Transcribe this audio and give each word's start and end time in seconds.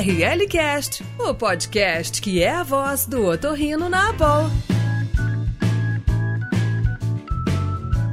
ORLcast, 0.00 1.04
o 1.18 1.34
podcast 1.34 2.22
que 2.22 2.42
é 2.42 2.48
a 2.48 2.62
voz 2.62 3.04
do 3.04 3.26
otorrino 3.26 3.86
na 3.90 4.08
Abol. 4.08 4.50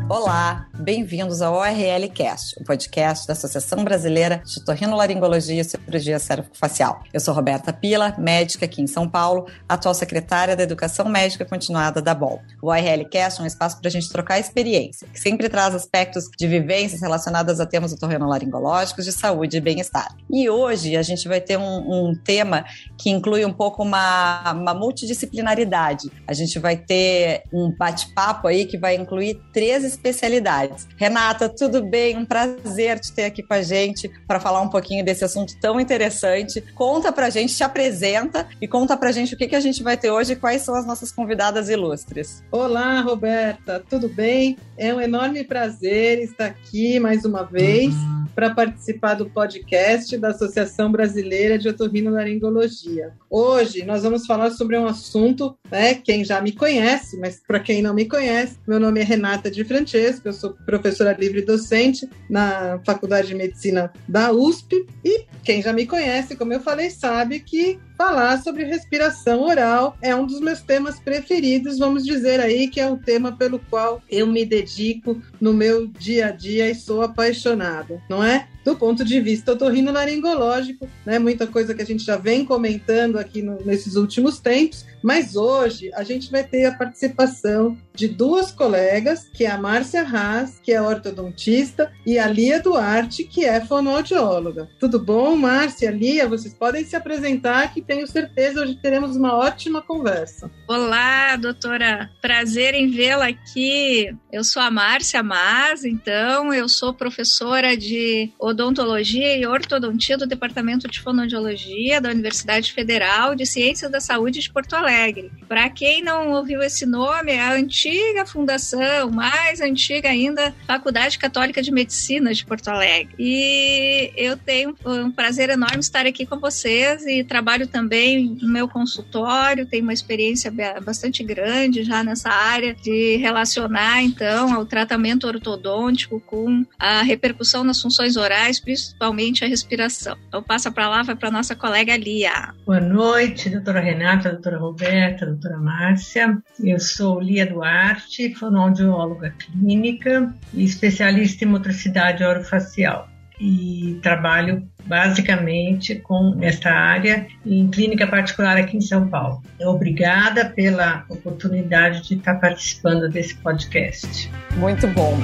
Olá, 0.10 0.67
bem-vindos 0.88 1.42
ao 1.42 1.54
ORL 1.54 2.10
Cast, 2.14 2.58
o 2.58 2.64
podcast 2.64 3.28
da 3.28 3.34
Associação 3.34 3.84
Brasileira 3.84 4.42
de 4.46 4.64
Torrinolaringologia 4.64 5.60
e 5.60 5.64
Cirurgia 5.66 6.18
Cérebro-Facial. 6.18 7.04
Eu 7.14 7.20
sou 7.20 7.34
Roberta 7.34 7.74
Pila, 7.74 8.16
médica 8.18 8.64
aqui 8.64 8.82
em 8.82 8.88
São 8.88 9.06
Paulo, 9.06 9.48
atual 9.68 9.94
secretária 9.94 10.56
da 10.56 10.64
Educação 10.64 11.10
Médica 11.10 11.44
Continuada 11.44 12.02
da 12.02 12.16
BOL. 12.16 12.42
O 12.62 12.68
ORL 12.68 13.04
Cast 13.12 13.42
é 13.42 13.44
um 13.44 13.46
espaço 13.46 13.78
para 13.82 13.90
a 13.90 13.92
gente 13.92 14.10
trocar 14.10 14.40
experiência, 14.40 15.06
que 15.12 15.20
sempre 15.20 15.50
traz 15.50 15.76
aspectos 15.76 16.30
de 16.40 16.48
vivências 16.48 17.02
relacionadas 17.02 17.60
a 17.60 17.66
temas 17.66 17.92
otorrinolaringológicos, 17.92 19.04
de 19.04 19.12
saúde 19.12 19.58
e 19.58 19.60
bem-estar. 19.60 20.16
E 20.32 20.50
hoje 20.50 20.96
a 20.96 21.02
gente 21.02 21.28
vai 21.28 21.42
ter 21.42 21.58
um, 21.58 22.08
um 22.08 22.16
tema 22.16 22.64
que 22.98 23.10
inclui 23.10 23.44
um 23.44 23.52
pouco 23.52 23.84
uma, 23.84 24.54
uma 24.54 24.74
multidisciplinaridade. 24.74 26.10
A 26.26 26.32
gente 26.32 26.58
vai 26.60 26.78
ter 26.78 27.44
um 27.52 27.76
bate-papo 27.78 28.48
aí 28.48 28.66
que 28.66 28.78
vai 28.78 28.96
incluir 28.96 29.38
três 29.52 29.84
especialidades. 29.84 30.77
Renata, 30.98 31.50
tudo 31.50 31.82
bem? 31.82 32.18
Um 32.18 32.26
prazer 32.26 33.00
te 33.00 33.12
ter 33.12 33.26
aqui 33.26 33.42
com 33.42 33.54
a 33.54 33.62
gente 33.62 34.10
para 34.28 34.40
falar 34.40 34.62
um 34.62 34.70
pouquinho 34.70 35.04
desse 35.04 35.24
assunto 35.24 35.58
tão 35.60 35.80
interessante. 35.80 36.62
Conta 36.76 37.12
pra 37.12 37.30
gente, 37.30 37.56
te 37.56 37.64
apresenta 37.64 38.48
e 38.62 38.68
conta 38.68 38.98
pra 38.98 39.12
gente 39.12 39.34
o 39.34 39.38
que, 39.38 39.48
que 39.48 39.56
a 39.56 39.60
gente 39.60 39.84
vai 39.84 39.98
ter 39.98 40.12
hoje 40.12 40.34
e 40.34 40.36
quais 40.36 40.62
são 40.62 40.76
as 40.76 40.86
nossas 40.86 41.12
convidadas 41.12 41.70
ilustres. 41.70 42.44
Olá, 42.52 43.02
Roberta, 43.02 43.84
tudo 43.90 44.10
bem? 44.10 44.58
É 44.78 44.94
um 44.94 45.02
enorme 45.02 45.44
prazer 45.44 46.20
estar 46.20 46.46
aqui 46.46 47.00
mais 47.00 47.26
uma 47.26 47.44
vez 47.44 47.94
para 48.38 48.54
participar 48.54 49.16
do 49.16 49.28
podcast 49.28 50.16
da 50.16 50.28
Associação 50.28 50.92
Brasileira 50.92 51.58
de 51.58 51.70
Otorrinolaringologia. 51.70 53.12
Hoje 53.30 53.84
nós 53.84 54.04
vamos 54.04 54.28
falar 54.28 54.52
sobre 54.52 54.78
um 54.78 54.86
assunto, 54.86 55.58
né, 55.72 55.96
quem 55.96 56.24
já 56.24 56.40
me 56.40 56.52
conhece, 56.52 57.18
mas 57.18 57.42
para 57.46 57.60
quem 57.60 57.82
não 57.82 57.96
me 57.96 58.06
conhece, 58.06 58.58
meu 58.68 58.80
nome 58.80 59.00
é 59.00 59.04
Renata 59.04 59.50
de 59.50 59.64
Francesco, 59.64 60.28
eu 60.28 60.34
sou 60.34 60.56
professora 60.68 61.16
livre 61.18 61.42
docente 61.42 62.08
na 62.30 62.80
Faculdade 62.86 63.30
de 63.30 63.36
Medicina 63.36 63.92
da 64.08 64.34
USP. 64.34 64.86
E 65.04 65.26
quem 65.44 65.62
já 65.62 65.72
me 65.72 65.88
conhece, 65.88 66.36
como 66.36 66.52
eu 66.52 66.60
falei, 66.60 66.90
sabe 66.90 67.40
que 67.40 67.80
falar 67.98 68.42
sobre 68.42 68.64
respiração 68.64 69.42
oral 69.42 69.98
é 70.02 70.16
um 70.16 70.26
dos 70.26 70.40
meus 70.40 70.62
temas 70.62 71.00
preferidos, 71.00 71.80
vamos 71.80 72.06
dizer 72.06 72.40
aí 72.40 72.68
que 72.68 72.80
é 72.80 72.90
o 72.90 72.98
tema 72.98 73.32
pelo 73.32 73.60
qual 73.70 74.02
eu 74.10 74.28
me 74.28 74.46
dedico 74.46 75.20
no 75.42 75.54
meu 75.54 75.88
dia 75.88 76.28
a 76.28 76.32
dia 76.32 76.70
e 76.70 76.76
sou 76.76 77.02
apaixonada, 77.02 78.02
não 78.08 78.24
é? 78.24 78.48
Do 78.64 78.76
ponto 78.76 79.06
de 79.06 79.22
vista 79.22 79.54
otorrinolaringológico, 79.54 80.90
né? 81.06 81.18
Muita 81.18 81.48
coisa 81.48 81.74
que 81.74 81.82
a 81.82 81.86
gente 81.86 82.04
já 82.04 82.18
vem 82.18 82.44
comentando 82.44 83.18
aqui 83.18 83.42
no, 83.42 83.66
nesses 83.66 83.96
últimos 83.96 84.40
tempos, 84.40 84.86
mas 85.02 85.38
hoje 85.38 85.90
a 85.94 86.04
gente 86.04 86.30
vai 86.30 86.44
ter 86.44 86.66
a 86.66 86.74
participação 86.74 87.78
de 87.94 88.10
duas 88.10 88.52
colegas, 88.52 89.28
que 89.34 89.46
é 89.46 89.50
a 89.50 89.58
Márcia 89.58 90.02
Haas, 90.02 90.60
que 90.62 90.74
é 90.74 90.82
ortodontista, 90.82 91.92
e 92.06 92.20
a 92.20 92.28
Lia 92.28 92.62
Duarte, 92.62 93.24
que 93.24 93.46
é 93.46 93.62
fonoaudióloga. 93.62 94.70
Tudo 94.80 95.00
bom, 95.00 95.36
Márcia, 95.36 95.90
Lia? 95.90 96.28
Vocês 96.28 96.54
podem 96.54 96.84
se 96.84 96.96
apresentar 96.96 97.74
que 97.74 97.82
tenho 97.88 98.06
certeza 98.06 98.62
hoje 98.62 98.76
teremos 98.76 99.16
uma 99.16 99.34
ótima 99.34 99.82
conversa. 99.82 100.52
Olá, 100.68 101.38
doutora. 101.38 102.12
Prazer 102.22 102.74
em 102.74 102.90
vê-la 102.90 103.28
aqui. 103.28 104.14
Eu 104.32 104.44
sou 104.44 104.62
a 104.62 104.70
Márcia 104.70 105.24
Mas, 105.24 105.86
então, 105.86 106.54
eu 106.54 106.68
sou 106.68 106.94
professora 106.94 107.78
de 107.78 108.30
odontologia 108.38 109.38
e 109.38 109.48
ortodontia 109.48 110.18
do 110.18 110.28
Departamento 110.28 110.88
de 110.90 111.00
Fonoaudiologia 111.00 112.02
da 112.02 112.10
Universidade 112.10 112.74
Federal 112.74 113.34
de 113.34 113.46
Ciências 113.46 113.90
da 113.90 114.02
Saúde 114.02 114.42
de 114.42 114.52
Porto 114.52 114.74
Alegre. 114.74 115.32
Para 115.48 115.70
quem 115.70 116.04
não 116.04 116.32
ouviu 116.32 116.62
esse 116.62 116.86
nome, 116.86 117.32
é 117.32 117.40
a 117.40 117.54
antiga 117.54 118.26
fundação, 118.26 119.10
mais 119.10 119.62
antiga 119.62 120.10
ainda, 120.10 120.54
Faculdade 120.68 121.18
Católica 121.18 121.62
de 121.62 121.72
Medicina 121.72 122.34
de 122.34 122.46
Porto 122.46 122.68
Alegre. 122.68 123.16
E 123.18 124.12
eu 124.18 124.36
tenho 124.36 124.76
um 124.86 125.10
prazer 125.10 125.50
enorme 125.50 125.80
estar 125.80 126.06
aqui 126.06 126.26
com 126.26 126.38
vocês 126.38 127.06
e 127.06 127.24
trabalho 127.24 127.66
também 127.66 127.77
no 127.82 128.48
meu 128.48 128.68
consultório, 128.68 129.66
tenho 129.66 129.84
uma 129.84 129.94
experiência 129.94 130.54
bastante 130.84 131.24
grande 131.24 131.84
já 131.84 132.04
nessa 132.04 132.30
área 132.30 132.74
de 132.74 133.18
relacionar, 133.18 134.02
então, 134.04 134.60
o 134.60 134.66
tratamento 134.66 135.28
ortodôntico 135.28 136.20
com 136.20 136.66
a 136.80 137.02
repercussão 137.02 137.64
nas 137.64 137.82
funções 137.82 138.16
orais, 138.16 138.60
principalmente 138.60 139.44
a 139.44 139.48
respiração. 139.48 140.18
Então, 140.28 140.42
passa 140.42 140.72
para 140.72 140.90
lá, 140.90 141.04
vai 141.04 141.16
para 141.16 141.32
nossa 141.32 141.56
colega 141.56 141.96
Lia. 141.96 142.54
Boa 142.66 142.80
noite, 142.80 143.50
doutora 143.50 143.80
Renata, 143.80 144.32
doutora 144.32 144.58
Roberta, 144.58 145.26
doutora 145.26 145.58
Márcia. 145.58 146.38
Eu 146.64 146.80
sou 146.80 147.20
Lia 147.20 147.46
Duarte, 147.46 148.34
fonoaudióloga 148.36 149.32
clínica 149.32 150.34
e 150.54 150.64
especialista 150.64 151.44
em 151.44 151.48
motricidade 151.48 152.24
orofacial 152.24 153.10
e 153.40 154.00
trabalho 154.02 154.68
basicamente 154.86 155.96
com 155.96 156.34
nesta 156.36 156.72
área 156.72 157.28
em 157.46 157.68
clínica 157.70 158.08
particular 158.08 158.58
aqui 158.58 158.78
em 158.78 158.82
São 158.82 159.08
Paulo. 159.08 159.44
Obrigada 159.62 160.46
pela 160.46 161.06
oportunidade 161.10 162.08
de 162.08 162.16
estar 162.16 162.36
participando 162.36 163.10
desse 163.10 163.36
podcast. 163.36 164.32
Muito 164.56 164.88
bom. 164.88 165.18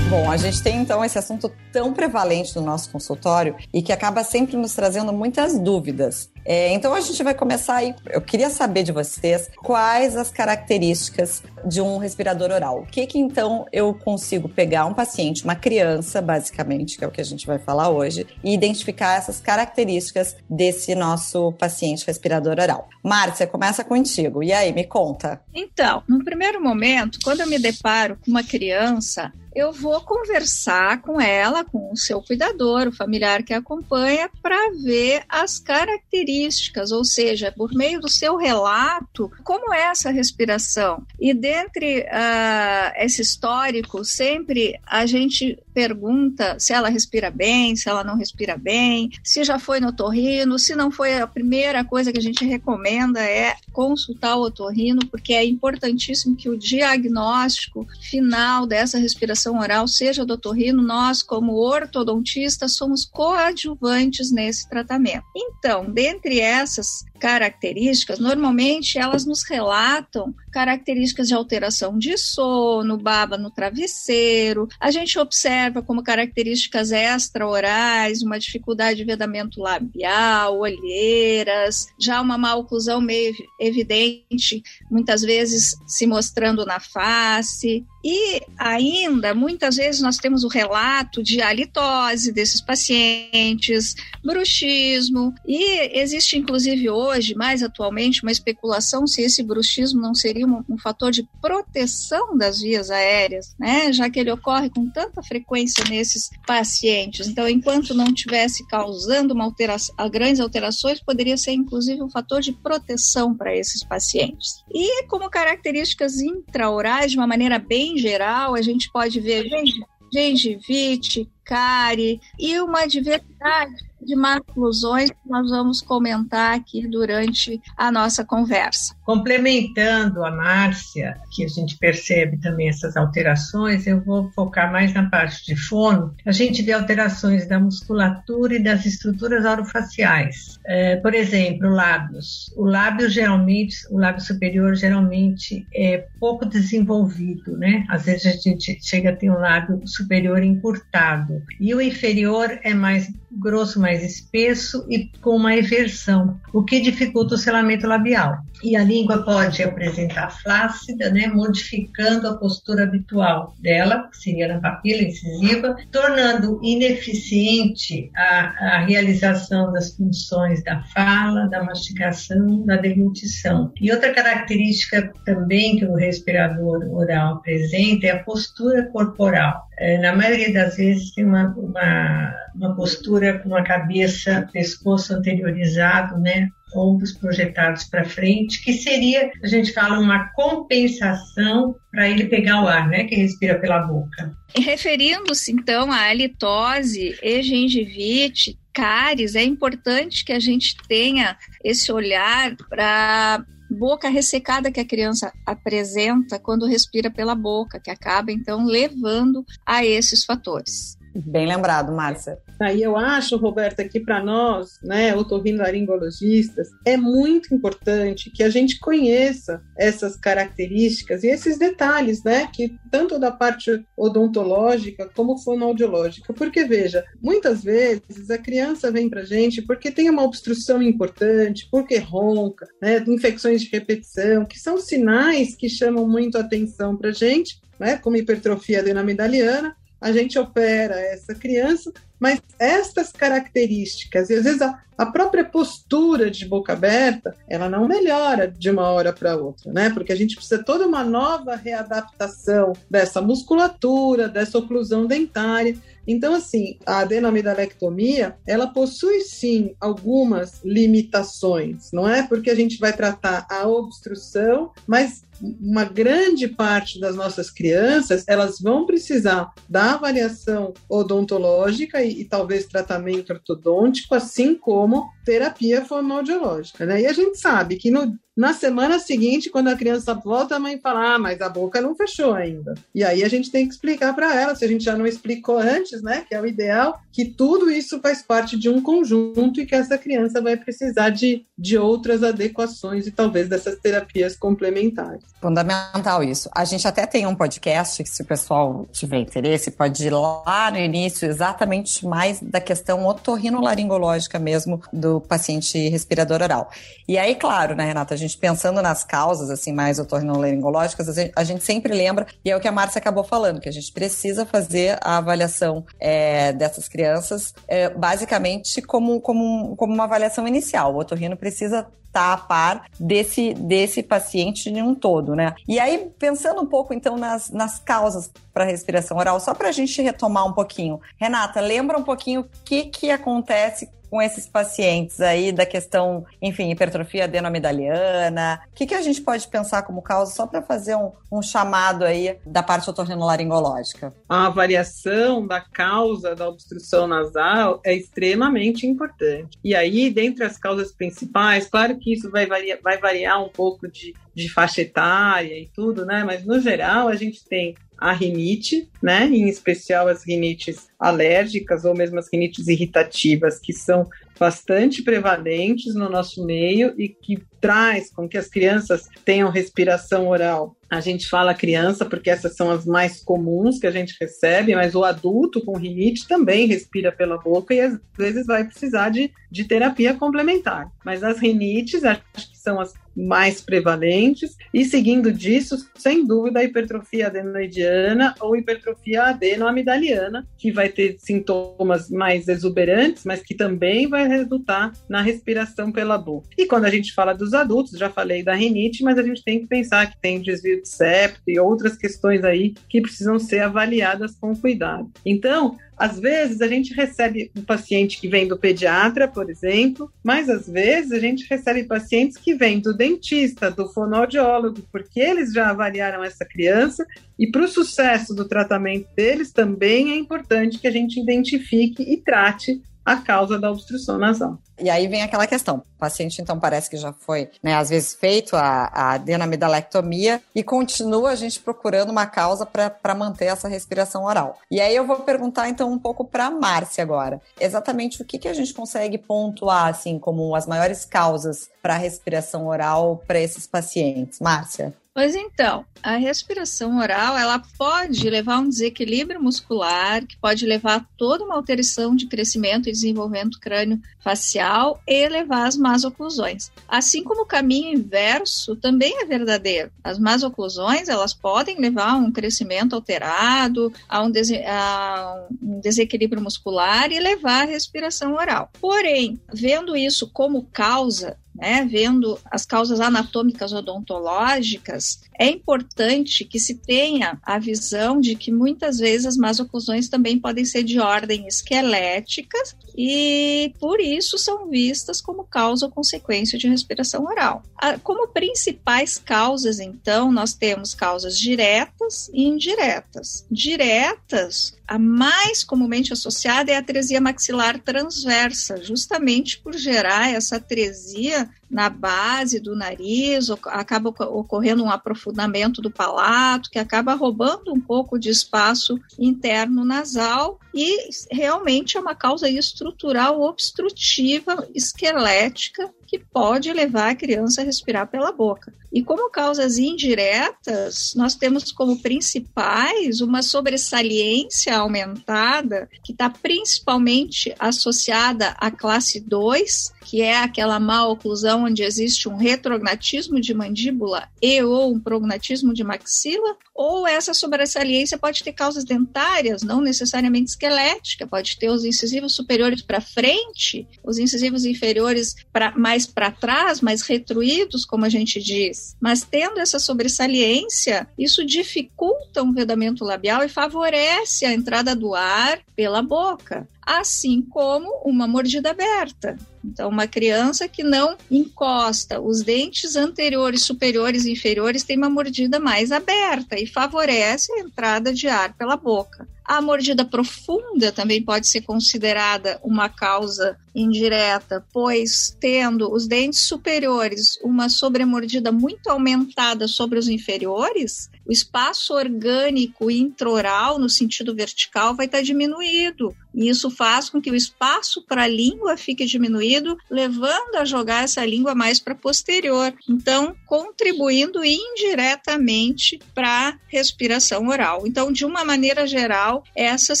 Bom, 0.12 0.30
a 0.30 0.36
gente 0.36 0.62
tem 0.62 0.76
então 0.76 1.02
esse 1.02 1.18
assunto 1.18 1.50
tão 1.72 1.94
prevalente 1.94 2.54
no 2.54 2.60
nosso 2.60 2.90
consultório 2.90 3.56
e 3.72 3.80
que 3.80 3.94
acaba 3.94 4.22
sempre 4.22 4.58
nos 4.58 4.74
trazendo 4.74 5.10
muitas 5.10 5.58
dúvidas. 5.58 6.30
É, 6.44 6.70
então 6.74 6.92
a 6.92 7.00
gente 7.00 7.22
vai 7.22 7.32
começar 7.32 7.76
aí. 7.76 7.94
Eu 8.10 8.20
queria 8.20 8.50
saber 8.50 8.82
de 8.82 8.92
vocês 8.92 9.48
quais 9.56 10.14
as 10.14 10.30
características 10.30 11.42
de 11.64 11.80
um 11.80 11.96
respirador 11.96 12.50
oral. 12.50 12.80
O 12.80 12.86
que 12.86 13.06
que 13.06 13.18
então 13.18 13.64
eu 13.72 13.94
consigo 13.94 14.50
pegar 14.50 14.84
um 14.84 14.92
paciente, 14.92 15.44
uma 15.44 15.54
criança, 15.54 16.20
basicamente, 16.20 16.98
que 16.98 17.04
é 17.04 17.06
o 17.06 17.10
que 17.10 17.22
a 17.22 17.24
gente 17.24 17.46
vai 17.46 17.58
falar 17.58 17.88
hoje, 17.88 18.26
e 18.44 18.52
identificar 18.52 19.16
essas 19.16 19.40
características 19.40 20.36
desse 20.50 20.94
nosso 20.94 21.52
paciente 21.52 22.06
respirador 22.06 22.58
oral. 22.60 22.86
Márcia, 23.02 23.46
começa 23.46 23.82
contigo. 23.82 24.42
E 24.42 24.52
aí, 24.52 24.74
me 24.74 24.84
conta. 24.84 25.40
Então, 25.54 26.02
no 26.06 26.22
primeiro 26.22 26.62
momento, 26.62 27.18
quando 27.24 27.40
eu 27.40 27.46
me 27.46 27.58
deparo 27.58 28.18
com 28.22 28.30
uma 28.30 28.44
criança, 28.44 29.32
eu 29.54 29.72
vou 29.72 30.00
conversar 30.00 31.00
com 31.02 31.20
ela, 31.20 31.64
com 31.64 31.92
o 31.92 31.96
seu 31.96 32.22
cuidador, 32.22 32.88
o 32.88 32.92
familiar 32.92 33.42
que 33.42 33.54
acompanha, 33.54 34.30
para 34.42 34.72
ver 34.82 35.22
as 35.28 35.58
características, 35.58 36.90
ou 36.90 37.04
seja, 37.04 37.52
por 37.52 37.72
meio 37.72 38.00
do 38.00 38.08
seu 38.08 38.36
relato, 38.36 39.30
como 39.44 39.72
é 39.72 39.82
essa 39.82 40.10
respiração. 40.10 41.04
E 41.20 41.34
dentre 41.34 42.00
uh, 42.00 42.92
esse 42.96 43.22
histórico, 43.22 44.04
sempre 44.04 44.78
a 44.86 45.06
gente 45.06 45.58
pergunta 45.74 46.58
se 46.58 46.72
ela 46.72 46.88
respira 46.88 47.30
bem, 47.30 47.74
se 47.76 47.88
ela 47.88 48.04
não 48.04 48.16
respira 48.16 48.56
bem, 48.56 49.10
se 49.22 49.42
já 49.44 49.58
foi 49.58 49.80
no 49.80 49.88
otorrino, 49.88 50.58
se 50.58 50.74
não 50.74 50.90
foi 50.90 51.18
a 51.18 51.26
primeira 51.26 51.84
coisa 51.84 52.12
que 52.12 52.18
a 52.18 52.22
gente 52.22 52.44
recomenda 52.44 53.20
é 53.20 53.56
consultar 53.72 54.36
o 54.36 54.42
otorrino, 54.42 55.06
porque 55.06 55.32
é 55.32 55.44
importantíssimo 55.44 56.36
que 56.36 56.48
o 56.48 56.58
diagnóstico 56.58 57.86
final 58.00 58.66
dessa 58.66 58.98
respiração 58.98 59.41
oral 59.50 59.88
seja 59.88 60.24
do. 60.24 60.42
Nós, 60.82 61.22
como 61.22 61.54
ortodontistas, 61.54 62.76
somos 62.76 63.04
coadjuvantes 63.04 64.32
nesse 64.32 64.68
tratamento. 64.68 65.24
Então, 65.36 65.90
dentre 65.90 66.40
essas 66.40 67.04
características, 67.22 68.18
normalmente 68.18 68.98
elas 68.98 69.24
nos 69.24 69.44
relatam 69.44 70.34
características 70.50 71.28
de 71.28 71.34
alteração 71.34 71.96
de 71.96 72.18
sono, 72.18 72.98
baba 72.98 73.38
no 73.38 73.48
travesseiro. 73.48 74.68
A 74.80 74.90
gente 74.90 75.16
observa 75.18 75.80
como 75.80 76.02
características 76.02 76.90
extra-orais 76.90 78.22
uma 78.22 78.40
dificuldade 78.40 78.96
de 78.96 79.04
vedamento 79.04 79.60
labial, 79.60 80.58
olheiras, 80.58 81.86
já 81.98 82.20
uma 82.20 82.36
má 82.36 82.56
oclusão 82.56 83.00
meio 83.00 83.32
evidente, 83.60 84.60
muitas 84.90 85.22
vezes 85.22 85.76
se 85.86 86.06
mostrando 86.06 86.66
na 86.66 86.80
face. 86.80 87.84
E 88.04 88.42
ainda, 88.58 89.31
muitas 89.34 89.76
vezes, 89.76 90.00
nós 90.00 90.16
temos 90.16 90.44
o 90.44 90.48
relato 90.48 91.22
de 91.22 91.40
halitose 91.40 92.32
desses 92.32 92.60
pacientes, 92.60 93.94
bruxismo, 94.22 95.34
e 95.46 95.98
existe, 95.98 96.36
inclusive, 96.36 96.88
hoje, 96.90 97.34
mais 97.34 97.62
atualmente, 97.62 98.22
uma 98.22 98.32
especulação 98.32 99.06
se 99.06 99.22
esse 99.22 99.42
bruxismo 99.42 100.00
não 100.00 100.14
seria 100.14 100.46
um, 100.46 100.62
um 100.68 100.78
fator 100.78 101.10
de 101.10 101.26
proteção 101.40 102.36
das 102.36 102.60
vias 102.60 102.90
aéreas, 102.90 103.54
né? 103.58 103.92
Já 103.92 104.08
que 104.08 104.20
ele 104.20 104.30
ocorre 104.30 104.70
com 104.70 104.88
tanta 104.90 105.22
frequência 105.22 105.84
nesses 105.88 106.30
pacientes. 106.46 107.28
Então, 107.28 107.48
enquanto 107.48 107.94
não 107.94 108.12
tivesse 108.12 108.66
causando 108.66 109.34
uma 109.34 109.44
alteração, 109.44 109.94
grandes 110.10 110.40
alterações, 110.40 111.00
poderia 111.00 111.36
ser, 111.36 111.52
inclusive, 111.52 112.02
um 112.02 112.10
fator 112.10 112.40
de 112.40 112.52
proteção 112.52 113.34
para 113.34 113.56
esses 113.56 113.82
pacientes. 113.84 114.62
E 114.70 115.04
como 115.06 115.30
características 115.30 116.20
intraorais, 116.20 117.12
de 117.12 117.18
uma 117.18 117.26
maneira 117.26 117.58
bem 117.58 117.94
em 117.94 117.98
geral, 117.98 118.54
a 118.54 118.62
gente 118.62 118.90
pode 118.92 119.20
gente, 119.22 119.84
gengivite, 120.12 121.28
cárie 121.44 122.20
e 122.38 122.60
uma 122.60 122.86
diversidade 122.86 123.74
de 124.00 124.14
maclusões 124.14 125.10
que 125.10 125.28
nós 125.28 125.48
vamos 125.48 125.80
comentar 125.80 126.54
aqui 126.54 126.86
durante 126.86 127.60
a 127.76 127.90
nossa 127.90 128.24
conversa. 128.24 128.94
Complementando 129.04 130.24
a 130.24 130.30
Márcia, 130.30 131.16
que 131.34 131.44
a 131.44 131.48
gente 131.48 131.76
percebe 131.76 132.38
também 132.38 132.68
essas 132.68 132.96
alterações, 132.96 133.86
eu 133.86 134.00
vou 134.00 134.30
focar 134.32 134.70
mais 134.70 134.94
na 134.94 135.08
parte 135.08 135.44
de 135.44 135.56
fono. 135.56 136.14
A 136.24 136.32
gente 136.32 136.62
vê 136.62 136.72
alterações 136.72 137.46
da 137.48 137.58
musculatura 137.58 138.54
e 138.54 138.62
das 138.62 138.86
estruturas 138.86 139.44
orofaciais. 139.44 140.58
É, 140.64 140.96
por 140.96 141.14
exemplo, 141.14 141.68
lábios. 141.68 142.52
O 142.56 142.64
lábio 142.64 143.08
geralmente, 143.08 143.76
o 143.90 143.98
lábio 143.98 144.22
superior 144.22 144.74
geralmente 144.76 145.66
é 145.74 146.06
pouco 146.20 146.46
desenvolvido, 146.46 147.56
né? 147.56 147.84
Às 147.88 148.04
vezes 148.04 148.26
a 148.26 148.38
gente 148.38 148.78
chega 148.80 149.10
a 149.10 149.16
ter 149.16 149.30
um 149.30 149.38
lábio 149.38 149.80
superior 149.84 150.42
encurtado 150.42 151.42
e 151.60 151.74
o 151.74 151.80
inferior 151.80 152.58
é 152.62 152.72
mais 152.72 153.10
grosso, 153.30 153.80
mais 153.80 154.02
espesso 154.04 154.86
e 154.88 155.10
com 155.20 155.36
uma 155.36 155.56
eversão, 155.56 156.40
o 156.52 156.62
que 156.62 156.80
dificulta 156.80 157.34
o 157.34 157.38
selamento 157.38 157.86
labial. 157.86 158.38
E 158.62 158.76
a 158.76 158.84
língua 158.92 159.24
pode 159.24 159.62
apresentar 159.62 160.30
flácida, 160.42 161.10
né, 161.10 161.26
modificando 161.28 162.28
a 162.28 162.36
postura 162.36 162.84
habitual 162.84 163.54
dela, 163.60 164.08
que 164.10 164.18
seria 164.18 164.48
na 164.48 164.60
papila 164.60 165.02
incisiva, 165.02 165.76
tornando 165.90 166.60
ineficiente 166.62 168.10
a, 168.14 168.76
a 168.76 168.78
realização 168.84 169.72
das 169.72 169.96
funções 169.96 170.62
da 170.62 170.82
fala, 170.94 171.48
da 171.48 171.64
mastigação, 171.64 172.64
da 172.66 172.76
deglutição. 172.76 173.72
E 173.80 173.90
outra 173.90 174.12
característica 174.12 175.10
também 175.24 175.76
que 175.76 175.84
o 175.86 175.94
respirador 175.94 176.84
oral 176.92 177.36
apresenta 177.36 178.06
é 178.06 178.10
a 178.10 178.22
postura 178.22 178.90
corporal. 178.90 179.66
É, 179.78 179.98
na 179.98 180.14
maioria 180.14 180.52
das 180.52 180.76
vezes 180.76 181.12
tem 181.14 181.24
uma, 181.24 181.48
uma, 181.56 182.34
uma 182.54 182.76
postura 182.76 183.38
com 183.38 183.54
a 183.56 183.64
cabeça, 183.64 184.48
pescoço 184.52 185.14
anteriorizado, 185.14 186.18
né? 186.18 186.48
Ombros 186.74 187.12
projetados 187.12 187.84
para 187.84 188.04
frente, 188.04 188.62
que 188.62 188.72
seria, 188.72 189.30
a 189.42 189.46
gente 189.46 189.72
fala, 189.72 189.98
uma 189.98 190.30
compensação 190.34 191.74
para 191.90 192.08
ele 192.08 192.26
pegar 192.26 192.62
o 192.62 192.68
ar, 192.68 192.88
né, 192.88 193.04
que 193.04 193.14
respira 193.14 193.58
pela 193.58 193.80
boca. 193.80 194.32
Referindo-se 194.56 195.52
então 195.52 195.90
à 195.90 196.08
halitose 196.08 197.18
e 197.22 197.42
gengivite, 197.42 198.58
cáries, 198.72 199.34
é 199.34 199.42
importante 199.42 200.24
que 200.24 200.32
a 200.32 200.40
gente 200.40 200.76
tenha 200.88 201.36
esse 201.62 201.92
olhar 201.92 202.56
para 202.68 203.44
boca 203.70 204.08
ressecada 204.08 204.70
que 204.70 204.80
a 204.80 204.84
criança 204.84 205.32
apresenta 205.46 206.38
quando 206.38 206.66
respira 206.66 207.10
pela 207.10 207.34
boca, 207.34 207.80
que 207.80 207.90
acaba 207.90 208.30
então 208.30 208.64
levando 208.64 209.44
a 209.66 209.84
esses 209.84 210.24
fatores. 210.24 210.96
Bem 211.14 211.46
lembrado, 211.46 211.92
Márcia. 211.92 212.38
Aí 212.62 212.82
eu 212.82 212.96
acho, 212.96 213.36
Roberta, 213.36 213.86
que 213.88 213.98
para 213.98 214.22
nós, 214.22 214.78
né, 214.82 215.14
otorrinolaringologistas, 215.16 216.68
é 216.86 216.96
muito 216.96 217.54
importante 217.54 218.30
que 218.30 218.42
a 218.42 218.48
gente 218.48 218.78
conheça 218.78 219.60
essas 219.76 220.16
características 220.16 221.24
e 221.24 221.28
esses 221.28 221.58
detalhes, 221.58 222.22
né, 222.22 222.48
que 222.52 222.76
tanto 222.90 223.18
da 223.18 223.30
parte 223.30 223.84
odontológica 223.96 225.10
como 225.14 225.38
fonoaudiológica. 225.38 226.32
Porque, 226.32 226.64
veja, 226.64 227.04
muitas 227.20 227.64
vezes 227.64 228.30
a 228.30 228.38
criança 228.38 228.90
vem 228.90 229.08
para 229.08 229.24
gente 229.24 229.62
porque 229.62 229.90
tem 229.90 230.08
uma 230.08 230.22
obstrução 230.22 230.80
importante, 230.82 231.68
porque 231.70 231.98
ronca, 231.98 232.68
né, 232.80 233.02
infecções 233.08 233.62
de 233.62 233.70
repetição, 233.70 234.44
que 234.44 234.58
são 234.58 234.78
sinais 234.78 235.56
que 235.56 235.68
chamam 235.68 236.08
muito 236.08 236.38
atenção 236.38 236.96
para 236.96 237.10
gente, 237.10 237.60
né, 237.78 237.96
como 237.96 238.16
hipertrofia 238.16 238.80
adenomidaliana, 238.80 239.74
a 240.00 240.10
gente 240.10 240.36
opera 240.36 240.98
essa 240.98 241.32
criança, 241.32 241.92
mas 242.22 242.40
estas 242.56 243.10
características, 243.10 244.30
e 244.30 244.34
às 244.34 244.44
vezes 244.44 244.62
a, 244.62 244.80
a 244.96 245.06
própria 245.06 245.44
postura 245.44 246.30
de 246.30 246.46
boca 246.46 246.72
aberta, 246.72 247.34
ela 247.48 247.68
não 247.68 247.88
melhora 247.88 248.46
de 248.46 248.70
uma 248.70 248.88
hora 248.92 249.12
para 249.12 249.34
outra, 249.34 249.72
né? 249.72 249.90
Porque 249.90 250.12
a 250.12 250.14
gente 250.14 250.36
precisa 250.36 250.62
toda 250.62 250.86
uma 250.86 251.02
nova 251.02 251.56
readaptação 251.56 252.74
dessa 252.88 253.20
musculatura, 253.20 254.28
dessa 254.28 254.56
oclusão 254.56 255.04
dentária. 255.04 255.76
Então, 256.06 256.32
assim, 256.32 256.78
a 256.86 257.00
adenomidalectomia, 257.00 258.36
ela 258.46 258.68
possui 258.68 259.22
sim 259.22 259.74
algumas 259.80 260.60
limitações, 260.62 261.90
não 261.92 262.08
é? 262.08 262.22
Porque 262.22 262.50
a 262.50 262.54
gente 262.54 262.78
vai 262.78 262.92
tratar 262.92 263.48
a 263.50 263.66
obstrução, 263.66 264.70
mas 264.86 265.24
uma 265.60 265.84
grande 265.84 266.46
parte 266.46 267.00
das 267.00 267.16
nossas 267.16 267.50
crianças, 267.50 268.24
elas 268.28 268.60
vão 268.60 268.86
precisar 268.86 269.52
da 269.68 269.94
avaliação 269.94 270.72
odontológica 270.88 272.02
e, 272.02 272.20
e 272.20 272.24
talvez 272.24 272.66
tratamento 272.66 273.32
ortodôntico, 273.32 274.14
assim 274.14 274.54
como 274.54 275.10
terapia 275.24 275.84
fonoaudiológica, 275.84 276.86
né? 276.86 277.02
E 277.02 277.06
a 277.06 277.12
gente 277.12 277.38
sabe 277.38 277.76
que 277.76 277.90
no, 277.90 278.16
na 278.36 278.54
semana 278.54 278.98
seguinte, 278.98 279.50
quando 279.50 279.68
a 279.68 279.76
criança 279.76 280.14
volta, 280.14 280.56
a 280.56 280.60
mãe 280.60 280.78
fala: 280.78 281.14
Ah, 281.14 281.18
mas 281.18 281.40
a 281.40 281.48
boca 281.48 281.80
não 281.80 281.94
fechou 281.94 282.32
ainda. 282.32 282.74
E 282.94 283.04
aí 283.04 283.22
a 283.22 283.28
gente 283.28 283.50
tem 283.50 283.66
que 283.66 283.74
explicar 283.74 284.14
para 284.14 284.34
ela, 284.34 284.54
se 284.54 284.64
a 284.64 284.68
gente 284.68 284.84
já 284.84 284.96
não 284.96 285.06
explicou 285.06 285.58
antes, 285.58 286.02
né? 286.02 286.24
Que 286.26 286.34
é 286.34 286.40
o 286.40 286.46
ideal, 286.46 287.00
que 287.12 287.26
tudo 287.26 287.70
isso 287.70 288.00
faz 288.00 288.22
parte 288.22 288.58
de 288.58 288.68
um 288.68 288.80
conjunto 288.80 289.60
e 289.60 289.66
que 289.66 289.74
essa 289.74 289.98
criança 289.98 290.40
vai 290.40 290.56
precisar 290.56 291.10
de, 291.10 291.44
de 291.58 291.76
outras 291.76 292.22
adequações 292.22 293.06
e 293.06 293.10
talvez 293.10 293.48
dessas 293.48 293.78
terapias 293.78 294.34
complementares. 294.34 295.31
Fundamental 295.40 296.22
isso. 296.22 296.48
A 296.54 296.64
gente 296.64 296.86
até 296.86 297.04
tem 297.04 297.26
um 297.26 297.34
podcast 297.34 298.00
que, 298.02 298.08
se 298.08 298.22
o 298.22 298.24
pessoal 298.24 298.86
tiver 298.92 299.18
interesse, 299.18 299.72
pode 299.72 300.06
ir 300.06 300.10
lá 300.10 300.70
no 300.70 300.78
início, 300.78 301.28
exatamente 301.28 302.06
mais 302.06 302.40
da 302.40 302.60
questão 302.60 303.04
otorrinolaringológica 303.04 304.38
mesmo 304.38 304.80
do 304.92 305.20
paciente 305.20 305.88
respirador 305.88 306.42
oral. 306.42 306.70
E 307.08 307.18
aí, 307.18 307.34
claro, 307.34 307.74
né, 307.74 307.84
Renata, 307.84 308.14
a 308.14 308.16
gente 308.16 308.38
pensando 308.38 308.80
nas 308.80 309.02
causas, 309.02 309.50
assim, 309.50 309.72
mais 309.72 309.98
otorrinolaringológicas, 309.98 311.08
a 311.34 311.42
gente 311.42 311.64
sempre 311.64 311.92
lembra, 311.92 312.24
e 312.44 312.50
é 312.50 312.56
o 312.56 312.60
que 312.60 312.68
a 312.68 312.72
Márcia 312.72 313.00
acabou 313.00 313.24
falando, 313.24 313.60
que 313.60 313.68
a 313.68 313.72
gente 313.72 313.90
precisa 313.92 314.46
fazer 314.46 314.96
a 315.00 315.16
avaliação 315.16 315.84
é, 315.98 316.52
dessas 316.52 316.88
crianças, 316.88 317.52
é, 317.66 317.88
basicamente 317.88 318.80
como, 318.80 319.20
como, 319.20 319.74
como 319.74 319.92
uma 319.92 320.04
avaliação 320.04 320.46
inicial. 320.46 320.94
O 320.94 320.98
otorrino 320.98 321.36
precisa 321.36 321.84
estar 322.12 322.34
a 322.34 322.36
par 322.36 322.84
desse, 323.00 323.54
desse 323.54 324.02
paciente 324.02 324.70
de 324.70 324.82
um 324.82 324.94
todo, 324.94 325.34
né? 325.34 325.54
E 325.66 325.80
aí, 325.80 326.10
pensando 326.18 326.60
um 326.60 326.66
pouco, 326.66 326.92
então, 326.92 327.16
nas, 327.16 327.50
nas 327.50 327.78
causas 327.78 328.30
para 328.52 328.64
respiração 328.64 329.16
oral, 329.16 329.40
só 329.40 329.54
para 329.54 329.68
a 329.68 329.72
gente 329.72 330.00
retomar 330.02 330.46
um 330.46 330.52
pouquinho. 330.52 331.00
Renata, 331.16 331.60
lembra 331.60 331.98
um 331.98 332.02
pouquinho 332.02 332.42
o 332.42 332.46
que, 332.64 332.84
que 332.84 333.10
acontece 333.10 333.88
com 334.12 334.20
esses 334.20 334.46
pacientes 334.46 335.22
aí 335.22 335.50
da 335.50 335.64
questão, 335.64 336.26
enfim, 336.42 336.70
hipertrofia 336.70 337.24
adenomidaliana? 337.24 338.60
O 338.70 338.74
que, 338.74 338.84
que 338.84 338.94
a 338.94 339.00
gente 339.00 339.22
pode 339.22 339.48
pensar 339.48 339.84
como 339.84 340.02
causa, 340.02 340.34
só 340.34 340.46
para 340.46 340.60
fazer 340.60 340.94
um, 340.94 341.12
um, 341.32 341.40
chamado 341.40 342.04
aí 342.04 342.36
da 342.44 342.62
parte 342.62 342.90
otorrinolaringológica? 342.90 344.12
A 344.28 344.48
avaliação 344.48 345.46
da 345.46 345.62
causa 345.62 346.36
da 346.36 346.46
obstrução 346.46 347.06
nasal 347.06 347.80
é 347.82 347.94
extremamente 347.94 348.86
importante. 348.86 349.58
E 349.64 349.74
aí, 349.74 350.10
dentre 350.10 350.44
as 350.44 350.58
causas 350.58 350.92
principais, 350.92 351.66
claro 351.66 351.96
que 351.98 352.12
isso 352.12 352.30
vai 352.30 352.44
variar, 352.44 352.80
vai 352.82 352.98
variar 352.98 353.42
um 353.42 353.48
pouco 353.48 353.88
de, 353.88 354.14
de 354.34 354.46
faixa 354.52 354.82
etária 354.82 355.58
e 355.58 355.70
tudo, 355.74 356.04
né? 356.04 356.22
Mas 356.22 356.44
no 356.44 356.60
geral, 356.60 357.08
a 357.08 357.14
gente 357.16 357.42
tem 357.46 357.74
a 358.02 358.12
rinite, 358.12 358.90
né? 359.00 359.26
Em 359.26 359.48
especial 359.48 360.08
as 360.08 360.26
rinites 360.26 360.88
alérgicas 360.98 361.84
ou 361.84 361.94
mesmo 361.94 362.18
as 362.18 362.28
rinites 362.30 362.66
irritativas, 362.66 363.60
que 363.60 363.72
são 363.72 364.08
bastante 364.40 365.02
prevalentes 365.02 365.94
no 365.94 366.08
nosso 366.08 366.44
meio 366.44 366.94
e 366.98 367.08
que 367.08 367.40
traz 367.60 368.10
com 368.10 368.28
que 368.28 368.36
as 368.36 368.48
crianças 368.48 369.08
tenham 369.24 369.48
respiração 369.50 370.26
oral. 370.26 370.76
A 370.90 371.00
gente 371.00 371.28
fala 371.28 371.54
criança 371.54 372.04
porque 372.04 372.28
essas 372.28 372.56
são 372.56 372.68
as 372.68 372.84
mais 372.84 373.22
comuns 373.22 373.78
que 373.78 373.86
a 373.86 373.90
gente 373.92 374.16
recebe, 374.20 374.74
mas 374.74 374.96
o 374.96 375.04
adulto 375.04 375.64
com 375.64 375.78
rinite 375.78 376.26
também 376.26 376.66
respira 376.66 377.12
pela 377.12 377.38
boca 377.38 377.72
e 377.72 377.80
às 377.80 377.96
vezes 378.18 378.44
vai 378.46 378.64
precisar 378.64 379.10
de, 379.10 379.30
de 379.48 379.64
terapia 379.64 380.14
complementar. 380.14 380.90
Mas 381.04 381.22
as 381.22 381.38
rinites, 381.38 382.02
acho 382.02 382.20
que 382.34 382.58
são 382.58 382.80
as 382.80 382.92
mais 383.16 383.60
prevalentes, 383.60 384.56
e 384.72 384.84
seguindo 384.84 385.32
disso, 385.32 385.76
sem 385.96 386.26
dúvida, 386.26 386.60
a 386.60 386.64
hipertrofia 386.64 387.26
adenoidiana 387.26 388.34
ou 388.40 388.56
hipertrofia 388.56 389.24
adenoamidaliana, 389.24 390.46
que 390.56 390.70
vai 390.70 390.88
ter 390.88 391.16
sintomas 391.18 392.10
mais 392.10 392.48
exuberantes, 392.48 393.24
mas 393.24 393.42
que 393.42 393.54
também 393.54 394.08
vai 394.08 394.26
resultar 394.26 394.92
na 395.08 395.20
respiração 395.20 395.92
pela 395.92 396.18
boca. 396.18 396.48
E 396.56 396.66
quando 396.66 396.84
a 396.84 396.90
gente 396.90 397.12
fala 397.12 397.32
dos 397.32 397.54
adultos, 397.54 397.98
já 397.98 398.08
falei 398.08 398.42
da 398.42 398.54
rinite, 398.54 399.02
mas 399.02 399.18
a 399.18 399.22
gente 399.22 399.44
tem 399.44 399.60
que 399.60 399.66
pensar 399.66 400.10
que 400.10 400.20
tem 400.20 400.40
desvio 400.40 400.82
de 400.82 400.88
septo 400.88 401.42
e 401.46 401.58
outras 401.58 401.96
questões 401.96 402.44
aí 402.44 402.74
que 402.88 403.00
precisam 403.00 403.38
ser 403.38 403.60
avaliadas 403.60 404.36
com 404.40 404.54
cuidado. 404.54 405.10
Então, 405.24 405.76
às 405.96 406.18
vezes 406.18 406.60
a 406.60 406.66
gente 406.66 406.94
recebe 406.94 407.50
um 407.56 407.62
paciente 407.62 408.20
que 408.20 408.28
vem 408.28 408.48
do 408.48 408.58
pediatra, 408.58 409.28
por 409.28 409.48
exemplo, 409.48 410.12
mas 410.22 410.48
às 410.48 410.68
vezes 410.68 411.12
a 411.12 411.18
gente 411.18 411.46
recebe 411.48 411.84
pacientes 411.84 412.36
que 412.36 412.54
vêm 412.54 412.80
do 412.80 412.94
dentista, 412.94 413.70
do 413.70 413.88
fonoaudiólogo, 413.88 414.82
porque 414.90 415.20
eles 415.20 415.52
já 415.52 415.70
avaliaram 415.70 416.24
essa 416.24 416.44
criança 416.44 417.06
e 417.38 417.50
para 417.50 417.64
o 417.64 417.68
sucesso 417.68 418.34
do 418.34 418.46
tratamento 418.46 419.06
deles 419.14 419.52
também 419.52 420.12
é 420.12 420.16
importante 420.16 420.78
que 420.78 420.88
a 420.88 420.92
gente 420.92 421.20
identifique 421.20 422.02
e 422.02 422.16
trate 422.16 422.80
a 423.04 423.16
causa 423.16 423.58
da 423.58 423.70
obstrução 423.70 424.18
nasal. 424.18 424.60
E 424.82 424.90
aí 424.90 425.06
vem 425.06 425.22
aquela 425.22 425.46
questão: 425.46 425.76
o 425.76 425.98
paciente, 425.98 426.42
então, 426.42 426.58
parece 426.58 426.90
que 426.90 426.96
já 426.96 427.12
foi, 427.12 427.48
né, 427.62 427.74
às 427.74 427.88
vezes, 427.88 428.14
feito 428.14 428.56
a, 428.56 428.90
a 428.92 429.12
adenamidalectomia 429.12 430.42
e 430.54 430.62
continua 430.62 431.30
a 431.30 431.34
gente 431.36 431.60
procurando 431.60 432.10
uma 432.10 432.26
causa 432.26 432.66
para 432.66 433.14
manter 433.14 433.46
essa 433.46 433.68
respiração 433.68 434.24
oral. 434.24 434.58
E 434.70 434.80
aí 434.80 434.94
eu 434.94 435.06
vou 435.06 435.20
perguntar, 435.20 435.68
então, 435.68 435.90
um 435.92 435.98
pouco 435.98 436.24
para 436.24 436.46
a 436.46 436.50
Márcia 436.50 437.02
agora. 437.02 437.40
Exatamente 437.60 438.20
o 438.20 438.24
que, 438.24 438.38
que 438.38 438.48
a 438.48 438.54
gente 438.54 438.74
consegue 438.74 439.16
pontuar, 439.16 439.86
assim, 439.86 440.18
como 440.18 440.54
as 440.56 440.66
maiores 440.66 441.04
causas 441.04 441.70
para 441.80 441.94
a 441.94 441.98
respiração 441.98 442.66
oral 442.66 443.22
para 443.26 443.38
esses 443.38 443.66
pacientes? 443.66 444.40
Márcia? 444.40 444.92
Pois 445.14 445.34
então, 445.34 445.84
a 446.02 446.16
respiração 446.16 446.96
oral 446.98 447.36
ela 447.36 447.62
pode 447.76 448.30
levar 448.30 448.54
a 448.54 448.60
um 448.60 448.68
desequilíbrio 448.68 449.42
muscular, 449.42 450.26
que 450.26 450.38
pode 450.38 450.64
levar 450.64 450.96
a 450.96 451.06
toda 451.18 451.44
uma 451.44 451.54
alteração 451.54 452.16
de 452.16 452.26
crescimento 452.26 452.88
e 452.88 452.92
desenvolvimento 452.92 453.60
crânio 453.60 454.00
facial 454.20 454.71
e 455.06 455.28
levar 455.28 455.66
às 455.66 455.76
más 455.76 456.04
oclusões. 456.04 456.70
Assim 456.88 457.22
como 457.22 457.42
o 457.42 457.46
caminho 457.46 457.92
inverso 457.92 458.76
também 458.76 459.20
é 459.20 459.24
verdadeiro. 459.24 459.90
As 460.02 460.18
más 460.18 460.42
oclusões 460.42 461.08
elas 461.08 461.34
podem 461.34 461.78
levar 461.78 462.10
a 462.10 462.16
um 462.16 462.32
crescimento 462.32 462.94
alterado, 462.94 463.92
a 464.08 464.22
um, 464.22 464.30
des 464.30 464.50
a 464.66 465.46
um 465.62 465.80
desequilíbrio 465.80 466.42
muscular 466.42 467.10
e 467.10 467.20
levar 467.20 467.62
à 467.62 467.70
respiração 467.70 468.34
oral. 468.34 468.70
Porém, 468.80 469.40
vendo 469.52 469.96
isso 469.96 470.28
como 470.32 470.68
causa, 470.72 471.36
né, 471.54 471.86
vendo 471.90 472.38
as 472.50 472.64
causas 472.64 473.00
anatômicas 473.00 473.72
odontológicas, 473.72 475.20
é 475.38 475.46
importante 475.48 476.44
que 476.44 476.58
se 476.58 476.74
tenha 476.74 477.38
a 477.42 477.58
visão 477.58 478.20
de 478.20 478.34
que 478.34 478.52
muitas 478.52 478.98
vezes 478.98 479.26
as 479.26 479.36
más 479.36 479.60
oclusões 479.60 480.08
também 480.08 480.38
podem 480.38 480.64
ser 480.64 480.82
de 480.82 480.98
ordem 480.98 481.46
esquelética 481.46 482.58
e 482.96 483.72
por 483.80 484.00
isso 484.00 484.36
são 484.38 484.68
vistas 484.68 485.20
como 485.20 485.44
causa 485.44 485.86
ou 485.86 485.92
consequência 485.92 486.58
de 486.58 486.68
respiração 486.68 487.24
oral. 487.24 487.62
Como 488.02 488.28
principais 488.28 489.18
causas, 489.18 489.80
então, 489.80 490.30
nós 490.30 490.54
temos 490.54 490.94
causas 490.94 491.38
diretas 491.38 492.30
e 492.32 492.44
indiretas. 492.44 493.44
Diretas, 493.50 494.74
a 494.86 494.98
mais 494.98 495.64
comumente 495.64 496.12
associada 496.12 496.70
é 496.70 496.76
a 496.76 496.80
atresia 496.80 497.20
maxilar 497.20 497.80
transversa, 497.80 498.82
justamente 498.82 499.58
por 499.58 499.74
gerar 499.74 500.30
essa 500.30 500.56
atresia 500.56 501.48
na 501.72 501.88
base 501.88 502.60
do 502.60 502.76
nariz, 502.76 503.48
acaba 503.64 504.10
ocorrendo 504.10 504.84
um 504.84 504.90
aprofundamento 504.90 505.80
do 505.80 505.90
palato, 505.90 506.70
que 506.70 506.78
acaba 506.78 507.14
roubando 507.14 507.72
um 507.72 507.80
pouco 507.80 508.18
de 508.18 508.28
espaço 508.28 509.00
interno 509.18 509.82
nasal 509.82 510.60
e 510.74 511.08
realmente 511.30 511.96
é 511.96 512.00
uma 512.00 512.14
causa 512.14 512.46
estrutural 512.48 513.40
obstrutiva 513.40 514.68
esquelética 514.74 515.90
que 516.12 516.18
pode 516.18 516.70
levar 516.70 517.08
a 517.08 517.14
criança 517.14 517.62
a 517.62 517.64
respirar 517.64 518.06
pela 518.06 518.30
boca. 518.30 518.70
E 518.92 519.02
como 519.02 519.30
causas 519.30 519.78
indiretas, 519.78 521.14
nós 521.16 521.34
temos 521.34 521.72
como 521.72 522.02
principais 522.02 523.22
uma 523.22 523.40
sobressaliência 523.40 524.76
aumentada, 524.76 525.88
que 526.04 526.12
está 526.12 526.28
principalmente 526.28 527.54
associada 527.58 528.54
à 528.58 528.70
classe 528.70 529.20
2, 529.20 529.94
que 530.04 530.20
é 530.20 530.36
aquela 530.36 530.78
má 530.78 531.06
oclusão 531.06 531.64
onde 531.64 531.82
existe 531.82 532.28
um 532.28 532.36
retrognatismo 532.36 533.40
de 533.40 533.54
mandíbula 533.54 534.28
e 534.42 534.62
ou 534.62 534.92
um 534.92 535.00
prognatismo 535.00 535.72
de 535.72 535.82
maxila, 535.82 536.58
ou 536.82 537.06
essa 537.06 537.32
sobressaliência 537.32 538.18
pode 538.18 538.42
ter 538.42 538.52
causas 538.52 538.84
dentárias, 538.84 539.62
não 539.62 539.80
necessariamente 539.80 540.50
esquelética, 540.50 541.28
pode 541.28 541.56
ter 541.56 541.70
os 541.70 541.84
incisivos 541.84 542.34
superiores 542.34 542.82
para 542.82 543.00
frente, 543.00 543.86
os 544.02 544.18
incisivos 544.18 544.64
inferiores 544.64 545.36
pra, 545.52 545.72
mais 545.78 546.06
para 546.06 546.32
trás, 546.32 546.80
mais 546.80 547.02
retruídos, 547.02 547.84
como 547.84 548.04
a 548.04 548.08
gente 548.08 548.42
diz. 548.42 548.96
Mas 549.00 549.22
tendo 549.22 549.60
essa 549.60 549.78
sobressaliência, 549.78 551.06
isso 551.16 551.46
dificulta 551.46 552.42
um 552.42 552.52
vedamento 552.52 553.04
labial 553.04 553.44
e 553.44 553.48
favorece 553.48 554.44
a 554.44 554.52
entrada 554.52 554.96
do 554.96 555.14
ar 555.14 555.60
pela 555.76 556.02
boca 556.02 556.68
assim 556.84 557.42
como 557.42 557.88
uma 558.04 558.26
mordida 558.26 558.70
aberta. 558.70 559.36
Então, 559.64 559.88
uma 559.88 560.06
criança 560.06 560.68
que 560.68 560.82
não 560.82 561.16
encosta 561.30 562.20
os 562.20 562.42
dentes 562.42 562.96
anteriores, 562.96 563.64
superiores 563.64 564.24
e 564.24 564.32
inferiores 564.32 564.82
tem 564.82 564.96
uma 564.96 565.08
mordida 565.08 565.60
mais 565.60 565.92
aberta 565.92 566.58
e 566.58 566.66
favorece 566.66 567.52
a 567.52 567.60
entrada 567.60 568.12
de 568.12 568.26
ar 568.26 568.54
pela 568.54 568.76
boca. 568.76 569.26
A 569.44 569.60
mordida 569.60 570.04
profunda 570.04 570.90
também 570.90 571.22
pode 571.22 571.46
ser 571.46 571.62
considerada 571.62 572.58
uma 572.62 572.88
causa 572.88 573.56
indireta, 573.74 574.64
pois 574.72 575.36
tendo 575.40 575.92
os 575.92 576.06
dentes 576.06 576.40
superiores 576.40 577.38
uma 577.42 577.68
sobremordida 577.68 578.52
muito 578.52 578.88
aumentada 578.88 579.66
sobre 579.66 579.98
os 579.98 580.08
inferiores, 580.08 581.10
o 581.26 581.32
espaço 581.32 581.94
orgânico 581.94 582.90
intraoral 582.90 583.78
no 583.78 583.88
sentido 583.88 584.34
vertical 584.34 584.94
vai 584.94 585.06
estar 585.06 585.22
diminuído. 585.22 586.14
E 586.34 586.48
isso 586.48 586.70
faz 586.70 587.08
com 587.08 587.20
que 587.20 587.30
o 587.30 587.34
espaço 587.34 588.02
para 588.02 588.22
a 588.22 588.28
língua 588.28 588.76
fique 588.76 589.04
diminuído, 589.04 589.76
levando 589.90 590.56
a 590.56 590.64
jogar 590.64 591.04
essa 591.04 591.24
língua 591.24 591.54
mais 591.54 591.78
para 591.78 591.94
posterior. 591.94 592.74
Então, 592.88 593.36
contribuindo 593.46 594.42
indiretamente 594.44 596.00
para 596.14 596.48
a 596.48 596.58
respiração 596.68 597.48
oral. 597.48 597.86
Então, 597.86 598.10
de 598.10 598.24
uma 598.24 598.44
maneira 598.44 598.86
geral, 598.86 599.44
essas 599.54 600.00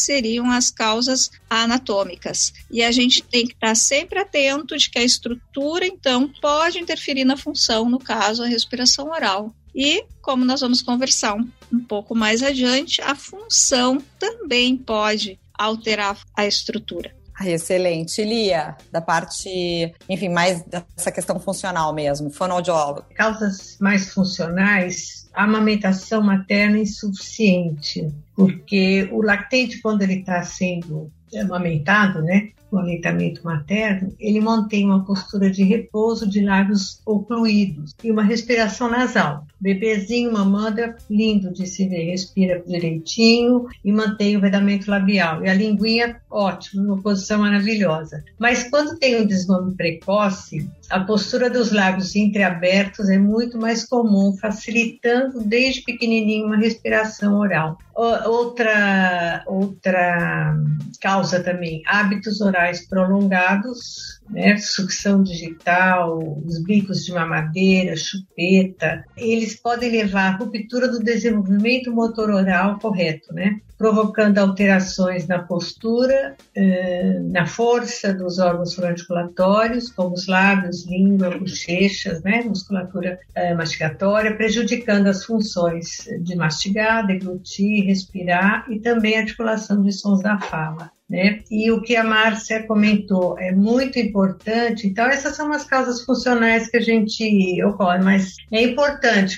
seriam 0.00 0.50
as 0.50 0.70
causas 0.70 1.30
anatômicas. 1.48 2.52
E 2.70 2.82
a 2.82 2.90
gente 2.90 3.22
tem 3.22 3.46
que 3.46 3.54
estar 3.62 3.76
sempre 3.76 4.18
atento 4.18 4.76
de 4.76 4.90
que 4.90 4.98
a 4.98 5.04
estrutura, 5.04 5.86
então, 5.86 6.28
pode 6.40 6.78
interferir 6.78 7.24
na 7.24 7.36
função, 7.36 7.88
no 7.88 7.98
caso, 7.98 8.42
a 8.42 8.46
respiração 8.46 9.10
oral. 9.10 9.54
E, 9.74 10.04
como 10.20 10.44
nós 10.44 10.60
vamos 10.60 10.82
conversar 10.82 11.34
um, 11.34 11.48
um 11.72 11.80
pouco 11.80 12.14
mais 12.14 12.42
adiante, 12.42 13.00
a 13.00 13.14
função 13.14 14.02
também 14.18 14.76
pode 14.76 15.38
alterar 15.54 16.18
a 16.36 16.46
estrutura. 16.46 17.14
Excelente. 17.40 18.22
Lia, 18.22 18.76
da 18.90 19.00
parte, 19.00 19.92
enfim, 20.08 20.28
mais 20.28 20.62
dessa 20.62 21.10
questão 21.10 21.40
funcional 21.40 21.92
mesmo, 21.94 22.30
fonoaudiólogo. 22.30 23.06
Causas 23.14 23.78
mais 23.80 24.12
funcionais, 24.12 25.28
a 25.32 25.44
amamentação 25.44 26.22
materna 26.22 26.78
insuficiente, 26.78 28.12
porque 28.36 29.08
o 29.10 29.22
lactente, 29.22 29.80
quando 29.80 30.02
ele 30.02 30.20
está 30.20 30.42
sendo 30.42 31.10
amamentado, 31.34 32.22
né, 32.22 32.50
o 32.76 32.78
aleitamento 32.78 33.44
materno, 33.44 34.14
ele 34.18 34.40
mantém 34.40 34.84
uma 34.84 35.04
postura 35.04 35.50
de 35.50 35.62
repouso 35.62 36.28
de 36.28 36.40
lábios 36.40 37.00
ocluídos 37.06 37.94
e 38.02 38.10
uma 38.10 38.22
respiração 38.22 38.90
nasal. 38.90 39.46
Bebezinho 39.60 40.32
mamando 40.32 40.80
é 40.80 40.96
lindo 41.08 41.52
de 41.52 41.66
se 41.66 41.86
ver, 41.86 42.10
respira 42.10 42.62
direitinho 42.66 43.68
e 43.84 43.92
mantém 43.92 44.36
o 44.36 44.40
vedamento 44.40 44.90
labial. 44.90 45.44
E 45.44 45.48
a 45.48 45.54
linguinha, 45.54 46.20
ótimo, 46.30 46.82
uma 46.82 47.00
posição 47.00 47.40
maravilhosa. 47.40 48.24
Mas 48.38 48.68
quando 48.68 48.98
tem 48.98 49.20
um 49.20 49.26
desmame 49.26 49.74
precoce, 49.76 50.68
a 50.90 51.00
postura 51.00 51.48
dos 51.48 51.70
lábios 51.70 52.16
entreabertos 52.16 53.08
é 53.08 53.18
muito 53.18 53.58
mais 53.58 53.84
comum, 53.84 54.36
facilitando 54.36 55.44
desde 55.44 55.82
pequenininho 55.82 56.46
uma 56.46 56.56
respiração 56.56 57.38
oral. 57.38 57.78
Outra, 57.94 59.44
outra 59.46 60.56
causa 61.00 61.42
também, 61.42 61.82
hábitos 61.86 62.40
orais 62.40 62.88
prolongados, 62.88 64.21
né, 64.30 64.56
sucção 64.56 65.22
digital, 65.22 66.18
os 66.44 66.62
bicos 66.62 67.04
de 67.04 67.12
mamadeira, 67.12 67.96
chupeta, 67.96 69.04
eles 69.16 69.54
podem 69.56 69.90
levar 69.90 70.32
à 70.32 70.36
ruptura 70.36 70.88
do 70.88 71.00
desenvolvimento 71.00 71.92
motor 71.92 72.30
oral 72.30 72.78
correto, 72.78 73.32
né? 73.34 73.60
provocando 73.82 74.38
alterações 74.38 75.26
na 75.26 75.40
postura, 75.40 76.36
eh, 76.54 77.18
na 77.32 77.46
força 77.46 78.14
dos 78.14 78.38
órgãos 78.38 78.78
articulatórios, 78.78 79.90
como 79.90 80.14
os 80.14 80.28
lábios, 80.28 80.86
língua, 80.86 81.36
bochechas, 81.36 82.22
né, 82.22 82.44
musculatura 82.44 83.18
eh, 83.34 83.52
mastigatória, 83.54 84.36
prejudicando 84.36 85.08
as 85.08 85.24
funções 85.24 86.08
de 86.20 86.36
mastigar, 86.36 87.04
deglutir, 87.08 87.84
respirar 87.86 88.66
e 88.70 88.78
também 88.78 89.16
a 89.16 89.22
articulação 89.22 89.82
de 89.82 89.90
sons 89.90 90.22
da 90.22 90.38
fala. 90.38 90.92
Né? 91.12 91.40
E 91.50 91.70
o 91.70 91.82
que 91.82 91.94
a 91.94 92.02
Márcia 92.02 92.62
comentou 92.66 93.38
é 93.38 93.52
muito 93.52 93.98
importante. 93.98 94.86
Então, 94.86 95.04
essas 95.04 95.36
são 95.36 95.52
as 95.52 95.62
causas 95.62 96.02
funcionais 96.02 96.70
que 96.70 96.78
a 96.78 96.80
gente 96.80 97.62
ocorre, 97.64 97.98
mas 98.02 98.34
é 98.50 98.62
importante, 98.62 99.36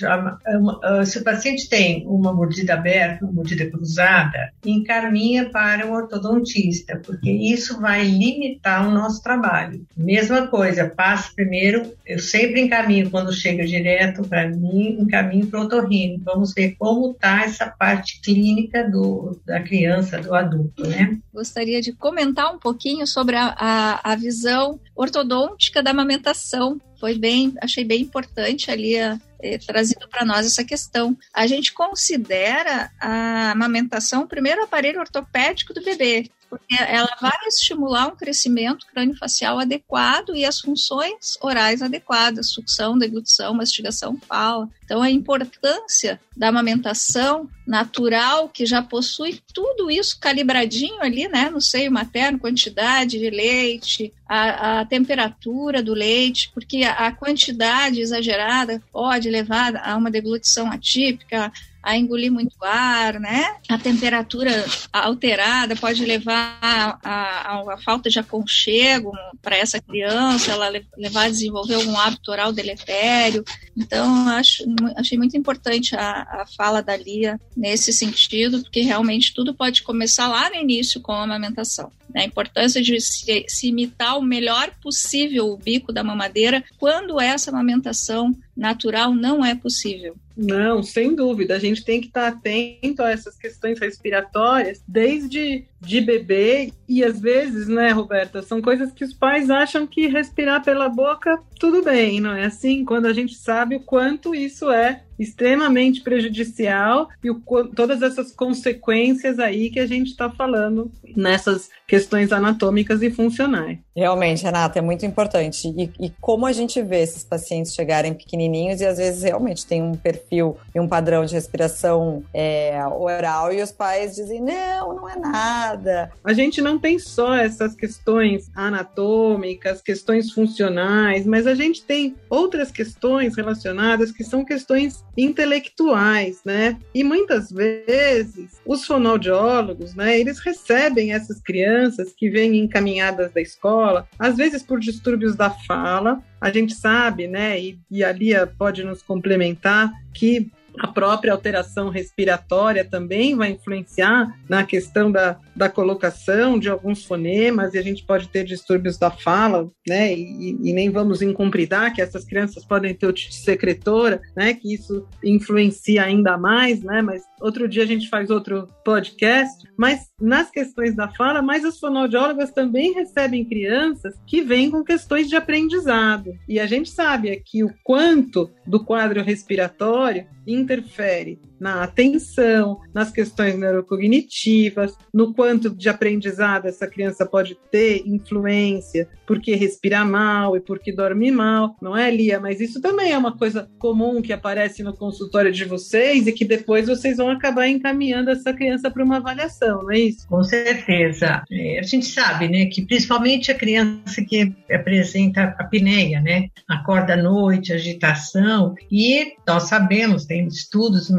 se 1.05 1.19
o 1.19 1.23
paciente 1.23 1.67
tem 1.67 2.07
uma 2.07 2.33
mordida 2.33 2.75
aberta, 2.75 3.25
uma 3.25 3.33
mordida 3.33 3.69
cruzada, 3.69 4.53
encaminha 4.65 5.49
para 5.49 5.85
o 5.85 5.91
ortodontista, 5.91 7.01
porque 7.05 7.29
isso 7.29 7.81
vai 7.81 8.05
limitar 8.05 8.87
o 8.87 8.91
nosso 8.91 9.21
trabalho. 9.21 9.85
Mesma 9.97 10.47
coisa, 10.47 10.87
passa 10.87 11.33
primeiro, 11.35 11.93
eu 12.05 12.19
sempre 12.19 12.61
encaminho 12.61 13.09
quando 13.09 13.33
chega 13.33 13.65
direto 13.65 14.21
para 14.23 14.47
mim, 14.47 14.97
encaminho 15.01 15.47
para 15.47 15.59
o 15.59 15.63
otorrino. 15.63 16.21
Vamos 16.23 16.53
ver 16.53 16.75
como 16.79 17.11
está 17.11 17.43
essa 17.43 17.67
parte 17.67 18.21
clínica 18.21 18.89
do, 18.89 19.37
da 19.45 19.59
criança, 19.61 20.21
do 20.21 20.33
adulto, 20.33 20.87
né? 20.87 21.17
Gostaria 21.33 21.64
de 21.81 21.91
comentar 21.93 22.53
um 22.53 22.59
pouquinho 22.59 23.05
sobre 23.05 23.35
a, 23.35 23.55
a, 23.57 24.11
a 24.11 24.15
visão 24.15 24.79
ortodôntica 24.95 25.81
da 25.81 25.91
amamentação. 25.91 26.79
Foi 26.99 27.15
bem, 27.17 27.53
achei 27.61 27.83
bem 27.83 28.01
importante 28.01 28.71
ali 28.71 28.99
a, 28.99 29.19
é, 29.41 29.57
trazido 29.57 30.07
para 30.07 30.25
nós 30.25 30.45
essa 30.45 30.63
questão. 30.63 31.17
A 31.33 31.45
gente 31.45 31.73
considera 31.73 32.91
a 32.99 33.51
amamentação 33.51 34.23
o 34.23 34.27
primeiro 34.27 34.63
aparelho 34.63 34.99
ortopédico 34.99 35.73
do 35.73 35.83
bebê 35.83 36.29
porque 36.57 36.75
ela 36.81 37.15
vai 37.21 37.37
estimular 37.47 38.07
um 38.07 38.15
crescimento 38.15 38.85
crâniofacial 38.87 39.59
adequado 39.59 40.35
e 40.35 40.45
as 40.45 40.59
funções 40.59 41.37
orais 41.41 41.81
adequadas, 41.81 42.51
sucção, 42.51 42.97
deglutição, 42.97 43.53
mastigação, 43.53 44.17
fala. 44.27 44.69
Então, 44.83 45.01
a 45.01 45.09
importância 45.11 46.19
da 46.35 46.49
amamentação 46.49 47.49
natural, 47.65 48.49
que 48.49 48.65
já 48.65 48.81
possui 48.81 49.39
tudo 49.53 49.89
isso 49.89 50.19
calibradinho 50.19 51.01
ali, 51.01 51.27
né, 51.27 51.49
no 51.49 51.59
seio 51.59 51.91
materno, 51.91 52.39
quantidade 52.39 53.17
de 53.17 53.29
leite, 53.29 54.13
a, 54.27 54.79
a 54.79 54.85
temperatura 54.85 55.81
do 55.81 55.93
leite, 55.93 56.51
porque 56.53 56.83
a, 56.83 57.07
a 57.07 57.11
quantidade 57.11 58.01
exagerada 58.01 58.81
pode 58.91 59.29
levar 59.29 59.75
a 59.77 59.95
uma 59.95 60.11
deglutição 60.11 60.71
atípica, 60.71 61.51
a 61.85 61.95
engolir 61.95 62.31
muito 62.31 62.55
ar, 62.63 63.19
né? 63.19 63.57
A 63.69 63.77
temperatura 63.77 64.65
alterada 64.91 65.75
pode 65.75 66.03
levar 66.03 66.57
a, 66.59 66.97
a, 67.03 67.73
a 67.73 67.77
falta 67.77 68.09
de 68.09 68.17
aconchego 68.17 69.11
para 69.39 69.55
essa 69.55 69.79
criança, 69.79 70.51
ela 70.51 70.73
levar 70.97 71.25
a 71.25 71.29
desenvolver 71.29 71.75
algum 71.75 71.95
hábito 71.95 72.31
oral 72.31 72.51
deletério. 72.51 73.45
Então, 73.77 74.27
acho, 74.29 74.63
achei 74.97 75.15
muito 75.15 75.37
importante 75.37 75.95
a, 75.95 76.23
a 76.41 76.45
fala 76.57 76.81
da 76.81 76.97
Lia 76.97 77.39
nesse 77.55 77.93
sentido, 77.93 78.63
porque 78.63 78.81
realmente 78.81 79.31
tudo 79.31 79.53
pode 79.53 79.83
começar 79.83 80.27
lá 80.27 80.49
no 80.49 80.55
início 80.55 80.99
com 80.99 81.11
a 81.11 81.21
amamentação. 81.21 81.91
Né? 82.09 82.21
A 82.21 82.25
importância 82.25 82.81
de 82.81 82.99
se, 82.99 83.45
se 83.47 83.67
imitar 83.67 84.17
o 84.17 84.23
melhor 84.23 84.71
possível 84.81 85.51
o 85.51 85.57
bico 85.57 85.93
da 85.93 86.03
mamadeira 86.03 86.63
quando 86.79 87.21
essa 87.21 87.51
amamentação 87.51 88.35
natural 88.57 89.13
não 89.13 89.45
é 89.45 89.53
possível. 89.53 90.15
Não, 90.35 90.83
sem 90.83 91.15
dúvida. 91.15 91.55
A 91.55 91.59
gente 91.59 91.83
tem 91.83 92.01
que 92.01 92.07
estar 92.07 92.27
atento 92.27 93.01
a 93.01 93.09
essas 93.09 93.37
questões 93.37 93.79
respiratórias 93.79 94.83
desde 94.87 95.65
de 95.79 96.01
bebê 96.01 96.73
e 96.89 97.03
às 97.03 97.19
vezes, 97.19 97.67
né, 97.67 97.91
Roberta, 97.91 98.41
são 98.41 98.61
coisas 98.61 98.91
que 98.91 99.03
os 99.03 99.13
pais 99.13 99.49
acham 99.49 99.85
que 99.85 100.07
respirar 100.07 100.63
pela 100.63 100.89
boca 100.89 101.39
tudo 101.59 101.83
bem, 101.83 102.19
não 102.19 102.33
é 102.33 102.45
assim? 102.45 102.83
Quando 102.83 103.05
a 103.05 103.13
gente 103.13 103.35
sabe 103.35 103.75
o 103.75 103.79
quanto 103.79 104.35
isso 104.35 104.69
é 104.69 105.03
extremamente 105.17 106.01
prejudicial 106.01 107.07
e 107.23 107.29
o, 107.29 107.39
todas 107.73 108.01
essas 108.01 108.31
consequências 108.31 109.39
aí 109.39 109.69
que 109.69 109.79
a 109.79 109.85
gente 109.85 110.07
está 110.07 110.29
falando 110.29 110.91
nessas 111.15 111.69
questões 111.87 112.31
anatômicas 112.31 113.01
e 113.01 113.09
funcionais. 113.09 113.84
Realmente, 113.95 114.43
Renata, 114.43 114.79
é 114.79 114.81
muito 114.81 115.05
importante. 115.05 115.69
E, 115.69 116.05
e, 116.05 116.09
como 116.19 116.45
a 116.45 116.51
gente 116.51 116.81
vê 116.81 117.01
esses 117.01 117.23
pacientes 117.23 117.73
chegarem 117.73 118.13
pequenininhos 118.13 118.81
e 118.81 118.85
às 118.85 118.97
vezes 118.97 119.23
realmente 119.23 119.65
tem 119.65 119.81
um 119.81 119.93
perfil 119.93 120.57
e 120.73 120.79
um 120.79 120.87
padrão 120.87 121.23
de 121.23 121.33
respiração 121.33 122.21
é, 122.33 122.77
oral 122.85 123.53
e 123.53 123.61
os 123.61 123.71
pais 123.71 124.15
dizem, 124.15 124.41
não, 124.41 124.95
não 124.95 125.09
é 125.09 125.15
nada. 125.15 126.11
A 126.23 126.33
gente 126.33 126.61
não 126.61 126.77
tem 126.77 126.99
só 126.99 127.35
essas 127.35 127.73
questões 127.73 128.51
anatômicas, 128.53 129.81
questões 129.81 130.31
funcionais, 130.31 131.25
mas 131.25 131.47
a 131.47 131.55
gente 131.55 131.83
tem 131.83 132.15
outras 132.29 132.71
questões 132.71 133.37
relacionadas 133.37 134.11
que 134.11 134.25
são 134.25 134.43
questões 134.43 135.05
intelectuais, 135.17 136.41
né? 136.43 136.77
E 136.93 137.01
muitas 137.01 137.49
vezes 137.49 138.59
os 138.65 138.85
fonoaudiólogos, 138.85 139.95
né, 139.95 140.19
eles 140.19 140.39
recebem 140.39 141.13
essas 141.13 141.39
crianças 141.39 142.11
que 142.11 142.29
vêm 142.29 142.57
encaminhadas 142.57 143.31
da 143.31 143.39
escola, 143.39 143.84
às 144.19 144.37
vezes 144.37 144.63
por 144.63 144.79
distúrbios 144.79 145.35
da 145.35 145.49
fala. 145.49 146.21
A 146.39 146.51
gente 146.51 146.73
sabe, 146.73 147.27
né, 147.27 147.59
e, 147.59 147.79
e 147.89 148.03
a 148.03 148.11
Lia 148.11 148.47
pode 148.47 148.83
nos 148.83 149.01
complementar, 149.01 149.91
que 150.13 150.51
a 150.79 150.87
própria 150.87 151.33
alteração 151.33 151.89
respiratória 151.89 152.83
também 152.83 153.35
vai 153.35 153.51
influenciar 153.51 154.27
na 154.49 154.63
questão 154.63 155.11
da, 155.11 155.37
da 155.55 155.69
colocação 155.69 156.59
de 156.59 156.69
alguns 156.69 157.03
fonemas, 157.03 157.73
e 157.73 157.77
a 157.77 157.81
gente 157.81 158.05
pode 158.05 158.27
ter 158.27 158.43
distúrbios 158.43 158.97
da 158.97 159.09
fala, 159.09 159.69
né? 159.87 160.13
E, 160.13 160.57
e 160.61 160.73
nem 160.73 160.89
vamos 160.89 161.21
incumpridar 161.21 161.93
que 161.93 162.01
essas 162.01 162.25
crianças 162.25 162.65
podem 162.65 162.93
ter 162.93 163.07
otite 163.07 163.35
secretora, 163.35 164.21
né? 164.35 164.53
Que 164.53 164.73
isso 164.73 165.07
influencia 165.23 166.03
ainda 166.03 166.37
mais, 166.37 166.81
né? 166.81 167.01
Mas 167.01 167.23
outro 167.39 167.67
dia 167.67 167.83
a 167.83 167.87
gente 167.87 168.09
faz 168.09 168.29
outro 168.29 168.67
podcast. 168.83 169.67
Mas 169.77 170.09
nas 170.19 170.49
questões 170.49 170.95
da 170.95 171.07
fala, 171.09 171.41
mas 171.41 171.63
as 171.63 171.79
fonoaudiólogas 171.79 172.51
também 172.51 172.93
recebem 172.93 173.45
crianças 173.45 174.15
que 174.25 174.41
vêm 174.41 174.69
com 174.71 174.83
questões 174.83 175.29
de 175.29 175.35
aprendizado. 175.35 176.31
E 176.47 176.59
a 176.59 176.65
gente 176.65 176.89
sabe 176.89 177.29
aqui 177.29 177.63
o 177.63 177.73
quanto 177.83 178.49
do 178.65 178.83
quadro 178.83 179.23
respiratório 179.23 180.27
interfere 180.45 181.37
na 181.59 181.83
atenção, 181.83 182.79
nas 182.93 183.11
questões 183.11 183.57
neurocognitivas, 183.57 184.95
no 185.13 185.33
quanto 185.33 185.69
de 185.69 185.89
aprendizado 185.89 186.67
essa 186.67 186.87
criança 186.87 187.25
pode 187.25 187.57
ter 187.71 188.03
influência, 188.05 189.07
porque 189.25 189.55
respira 189.55 190.03
mal 190.05 190.55
e 190.55 190.59
porque 190.59 190.91
dorme 190.91 191.31
mal, 191.31 191.75
não 191.81 191.95
é, 191.95 192.09
Lia? 192.11 192.39
Mas 192.39 192.59
isso 192.59 192.81
também 192.81 193.11
é 193.11 193.17
uma 193.17 193.37
coisa 193.37 193.69
comum 193.79 194.21
que 194.21 194.33
aparece 194.33 194.83
no 194.83 194.95
consultório 194.95 195.51
de 195.51 195.65
vocês 195.65 196.27
e 196.27 196.31
que 196.31 196.45
depois 196.45 196.87
vocês 196.87 197.17
vão 197.17 197.29
acabar 197.29 197.67
encaminhando 197.67 198.29
essa 198.29 198.53
criança 198.53 198.91
para 198.91 199.03
uma 199.03 199.17
avaliação, 199.17 199.83
não 199.83 199.91
é 199.91 199.99
isso? 199.99 200.27
Com 200.27 200.43
certeza. 200.43 201.43
É, 201.51 201.79
a 201.79 201.83
gente 201.83 202.05
sabe, 202.05 202.47
né, 202.47 202.65
que 202.65 202.85
principalmente 202.85 203.51
a 203.51 203.55
criança 203.55 204.23
que 204.27 204.53
apresenta 204.71 205.55
apneia, 205.57 206.21
né, 206.21 206.47
acorda 206.67 207.13
à 207.13 207.17
noite, 207.17 207.73
agitação, 207.73 208.75
e 208.91 209.33
nós 209.47 209.63
sabemos, 209.63 210.25
tem 210.25 210.47
estudos, 210.47 210.75
estudos 211.05 211.09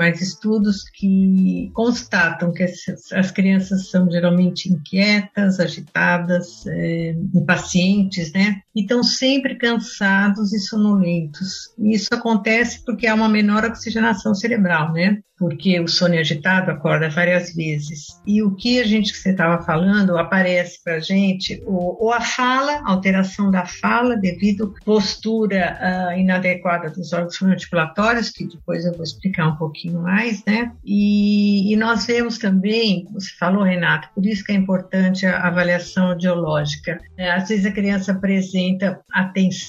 que 0.91 1.71
constatam 1.73 2.53
que 2.53 2.63
as 2.63 3.31
crianças 3.31 3.91
são 3.91 4.11
geralmente 4.11 4.73
inquietas, 4.73 5.61
agitadas, 5.61 6.67
é, 6.67 7.17
impacientes, 7.35 8.33
né? 8.33 8.63
E 8.77 8.83
estão 8.83 9.03
sempre 9.03 9.57
cansados 9.57 10.53
e 10.53 10.61
sonolentos. 10.61 11.75
Isso 11.79 12.13
acontece 12.13 12.85
porque 12.85 13.07
há 13.07 13.15
uma 13.15 13.29
menor 13.29 13.65
oxigenação 13.65 14.35
cerebral, 14.35 14.93
né? 14.93 15.23
porque 15.39 15.79
o 15.81 15.87
sono 15.87 16.15
agitado 16.15 16.71
acorda 16.71 17.11
várias 17.11 17.55
vezes. 17.55 18.07
E 18.27 18.43
o 18.43 18.55
que 18.55 18.81
a 18.81 18.87
gente 18.87 19.13
que 19.13 19.19
você 19.19 19.31
estava 19.31 19.63
falando 19.63 20.17
aparece 20.17 20.83
para 20.83 20.95
a 20.95 21.01
gente, 21.01 21.63
ou, 21.67 21.97
ou, 22.01 22.13
a 22.13 22.21
fala, 22.21 22.83
alteração 22.87 23.51
da 23.51 23.67
fala 23.67 24.17
devido 24.17 24.75
à 24.81 24.85
postura 24.85 25.79
uh, 25.79 26.19
inadequada 26.19 26.91
dos 26.91 27.13
órgãos 27.13 27.43
articulatórios, 27.43 28.31
que 28.31 28.47
depois 28.47 28.85
eu 28.85 28.93
vou 28.93 29.03
explicar 29.03 29.49
um 29.49 29.57
pouquinho 29.57 30.01
mais, 30.01 30.43
né? 30.47 30.73
E, 30.85 31.73
e 31.73 31.77
nós 31.77 32.07
vemos 32.07 32.39
também, 32.39 33.07
você 33.13 33.31
falou, 33.39 33.63
Renato, 33.63 34.09
por 34.15 34.25
isso 34.25 34.45
que 34.45 34.53
é 34.53 34.55
importante 34.55 35.27
a 35.27 35.47
avaliação 35.47 36.09
audiológica. 36.09 36.99
É, 37.19 37.31
às 37.31 37.49
vezes 37.49 37.67
a 37.67 37.73
criança 37.73 38.13
apresenta 38.13 38.66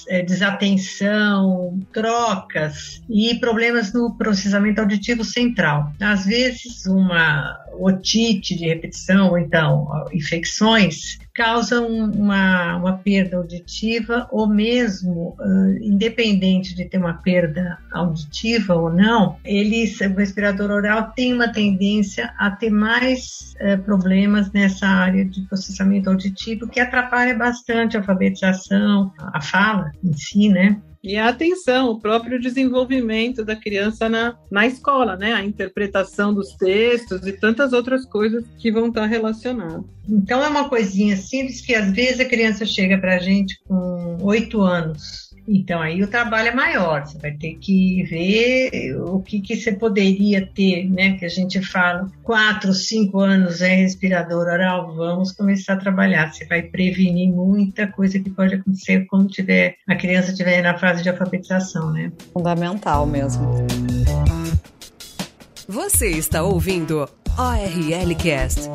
é, 0.08 0.22
desatenção, 0.22 1.80
trocas 1.92 3.02
e 3.08 3.34
problemas 3.36 3.92
no 3.92 4.16
processamento 4.16 4.80
auditivo 4.80 5.24
central. 5.24 5.92
Às 6.00 6.24
vezes, 6.24 6.86
uma 6.86 7.56
otite 7.74 8.56
de 8.56 8.66
repetição, 8.66 9.30
ou 9.30 9.38
então 9.38 9.88
infecções, 10.12 11.18
causam 11.34 11.86
uma, 11.86 12.76
uma 12.76 12.98
perda 12.98 13.36
auditiva, 13.36 14.28
ou 14.32 14.48
mesmo, 14.48 15.36
uh, 15.38 15.78
independente 15.80 16.74
de 16.74 16.84
ter 16.84 16.98
uma 16.98 17.14
perda 17.14 17.78
auditiva 17.92 18.74
ou 18.74 18.92
não, 18.92 19.36
eles, 19.44 20.00
o 20.00 20.14
respirador 20.14 20.70
oral 20.70 21.12
tem 21.14 21.32
uma 21.32 21.52
tendência 21.52 22.34
a 22.36 22.50
ter 22.50 22.70
mais 22.70 23.54
uh, 23.60 23.78
problemas 23.84 24.50
nessa 24.50 24.86
área 24.86 25.24
de 25.24 25.42
processamento 25.42 26.10
auditivo, 26.10 26.68
que 26.68 26.80
atrapalha 26.80 27.36
bastante 27.36 27.96
a 27.96 28.00
alfabetização, 28.00 29.12
a 29.18 29.40
fala 29.40 29.92
em 30.02 30.12
si, 30.14 30.48
né? 30.48 30.80
E 31.02 31.16
a 31.16 31.28
atenção, 31.28 31.90
o 31.90 32.00
próprio 32.00 32.40
desenvolvimento 32.40 33.44
da 33.44 33.54
criança 33.54 34.08
na, 34.08 34.36
na 34.50 34.66
escola, 34.66 35.16
né? 35.16 35.32
A 35.32 35.44
interpretação 35.44 36.34
dos 36.34 36.54
textos 36.54 37.26
e 37.26 37.32
tantas 37.32 37.72
outras 37.72 38.04
coisas 38.04 38.44
que 38.58 38.70
vão 38.70 38.88
estar 38.88 39.06
relacionadas. 39.06 39.84
Então 40.08 40.42
é 40.42 40.48
uma 40.48 40.68
coisinha 40.68 41.16
simples 41.16 41.60
que 41.60 41.74
às 41.74 41.92
vezes 41.92 42.20
a 42.20 42.24
criança 42.24 42.64
chega 42.64 42.98
para 42.98 43.16
a 43.16 43.18
gente 43.18 43.58
com 43.66 44.18
oito 44.22 44.60
anos 44.62 45.27
então 45.48 45.80
aí 45.80 46.02
o 46.02 46.06
trabalho 46.06 46.48
é 46.48 46.54
maior, 46.54 47.06
você 47.06 47.18
vai 47.18 47.32
ter 47.32 47.54
que 47.54 48.02
ver 48.04 48.96
o 49.00 49.20
que, 49.20 49.40
que 49.40 49.56
você 49.56 49.72
poderia 49.72 50.46
ter, 50.46 50.88
né? 50.90 51.16
Que 51.16 51.24
a 51.24 51.28
gente 51.28 51.62
fala, 51.62 52.06
quatro, 52.22 52.72
cinco 52.74 53.20
anos 53.20 53.62
é 53.62 53.74
respirador 53.74 54.46
oral, 54.46 54.94
vamos 54.94 55.32
começar 55.32 55.74
a 55.74 55.76
trabalhar. 55.76 56.32
Você 56.32 56.44
vai 56.46 56.62
prevenir 56.62 57.30
muita 57.30 57.86
coisa 57.86 58.18
que 58.18 58.30
pode 58.30 58.56
acontecer 58.56 59.06
quando 59.06 59.28
tiver, 59.28 59.76
a 59.88 59.94
criança 59.94 60.30
estiver 60.30 60.62
na 60.62 60.76
fase 60.76 61.02
de 61.02 61.08
alfabetização, 61.08 61.92
né? 61.92 62.12
Fundamental 62.32 63.06
mesmo. 63.06 63.66
Você 65.66 66.08
está 66.08 66.42
ouvindo 66.42 67.08
ORL 67.38 68.14
Cast. 68.16 68.68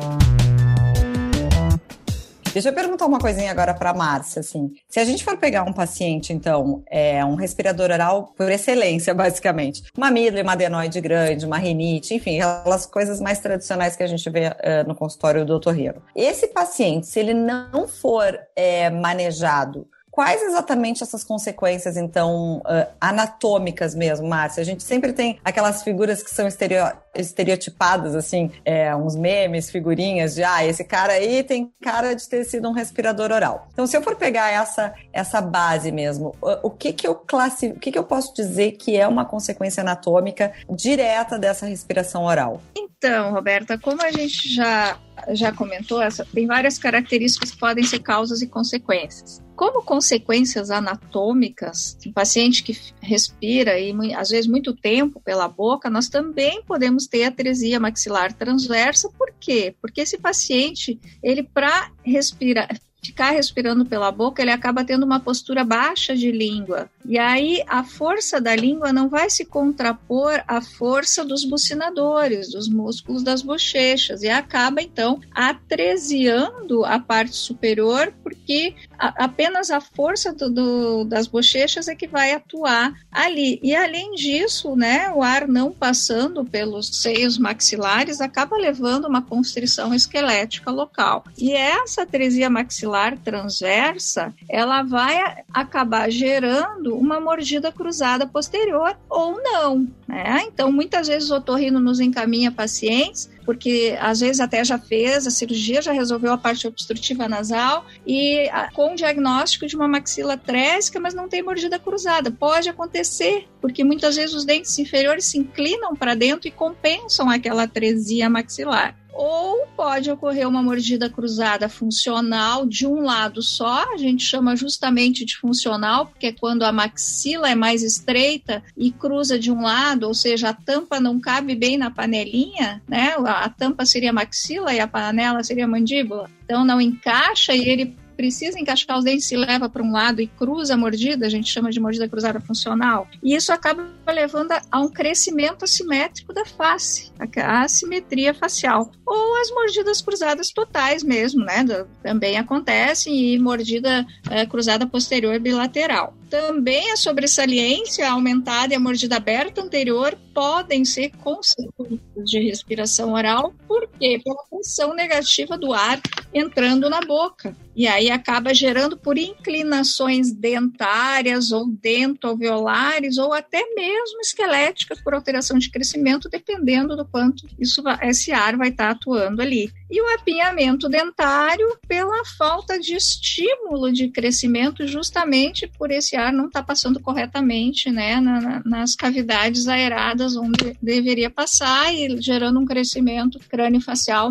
Deixa 2.54 2.68
eu 2.68 2.72
perguntar 2.72 3.06
uma 3.06 3.18
coisinha 3.18 3.50
agora 3.50 3.74
para 3.74 3.92
Márcia, 3.92 4.38
assim. 4.38 4.70
Se 4.88 5.00
a 5.00 5.04
gente 5.04 5.24
for 5.24 5.36
pegar 5.36 5.64
um 5.64 5.72
paciente, 5.72 6.32
então, 6.32 6.84
é 6.88 7.24
um 7.24 7.34
respirador 7.34 7.90
oral 7.90 8.32
por 8.36 8.48
excelência, 8.48 9.12
basicamente, 9.12 9.82
uma 9.98 10.06
amígdala, 10.06 10.44
uma 10.44 10.52
adenoide 10.52 11.00
grande, 11.00 11.44
uma 11.44 11.58
rinite, 11.58 12.14
enfim, 12.14 12.40
aquelas 12.40 12.86
coisas 12.86 13.20
mais 13.20 13.40
tradicionais 13.40 13.96
que 13.96 14.04
a 14.04 14.06
gente 14.06 14.30
vê 14.30 14.46
uh, 14.46 14.86
no 14.86 14.94
consultório 14.94 15.44
do 15.44 15.54
otorrino. 15.54 16.00
Esse 16.14 16.46
paciente, 16.46 17.08
se 17.08 17.18
ele 17.18 17.34
não 17.34 17.88
for 17.88 18.38
é, 18.54 18.88
manejado 18.88 19.88
Quais 20.14 20.40
exatamente 20.42 21.02
essas 21.02 21.24
consequências, 21.24 21.96
então, 21.96 22.58
uh, 22.58 22.86
anatômicas 23.00 23.96
mesmo, 23.96 24.28
Márcia? 24.28 24.60
A 24.60 24.64
gente 24.64 24.84
sempre 24.84 25.12
tem 25.12 25.40
aquelas 25.44 25.82
figuras 25.82 26.22
que 26.22 26.30
são 26.32 26.46
estereo 26.46 26.86
estereotipadas, 27.14 28.14
assim, 28.14 28.50
é, 28.64 28.94
uns 28.94 29.16
memes, 29.16 29.70
figurinhas 29.70 30.34
de, 30.34 30.44
ah, 30.44 30.64
esse 30.64 30.84
cara 30.84 31.14
aí 31.14 31.42
tem 31.42 31.72
cara 31.80 32.14
de 32.14 32.28
ter 32.28 32.44
sido 32.44 32.68
um 32.68 32.72
respirador 32.72 33.30
oral. 33.30 33.68
Então, 33.72 33.86
se 33.86 33.96
eu 33.96 34.02
for 34.02 34.16
pegar 34.16 34.50
essa, 34.50 34.94
essa 35.12 35.40
base 35.40 35.90
mesmo, 35.92 36.34
o, 36.40 36.68
o 36.68 36.70
que 36.70 36.92
que 36.92 37.06
eu 37.06 37.14
classi 37.14 37.68
o 37.68 37.78
que 37.78 37.92
que 37.92 37.98
eu 37.98 38.04
posso 38.04 38.34
dizer 38.34 38.72
que 38.72 38.96
é 38.96 39.06
uma 39.06 39.24
consequência 39.24 39.80
anatômica 39.80 40.52
direta 40.70 41.38
dessa 41.38 41.66
respiração 41.66 42.24
oral? 42.24 42.60
Então, 42.76 43.32
Roberta, 43.32 43.78
como 43.78 44.02
a 44.02 44.10
gente 44.10 44.54
já 44.54 44.98
já 45.30 45.52
comentou, 45.52 46.02
essa, 46.02 46.24
tem 46.24 46.46
várias 46.46 46.78
características 46.78 47.50
que 47.52 47.58
podem 47.58 47.84
ser 47.84 48.00
causas 48.00 48.42
e 48.42 48.46
consequências. 48.46 49.42
Como 49.56 49.82
consequências 49.82 50.70
anatômicas, 50.70 51.96
um 52.06 52.12
paciente 52.12 52.62
que 52.62 52.76
respira 53.00 53.78
e 53.78 54.12
às 54.14 54.30
vezes 54.30 54.48
muito 54.48 54.74
tempo 54.74 55.20
pela 55.20 55.46
boca, 55.46 55.88
nós 55.88 56.08
também 56.08 56.62
podemos 56.64 57.03
ter 57.06 57.24
atresia 57.24 57.80
maxilar 57.80 58.32
transversa. 58.32 59.08
Por 59.16 59.32
quê? 59.38 59.74
Porque 59.80 60.00
esse 60.00 60.18
paciente, 60.18 60.98
ele 61.22 61.42
para 61.42 61.90
respirar, 62.02 62.68
ficar 63.04 63.30
respirando 63.30 63.84
pela 63.84 64.10
boca, 64.10 64.40
ele 64.40 64.50
acaba 64.50 64.84
tendo 64.84 65.04
uma 65.04 65.20
postura 65.20 65.62
baixa 65.62 66.16
de 66.16 66.32
língua. 66.32 66.88
E 67.04 67.18
aí 67.18 67.62
a 67.68 67.84
força 67.84 68.40
da 68.40 68.56
língua 68.56 68.92
não 68.92 69.08
vai 69.08 69.28
se 69.28 69.44
contrapor 69.44 70.42
à 70.48 70.60
força 70.60 71.24
dos 71.24 71.44
bucinadores, 71.44 72.50
dos 72.50 72.68
músculos 72.68 73.22
das 73.22 73.42
bochechas, 73.42 74.22
e 74.22 74.28
acaba 74.28 74.80
então 74.80 75.20
atresiando 75.32 76.84
a 76.84 76.98
parte 76.98 77.36
superior, 77.36 78.12
porque 78.22 78.74
apenas 78.98 79.70
a 79.70 79.80
força 79.80 80.32
do, 80.32 80.50
do, 80.50 81.04
das 81.04 81.26
bochechas 81.26 81.88
é 81.88 81.94
que 81.94 82.06
vai 82.06 82.32
atuar 82.32 82.92
ali. 83.10 83.58
E 83.62 83.74
além 83.74 84.12
disso, 84.12 84.76
né, 84.76 85.10
o 85.14 85.22
ar 85.22 85.46
não 85.48 85.72
passando 85.72 86.44
pelos 86.44 87.02
seios 87.02 87.38
maxilares 87.38 88.20
acaba 88.20 88.56
levando 88.56 89.06
uma 89.06 89.22
constrição 89.22 89.94
esquelética 89.94 90.70
local. 90.70 91.24
E 91.38 91.52
essa 91.52 92.02
atresia 92.02 92.50
maxilar 92.50 93.18
transversa, 93.18 94.34
ela 94.48 94.82
vai 94.82 95.42
acabar 95.52 96.10
gerando 96.10 96.96
uma 96.96 97.20
mordida 97.20 97.72
cruzada 97.72 98.26
posterior 98.26 98.96
ou 99.08 99.40
não. 99.42 99.88
Né? 100.06 100.42
Então, 100.46 100.70
muitas 100.70 101.08
vezes 101.08 101.30
o 101.30 101.36
otorrino 101.36 101.80
nos 101.80 102.00
encaminha 102.00 102.52
pacientes 102.52 103.30
porque 103.44 103.96
às 104.00 104.20
vezes 104.20 104.40
até 104.40 104.64
já 104.64 104.78
fez 104.78 105.26
a 105.26 105.30
cirurgia, 105.30 105.82
já 105.82 105.92
resolveu 105.92 106.32
a 106.32 106.38
parte 106.38 106.66
obstrutiva 106.66 107.28
nasal 107.28 107.86
e 108.06 108.48
com 108.72 108.92
o 108.92 108.96
diagnóstico 108.96 109.66
de 109.66 109.76
uma 109.76 109.88
maxila 109.88 110.36
trésica, 110.36 110.98
mas 110.98 111.14
não 111.14 111.28
tem 111.28 111.42
mordida 111.42 111.78
cruzada. 111.78 112.30
Pode 112.30 112.68
acontecer, 112.68 113.46
porque 113.60 113.84
muitas 113.84 114.16
vezes 114.16 114.34
os 114.34 114.44
dentes 114.44 114.78
inferiores 114.78 115.26
se 115.26 115.38
inclinam 115.38 115.94
para 115.94 116.14
dentro 116.14 116.48
e 116.48 116.50
compensam 116.50 117.28
aquela 117.28 117.64
atresia 117.64 118.28
maxilar 118.28 118.96
ou 119.14 119.66
pode 119.76 120.10
ocorrer 120.10 120.48
uma 120.48 120.62
mordida 120.62 121.08
cruzada 121.08 121.68
funcional 121.68 122.66
de 122.66 122.86
um 122.86 123.00
lado 123.00 123.42
só, 123.42 123.92
a 123.92 123.96
gente 123.96 124.24
chama 124.24 124.56
justamente 124.56 125.24
de 125.24 125.36
funcional, 125.36 126.06
porque 126.06 126.26
é 126.26 126.32
quando 126.32 126.64
a 126.64 126.72
maxila 126.72 127.48
é 127.48 127.54
mais 127.54 127.82
estreita 127.82 128.62
e 128.76 128.90
cruza 128.90 129.38
de 129.38 129.52
um 129.52 129.62
lado, 129.62 130.08
ou 130.08 130.14
seja, 130.14 130.48
a 130.48 130.52
tampa 130.52 130.98
não 130.98 131.20
cabe 131.20 131.54
bem 131.54 131.78
na 131.78 131.90
panelinha, 131.90 132.82
né? 132.88 133.14
A 133.24 133.48
tampa 133.48 133.86
seria 133.86 134.12
maxila 134.12 134.74
e 134.74 134.80
a 134.80 134.88
panela 134.88 135.42
seria 135.44 135.68
mandíbula. 135.68 136.28
Então 136.44 136.64
não 136.64 136.80
encaixa 136.80 137.54
e 137.54 137.68
ele 137.68 137.96
precisa 138.16 138.58
encaixar 138.58 138.98
os 138.98 139.04
dentes, 139.04 139.26
se 139.26 139.36
leva 139.36 139.68
para 139.68 139.82
um 139.82 139.92
lado 139.92 140.20
e 140.20 140.26
cruza 140.26 140.74
a 140.74 140.76
mordida, 140.76 141.26
a 141.26 141.28
gente 141.28 141.50
chama 141.50 141.70
de 141.70 141.80
mordida 141.80 142.08
cruzada 142.08 142.40
funcional. 142.40 143.08
E 143.22 143.34
isso 143.34 143.52
acaba 143.52 143.86
levando 144.06 144.52
a 144.70 144.80
um 144.80 144.88
crescimento 144.88 145.64
assimétrico 145.64 146.32
da 146.32 146.44
face, 146.44 147.12
a 147.18 147.62
assimetria 147.62 148.32
facial. 148.34 148.90
Ou 149.06 149.40
as 149.40 149.50
mordidas 149.50 150.00
cruzadas 150.00 150.50
totais 150.50 151.02
mesmo, 151.02 151.44
né? 151.44 151.64
Também 152.02 152.36
acontecem, 152.36 153.34
e 153.34 153.38
mordida 153.38 154.06
é, 154.30 154.46
cruzada 154.46 154.86
posterior 154.86 155.38
bilateral. 155.38 156.14
Também 156.34 156.90
a 156.90 156.96
sobressalência 156.96 158.10
aumentada 158.10 158.74
e 158.74 158.76
a 158.76 158.80
mordida 158.80 159.18
aberta 159.18 159.62
anterior 159.62 160.18
podem 160.34 160.84
ser 160.84 161.10
consequências 161.10 162.28
de 162.28 162.40
respiração 162.40 163.12
oral, 163.12 163.54
por 163.68 163.88
quê? 163.88 164.20
Pela 164.22 164.42
pressão 164.50 164.92
negativa 164.94 165.56
do 165.56 165.72
ar 165.72 166.00
entrando 166.34 166.90
na 166.90 167.00
boca. 167.00 167.56
E 167.76 167.86
aí 167.88 168.10
acaba 168.10 168.54
gerando 168.54 168.96
por 168.96 169.18
inclinações 169.18 170.32
dentárias 170.32 171.50
ou 171.50 171.66
dentoalveolares 171.68 173.18
ou 173.18 173.32
até 173.32 173.64
mesmo 173.74 174.20
esqueléticas 174.20 175.00
por 175.00 175.14
alteração 175.14 175.58
de 175.58 175.70
crescimento, 175.70 176.28
dependendo 176.28 176.96
do 176.96 177.04
quanto 177.04 177.46
isso, 177.58 177.82
esse 178.02 178.32
ar 178.32 178.56
vai 178.56 178.68
estar 178.68 178.90
atuando 178.90 179.42
ali. 179.42 179.72
E 179.90 180.00
o 180.00 180.14
apinhamento 180.14 180.88
dentário 180.88 181.78
pela 181.86 182.24
falta 182.38 182.78
de 182.78 182.94
estímulo 182.94 183.92
de 183.92 184.08
crescimento, 184.08 184.86
justamente 184.86 185.66
por 185.66 185.90
esse 185.90 186.16
ar 186.16 186.23
não 186.32 186.46
estar 186.46 186.60
tá 186.60 186.66
passando 186.66 187.00
corretamente 187.00 187.90
né, 187.90 188.20
na, 188.20 188.62
nas 188.64 188.94
cavidades 188.94 189.66
aeradas 189.68 190.36
onde 190.36 190.76
deveria 190.82 191.30
passar 191.30 191.94
e 191.94 192.20
gerando 192.20 192.60
um 192.60 192.64
crescimento 192.64 193.38
crânio-facial 193.48 194.30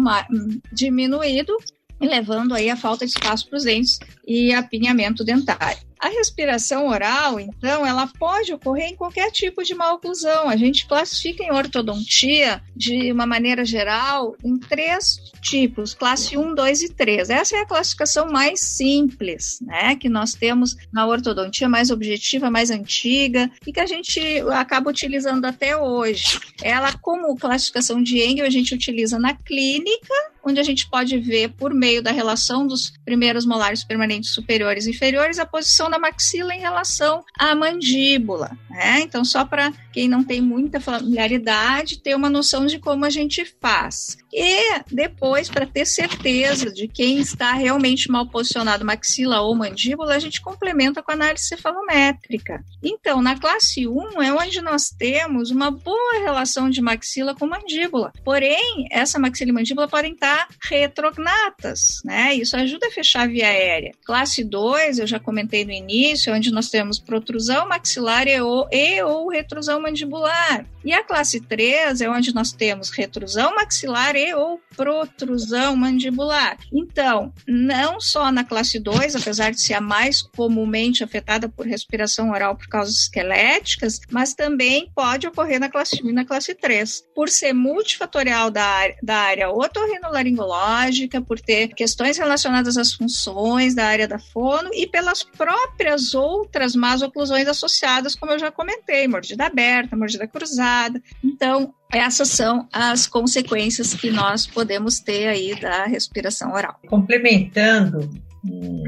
diminuído 0.72 1.56
e 2.00 2.08
levando 2.08 2.54
aí 2.54 2.70
a 2.70 2.76
falta 2.76 3.06
de 3.06 3.12
espaço 3.12 3.48
para 3.48 3.58
os 3.58 3.64
dentes 3.64 4.00
e 4.26 4.54
apinhamento 4.54 5.24
dentário. 5.24 5.80
A 6.04 6.10
respiração 6.10 6.90
oral, 6.90 7.40
então, 7.40 7.88
ela 7.88 8.06
pode 8.20 8.52
ocorrer 8.52 8.88
em 8.88 8.96
qualquer 8.96 9.32
tipo 9.32 9.64
de 9.64 9.74
maloclusão. 9.74 10.50
A 10.50 10.58
gente 10.58 10.86
classifica 10.86 11.42
em 11.42 11.52
ortodontia, 11.52 12.62
de 12.76 13.10
uma 13.10 13.26
maneira 13.26 13.64
geral, 13.64 14.36
em 14.44 14.60
três 14.60 15.16
tipos, 15.42 15.94
classe 15.94 16.38
1, 16.38 16.56
2 16.56 16.82
e 16.82 16.90
3. 16.90 17.30
Essa 17.30 17.56
é 17.56 17.62
a 17.62 17.66
classificação 17.66 18.28
mais 18.30 18.60
simples, 18.60 19.60
né, 19.62 19.96
que 19.96 20.10
nós 20.10 20.34
temos 20.34 20.76
na 20.92 21.08
ortodontia 21.08 21.70
mais 21.70 21.90
objetiva, 21.90 22.52
mais 22.52 22.70
antiga 22.70 23.50
e 23.66 23.72
que 23.72 23.80
a 23.80 23.86
gente 23.86 24.20
acaba 24.52 24.90
utilizando 24.90 25.46
até 25.46 25.78
hoje. 25.78 26.38
Ela, 26.62 26.92
como 27.02 27.34
classificação 27.38 28.04
de 28.04 28.22
Engel, 28.22 28.46
a 28.46 28.50
gente 28.50 28.76
utiliza 28.76 29.18
na 29.18 29.34
clínica, 29.34 30.14
onde 30.46 30.60
a 30.60 30.64
gente 30.64 30.90
pode 30.90 31.18
ver, 31.18 31.54
por 31.54 31.74
meio 31.74 32.04
da 32.04 32.12
relação 32.12 32.68
dos 32.68 32.92
primeiros 33.06 33.46
molares 33.46 33.86
permanentes 33.86 34.13
superiores 34.22 34.86
e 34.86 34.92
inferiores, 34.92 35.40
a 35.40 35.46
posição 35.46 35.90
da 35.90 35.98
maxila 35.98 36.54
em 36.54 36.60
relação 36.60 37.24
à 37.40 37.56
mandíbula. 37.56 38.58
Né? 38.70 39.02
Então, 39.02 39.24
só 39.24 39.46
para 39.46 39.72
quem 39.94 40.10
não 40.10 40.24
tem 40.24 40.42
muita 40.42 40.80
familiaridade, 40.80 42.02
ter 42.02 42.16
uma 42.16 42.30
noção 42.30 42.66
de 42.66 42.80
como 42.80 43.06
a 43.06 43.10
gente 43.10 43.46
faz. 43.62 44.18
E 44.34 44.80
depois, 44.92 45.48
para 45.48 45.68
ter 45.68 45.86
certeza 45.86 46.72
de 46.72 46.88
quem 46.88 47.20
está 47.20 47.54
realmente 47.54 48.10
mal 48.10 48.28
posicionado, 48.28 48.84
maxila 48.84 49.42
ou 49.42 49.56
mandíbula, 49.56 50.16
a 50.16 50.20
gente 50.20 50.42
complementa 50.42 51.04
com 51.04 51.12
a 51.12 51.14
análise 51.14 51.46
cefalométrica. 51.46 52.64
Então, 52.82 53.22
na 53.22 53.40
classe 53.40 53.88
1 53.88 54.22
é 54.24 54.34
onde 54.34 54.60
nós 54.62 54.90
temos 54.90 55.52
uma 55.52 55.70
boa 55.70 56.20
relação 56.24 56.70
de 56.70 56.82
maxila 56.82 57.36
com 57.36 57.46
mandíbula. 57.46 58.12
Porém, 58.26 58.88
essa 58.92 59.20
maxila 59.20 59.52
e 59.52 59.54
mandíbula 59.54 59.88
podem 59.88 60.14
estar 60.14 60.48
retrognatas, 60.68 62.02
né? 62.04 62.34
Isso 62.34 62.58
ajuda 62.58 62.88
a 62.88 62.92
fechar 62.92 63.24
a 63.24 63.28
via 63.28 63.48
aérea. 63.48 63.92
Classe 64.04 64.44
2, 64.44 64.98
eu 64.98 65.08
já 65.08 65.20
comentei 65.20 65.64
no 65.64 65.72
início, 65.72 66.34
onde 66.34 66.52
nós 66.52 66.70
temos 66.70 66.98
protrusão 66.98 67.68
maxilar 67.68 68.28
e 68.28 68.42
ou, 68.42 68.68
e 68.72 69.04
ou 69.04 69.30
retrusão 69.30 69.83
mandibular. 69.84 70.66
E 70.84 70.92
a 70.92 71.04
classe 71.04 71.40
3 71.40 72.02
é 72.02 72.10
onde 72.10 72.34
nós 72.34 72.52
temos 72.52 72.90
retrusão 72.90 73.56
maxilar 73.56 74.16
e 74.16 74.34
ou 74.34 74.60
protrusão 74.76 75.76
mandibular. 75.76 76.58
Então, 76.74 77.32
não 77.48 78.02
só 78.02 78.32
na 78.32 78.44
classe 78.44 78.80
2, 78.80 79.16
apesar 79.16 79.52
de 79.52 79.62
ser 79.62 79.76
a 79.76 79.82
mais 79.82 80.22
comumente 80.22 81.04
afetada 81.04 81.48
por 81.48 81.66
respiração 81.66 82.32
oral 82.32 82.56
por 82.56 82.68
causas 82.68 82.96
esqueléticas, 82.96 84.02
mas 84.12 84.34
também 84.34 84.92
pode 84.94 85.28
ocorrer 85.28 85.60
na 85.60 85.70
classe 85.70 86.04
1 86.04 86.10
e 86.10 86.14
na 86.14 86.26
classe 86.26 86.54
3. 86.54 87.04
Por 87.16 87.30
ser 87.30 87.54
multifatorial 87.54 88.50
da 88.50 88.66
área, 88.66 88.98
da 89.02 89.16
área 89.16 89.50
otorrinolaringológica, 89.50 91.22
por 91.22 91.40
ter 91.40 91.70
questões 91.70 92.18
relacionadas 92.18 92.78
às 92.78 92.94
funções 92.94 93.74
da 93.74 93.86
área 93.86 94.08
da 94.08 94.20
fono 94.20 94.70
e 94.74 94.88
pelas 94.88 95.24
próprias 95.24 96.14
outras 96.14 96.76
más 96.76 97.02
oclusões 97.02 97.48
associadas, 97.48 98.16
como 98.16 98.32
eu 98.32 98.40
já 98.40 98.52
comentei, 98.52 99.08
mordida 99.08 99.46
aberta, 99.46 99.73
mordida 99.94 100.28
cruzada. 100.28 101.02
Então, 101.24 101.74
essas 101.92 102.30
são 102.30 102.68
as 102.72 103.08
consequências 103.08 103.94
que 103.94 104.10
nós 104.10 104.48
podemos 104.48 105.00
ter 105.00 105.28
aí 105.28 105.60
da 105.60 105.86
respiração 105.86 106.54
oral. 106.54 106.80
Complementando, 106.88 108.10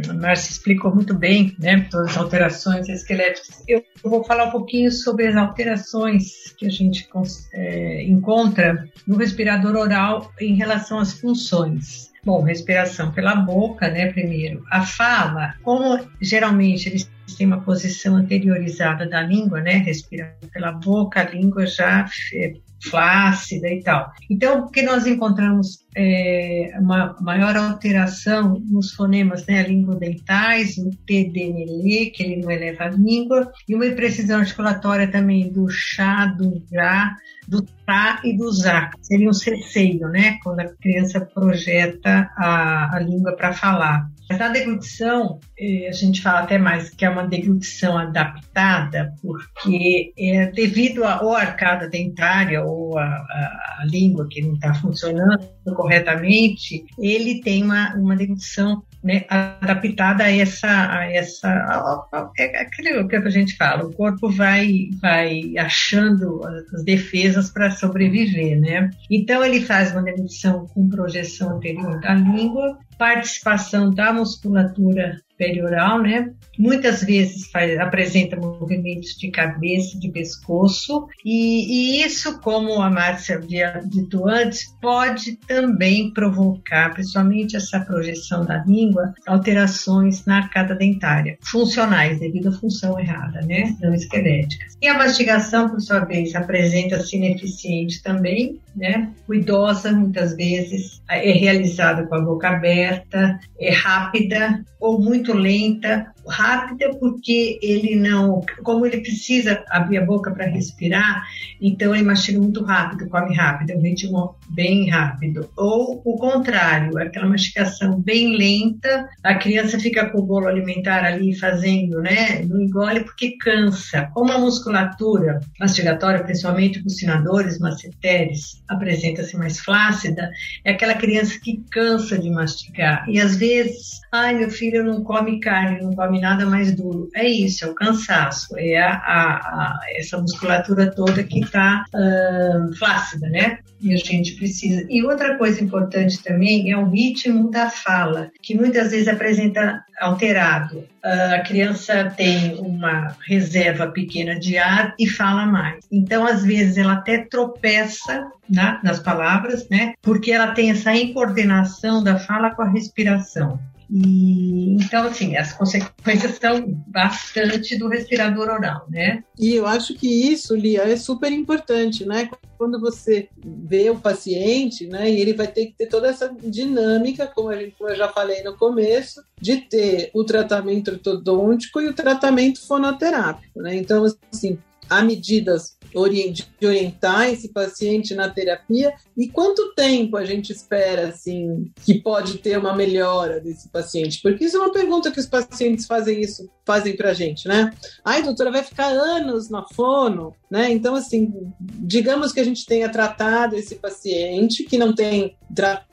a 0.09 0.13
Márcia 0.13 0.51
explicou 0.51 0.93
muito 0.93 1.13
bem, 1.13 1.55
né, 1.59 1.87
todas 1.89 2.11
as 2.11 2.17
alterações 2.17 2.89
esqueléticas. 2.89 3.63
Eu 3.67 3.83
vou 4.03 4.23
falar 4.23 4.45
um 4.45 4.51
pouquinho 4.51 4.91
sobre 4.91 5.27
as 5.27 5.35
alterações 5.35 6.53
que 6.57 6.65
a 6.65 6.69
gente 6.69 7.07
é, 7.53 8.03
encontra 8.03 8.89
no 9.07 9.15
respirador 9.15 9.75
oral 9.75 10.31
em 10.41 10.55
relação 10.55 10.99
às 10.99 11.13
funções. 11.13 12.11
Bom, 12.25 12.41
respiração 12.41 13.11
pela 13.11 13.35
boca, 13.35 13.87
né, 13.87 14.11
primeiro. 14.11 14.65
A 14.71 14.81
fala, 14.81 15.53
como 15.61 15.99
geralmente 16.19 16.89
eles 16.89 17.09
têm 17.33 17.47
uma 17.47 17.61
posição 17.61 18.15
anteriorizada 18.15 19.07
da 19.07 19.21
língua, 19.21 19.61
né, 19.61 19.77
respirando 19.77 20.47
pela 20.53 20.71
boca, 20.71 21.21
a 21.21 21.29
língua 21.29 21.65
já 21.65 22.05
é, 22.33 22.53
flácida 22.89 23.67
e 23.69 23.81
tal. 23.81 24.11
Então, 24.29 24.61
porque 24.61 24.81
nós 24.81 25.07
encontramos 25.07 25.79
é, 25.95 26.71
uma 26.79 27.15
maior 27.21 27.55
alteração 27.55 28.61
nos 28.69 28.93
fonemas 28.93 29.45
né, 29.45 29.63
língua-dentais, 29.63 30.77
no 30.77 30.91
TDNL, 30.91 32.11
que 32.11 32.23
ele 32.23 32.41
não 32.41 32.51
eleva 32.51 32.85
a 32.85 32.89
língua, 32.89 33.51
e 33.67 33.75
uma 33.75 33.87
imprecisão 33.87 34.39
articulatória 34.39 35.07
também 35.07 35.51
do 35.51 35.67
chá, 35.69 36.25
do 36.27 36.61
já, 36.71 37.15
do 37.47 37.61
tá 37.85 38.21
e 38.23 38.35
do 38.35 38.51
zá. 38.51 38.91
Seria 39.01 39.29
um 39.29 39.33
ceceio, 39.33 40.07
né? 40.09 40.37
Quando 40.43 40.61
a 40.61 40.75
criança 40.75 41.21
projeta 41.21 42.29
a, 42.35 42.95
a 42.95 42.99
língua 42.99 43.35
para 43.35 43.53
falar. 43.53 44.09
Mas 44.29 44.39
na 44.39 44.49
deglutição, 44.49 45.39
eh, 45.57 45.87
a 45.87 45.91
gente 45.91 46.21
fala 46.21 46.39
até 46.39 46.57
mais 46.57 46.89
que 46.89 47.05
é 47.05 47.09
uma 47.09 47.27
deglutição 47.27 47.97
adaptada, 47.97 49.13
porque 49.21 50.13
é 50.17 50.47
devido 50.47 51.03
à 51.03 51.21
ou 51.21 51.35
arcada 51.35 51.87
dentária 51.87 52.63
ou 52.63 52.97
a 52.97 53.85
língua 53.85 54.27
que 54.29 54.41
não 54.41 54.55
está 54.55 54.73
funcionando 54.73 55.47
corretamente, 55.75 56.85
ele 56.97 57.41
tem 57.41 57.63
uma, 57.63 57.93
uma 57.95 58.15
deglutição 58.15 58.83
né, 59.05 59.23
adaptada 59.29 60.23
a 60.23 60.31
essa, 60.31 60.67
a 60.67 61.05
essa 61.13 61.47
a, 61.47 62.31
é 62.39 62.61
aquilo 62.63 63.07
que 63.07 63.15
a 63.15 63.29
gente 63.29 63.55
fala, 63.55 63.85
o 63.85 63.93
corpo 63.93 64.31
vai, 64.31 64.89
vai 64.99 65.55
achando 65.59 66.41
as 66.73 66.83
defesas 66.83 67.51
para 67.51 67.69
sobreviver, 67.69 68.59
né? 68.59 68.89
Então 69.11 69.45
ele 69.45 69.61
faz 69.61 69.91
uma 69.91 70.01
deglutição 70.01 70.65
com 70.73 70.89
projeção 70.89 71.57
anterior 71.57 71.99
da 72.01 72.15
língua, 72.15 72.79
participação 72.97 73.93
da 73.93 74.11
musculatura 74.11 75.21
perioral, 75.37 76.01
né? 76.01 76.31
Muitas 76.57 77.03
vezes 77.03 77.49
faz, 77.51 77.77
apresenta 77.79 78.35
movimentos 78.35 79.15
de 79.17 79.29
cabeça, 79.29 79.97
de 79.99 80.09
pescoço, 80.09 81.07
e, 81.23 81.99
e, 81.99 82.05
isso, 82.05 82.39
como 82.39 82.81
a 82.81 82.89
Márcia 82.89 83.35
havia 83.35 83.81
dito 83.85 84.27
antes, 84.27 84.73
pode 84.81 85.37
também 85.47 86.11
provocar, 86.13 86.93
principalmente 86.93 87.55
essa 87.55 87.79
projeção 87.79 88.45
da 88.45 88.63
língua, 88.63 89.13
alterações 89.27 90.25
na 90.25 90.37
arcada 90.37 90.75
dentária, 90.75 91.37
funcionais, 91.41 92.19
devido 92.19 92.49
à 92.49 92.51
função 92.51 92.99
errada, 92.99 93.41
né? 93.41 93.75
Não 93.81 93.93
esqueléticas. 93.93 94.77
E 94.81 94.87
a 94.87 94.97
mastigação, 94.97 95.69
por 95.69 95.81
sua 95.81 95.99
vez, 95.99 96.35
apresenta-se 96.35 97.15
ineficiente 97.17 98.01
também, 98.01 98.59
né? 98.75 99.11
Ruidosa, 99.27 99.91
muitas 99.91 100.35
vezes, 100.35 101.01
é 101.09 101.31
realizada 101.31 102.05
com 102.05 102.15
a 102.15 102.21
boca 102.21 102.49
aberta, 102.49 103.39
é 103.59 103.71
rápida 103.71 104.63
ou 104.79 105.01
muito 105.01 105.33
lenta 105.33 106.13
rápida 106.27 106.93
porque 106.99 107.59
ele 107.61 107.95
não, 107.95 108.41
como 108.63 108.85
ele 108.85 109.01
precisa 109.01 109.63
abrir 109.69 109.97
a 109.97 110.05
boca 110.05 110.31
para 110.31 110.45
respirar, 110.45 111.23
então 111.61 111.93
ele 111.93 112.03
mastiga 112.03 112.39
muito 112.39 112.63
rápido, 112.63 113.09
come 113.09 113.35
rápido, 113.35 113.71
é 113.71 113.75
um 113.75 113.81
ritmo 113.81 114.35
bem 114.49 114.89
rápido. 114.89 115.49
Ou 115.57 116.01
o 116.03 116.17
contrário, 116.17 116.97
aquela 116.97 117.27
mastigação 117.27 117.99
bem 117.99 118.35
lenta, 118.35 119.07
a 119.23 119.35
criança 119.35 119.79
fica 119.79 120.09
com 120.09 120.19
o 120.19 120.25
bolo 120.25 120.47
alimentar 120.47 121.03
ali 121.03 121.37
fazendo, 121.37 122.01
né, 122.01 122.43
não 122.45 122.61
engole 122.61 123.01
porque 123.01 123.37
cansa. 123.37 124.09
Como 124.13 124.31
a 124.31 124.39
musculatura 124.39 125.39
mastigatória, 125.59 126.23
principalmente 126.23 126.81
bucinadores, 126.81 127.59
masseteres, 127.59 128.63
apresenta-se 128.67 129.37
mais 129.37 129.59
flácida, 129.59 130.29
é 130.63 130.71
aquela 130.71 130.93
criança 130.93 131.39
que 131.39 131.63
cansa 131.71 132.17
de 132.17 132.29
mastigar. 132.29 133.05
E 133.09 133.19
às 133.19 133.35
vezes, 133.35 134.01
ai, 134.11 134.35
meu 134.35 134.49
filho 134.49 134.83
não 134.83 135.03
come 135.03 135.39
carne, 135.39 135.81
não 135.81 135.93
come 135.93 136.14
nada 136.19 136.45
mais 136.45 136.73
duro. 136.73 137.09
É 137.15 137.27
isso, 137.27 137.65
é 137.65 137.67
o 137.67 137.75
cansaço, 137.75 138.57
é 138.57 138.77
a, 138.77 138.93
a, 138.93 139.23
a 139.27 139.79
essa 139.95 140.17
musculatura 140.17 140.93
toda 140.93 141.23
que 141.23 141.39
está 141.39 141.85
uh, 141.93 142.75
flácida, 142.75 143.27
né? 143.29 143.59
E 143.81 143.93
a 143.93 143.97
gente 143.97 144.35
precisa. 144.35 144.85
E 144.89 145.03
outra 145.03 145.37
coisa 145.37 145.63
importante 145.63 146.23
também 146.23 146.71
é 146.71 146.77
o 146.77 146.89
ritmo 146.89 147.51
da 147.51 147.69
fala, 147.69 148.31
que 148.41 148.55
muitas 148.55 148.91
vezes 148.91 149.07
apresenta 149.07 149.83
alterado. 149.99 150.79
Uh, 151.03 151.35
a 151.35 151.39
criança 151.39 152.11
tem 152.15 152.55
uma 152.55 153.15
reserva 153.27 153.87
pequena 153.87 154.39
de 154.39 154.57
ar 154.57 154.95
e 154.99 155.07
fala 155.07 155.45
mais. 155.45 155.85
Então, 155.91 156.25
às 156.25 156.43
vezes, 156.43 156.77
ela 156.77 156.93
até 156.93 157.19
tropeça 157.19 158.27
né, 158.49 158.79
nas 158.83 158.99
palavras, 158.99 159.67
né? 159.69 159.93
Porque 160.01 160.31
ela 160.31 160.51
tem 160.53 160.71
essa 160.71 160.95
incoordenação 160.95 162.03
da 162.03 162.17
fala 162.17 162.55
com 162.55 162.61
a 162.61 162.69
respiração. 162.69 163.59
E, 163.89 164.73
então, 164.73 165.03
assim, 165.03 165.35
as 165.37 165.53
consequências 165.53 166.37
são 166.37 166.65
bastante 166.87 167.77
do 167.77 167.87
respirador 167.87 168.49
oral, 168.49 168.85
né? 168.89 169.23
E 169.37 169.53
eu 169.53 169.65
acho 169.65 169.93
que 169.93 170.07
isso, 170.07 170.55
Lia, 170.55 170.83
é 170.83 170.95
super 170.95 171.31
importante, 171.31 172.05
né? 172.05 172.29
Quando 172.57 172.79
você 172.79 173.29
vê 173.43 173.89
o 173.89 173.99
paciente, 173.99 174.87
né, 174.87 175.09
e 175.09 175.19
ele 175.19 175.33
vai 175.33 175.47
ter 175.47 175.67
que 175.67 175.73
ter 175.73 175.87
toda 175.87 176.07
essa 176.07 176.33
dinâmica, 176.41 177.27
como, 177.27 177.51
eu 177.51 177.95
já 177.95 178.07
falei 178.07 178.41
no 178.43 178.55
começo, 178.55 179.21
de 179.39 179.57
ter 179.57 180.09
o 180.13 180.23
tratamento 180.23 180.91
ortodôntico 180.91 181.81
e 181.81 181.87
o 181.87 181.93
tratamento 181.93 182.65
fonoterápico, 182.65 183.61
né? 183.61 183.75
Então, 183.75 184.05
assim, 184.31 184.57
há 184.89 185.01
medidas 185.01 185.77
de 185.95 186.67
orientar 186.67 187.29
esse 187.29 187.49
paciente 187.49 188.13
na 188.13 188.29
terapia 188.29 188.93
e 189.17 189.29
quanto 189.29 189.73
tempo 189.73 190.17
a 190.17 190.25
gente 190.25 190.51
espera 190.51 191.07
assim 191.07 191.71
que 191.85 192.01
pode 192.01 192.39
ter 192.39 192.59
uma 192.59 192.75
melhora 192.75 193.39
desse 193.39 193.69
paciente? 193.69 194.21
Porque 194.21 194.45
isso 194.45 194.57
é 194.57 194.59
uma 194.59 194.73
pergunta 194.73 195.09
que 195.09 195.19
os 195.19 195.25
pacientes 195.25 195.85
fazem 195.85 196.21
isso, 196.21 196.49
fazem 196.65 196.95
pra 196.95 197.13
gente, 197.13 197.47
né? 197.47 197.71
Ai, 198.03 198.23
doutora, 198.23 198.51
vai 198.51 198.63
ficar 198.63 198.87
anos 198.87 199.49
na 199.49 199.63
fono, 199.63 200.33
né? 200.49 200.71
Então, 200.71 200.95
assim, 200.95 201.31
digamos 201.59 202.31
que 202.31 202.39
a 202.39 202.43
gente 202.43 202.65
tenha 202.65 202.89
tratado 202.89 203.55
esse 203.55 203.75
paciente 203.75 204.63
que 204.63 204.77
não 204.77 204.93
tem, 204.93 205.37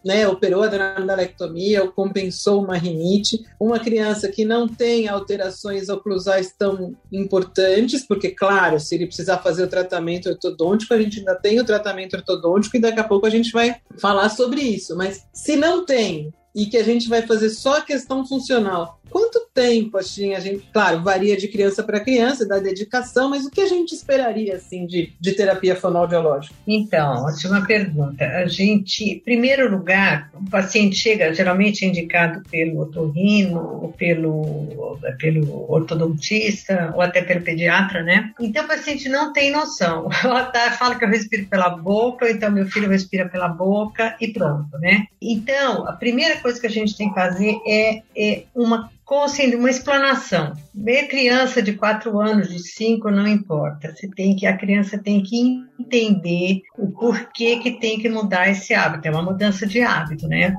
né, 0.05 0.27
operou 0.27 0.63
a 0.63 0.69
drandalectomia 0.69 1.83
ou 1.83 1.93
compensou 1.93 2.65
uma 2.65 2.77
rinite, 2.77 3.45
uma 3.61 3.79
criança 3.79 4.29
que 4.29 4.45
não 4.45 4.67
tem 4.67 5.09
alterações 5.09 5.89
oclusais 5.89 6.55
tão 6.59 6.97
importantes, 7.13 8.07
porque, 8.07 8.31
claro, 8.31 8.81
se 8.81 8.95
ele 8.95 9.07
precisar 9.07 9.39
fazer 9.39 9.65
o 9.65 9.69
tratamento 9.69 10.31
ortodôntico, 10.31 10.95
a 10.95 11.01
gente 11.01 11.19
ainda 11.19 11.35
tem 11.35 11.61
o 11.61 11.65
tratamento 11.65 12.17
ortodôntico 12.17 12.77
e 12.77 12.81
daqui 12.81 13.01
a 13.01 13.05
pouco 13.05 13.27
a 13.27 13.31
gente 13.31 13.53
vai 13.53 13.77
falar 13.99 14.31
sobre 14.31 14.63
isso. 14.63 14.97
Mas 14.97 15.27
se 15.33 15.57
não 15.57 15.85
tem, 15.85 16.33
e 16.55 16.67
que 16.67 16.77
a 16.77 16.85
gente 16.85 17.09
vai 17.09 17.23
fazer 17.23 17.51
só 17.51 17.79
a 17.79 17.83
questão 17.83 18.27
funcional. 18.27 19.01
Quanto 19.13 19.47
tempo, 19.53 19.99
assim, 19.99 20.35
a 20.35 20.41
gente, 20.41 20.67
claro, 20.73 21.03
varia 21.03 21.37
de 21.37 21.47
criança 21.47 21.83
para 21.83 22.01
criança, 22.01 22.49
da 22.49 22.59
dedicação, 22.59 23.29
mas 23.29 23.45
o 23.45 23.51
que 23.51 23.61
a 23.61 23.67
gente 23.67 23.95
esperaria, 23.95 24.57
assim, 24.57 24.87
de, 24.87 25.13
de 25.21 25.33
terapia 25.33 25.77
fonoaudiológica? 25.77 26.55
Então, 26.67 27.25
ótima 27.25 27.65
pergunta. 27.67 28.25
A 28.25 28.47
gente, 28.47 29.05
em 29.05 29.19
primeiro 29.19 29.71
lugar, 29.71 30.31
o 30.35 30.49
paciente 30.49 30.97
chega, 30.97 31.35
geralmente 31.35 31.85
é 31.85 31.89
indicado 31.89 32.43
pelo 32.51 32.81
otorrino, 32.81 33.83
ou 33.83 33.93
pelo, 33.93 34.99
pelo 35.19 35.71
ortodontista, 35.71 36.91
ou 36.95 37.03
até 37.03 37.21
pelo 37.21 37.43
pediatra, 37.43 38.03
né? 38.03 38.33
Então, 38.41 38.65
o 38.65 38.69
paciente 38.69 39.11
não 39.11 39.31
tem 39.31 39.51
noção. 39.51 40.09
Ela 40.25 40.47
tá, 40.47 40.71
fala 40.71 40.95
que 40.95 41.05
eu 41.05 41.11
respiro 41.11 41.47
pela 41.49 41.69
boca, 41.69 42.31
então 42.31 42.51
meu 42.51 42.67
filho 42.67 42.89
respira 42.89 43.29
pela 43.29 43.49
boca 43.49 44.17
e 44.19 44.29
pronto, 44.29 44.79
né? 44.79 45.07
Então, 45.21 45.87
a 45.87 45.93
primeira 45.93 46.41
coisa 46.41 46.59
que 46.59 46.67
a 46.67 46.71
gente 46.71 46.97
tem 46.97 47.11
que 47.11 47.15
fazer 47.15 47.59
é, 47.67 48.03
é 48.17 48.45
uma 48.55 48.91
com 49.05 49.23
assim, 49.23 49.55
uma 49.55 49.71
explanação. 49.71 50.53
Meia 50.75 51.07
criança 51.09 51.63
de 51.63 51.75
4 51.75 52.19
anos, 52.21 52.49
de 52.49 52.59
5, 52.59 53.11
não 53.11 53.27
importa. 53.27 53.95
Você 53.95 54.09
tem 54.09 54.35
que, 54.37 54.47
a 54.47 54.57
criança 54.57 54.99
tem 54.99 55.23
que 55.23 55.63
entender 55.83 56.63
o 56.79 56.91
porquê 56.91 57.59
que 57.59 57.73
tem 57.73 57.99
que 57.99 58.09
mudar 58.09 58.49
esse 58.49 58.73
hábito. 58.73 59.07
É 59.07 59.11
uma 59.11 59.23
mudança 59.23 59.67
de 59.67 59.81
hábito, 59.81 60.27
né? 60.29 60.55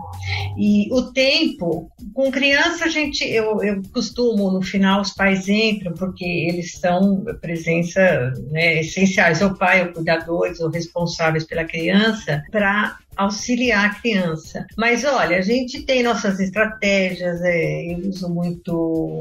E 0.57 0.87
o 0.91 1.11
tempo, 1.11 1.91
com 2.13 2.31
criança, 2.31 2.85
a 2.85 2.89
gente, 2.89 3.23
eu, 3.23 3.63
eu 3.63 3.81
costumo, 3.93 4.51
no 4.51 4.61
final, 4.61 5.01
os 5.01 5.13
pais 5.13 5.47
entram, 5.47 5.93
porque 5.93 6.25
eles 6.25 6.73
são 6.73 7.23
presença 7.41 8.33
né, 8.51 8.79
essenciais. 8.79 9.41
O 9.41 9.55
pai, 9.55 9.83
o 9.83 9.93
cuidador, 9.93 10.51
os 10.51 10.73
responsáveis 10.73 11.43
pela 11.43 11.63
criança, 11.63 12.43
para 12.51 12.97
auxiliar 13.15 13.85
a 13.85 13.93
criança. 13.93 14.65
Mas 14.77 15.03
olha, 15.03 15.37
a 15.37 15.41
gente 15.41 15.83
tem 15.83 16.03
nossas 16.03 16.39
estratégias, 16.39 17.41
é, 17.41 17.93
eu 17.93 18.09
uso 18.09 18.29
muito 18.29 19.19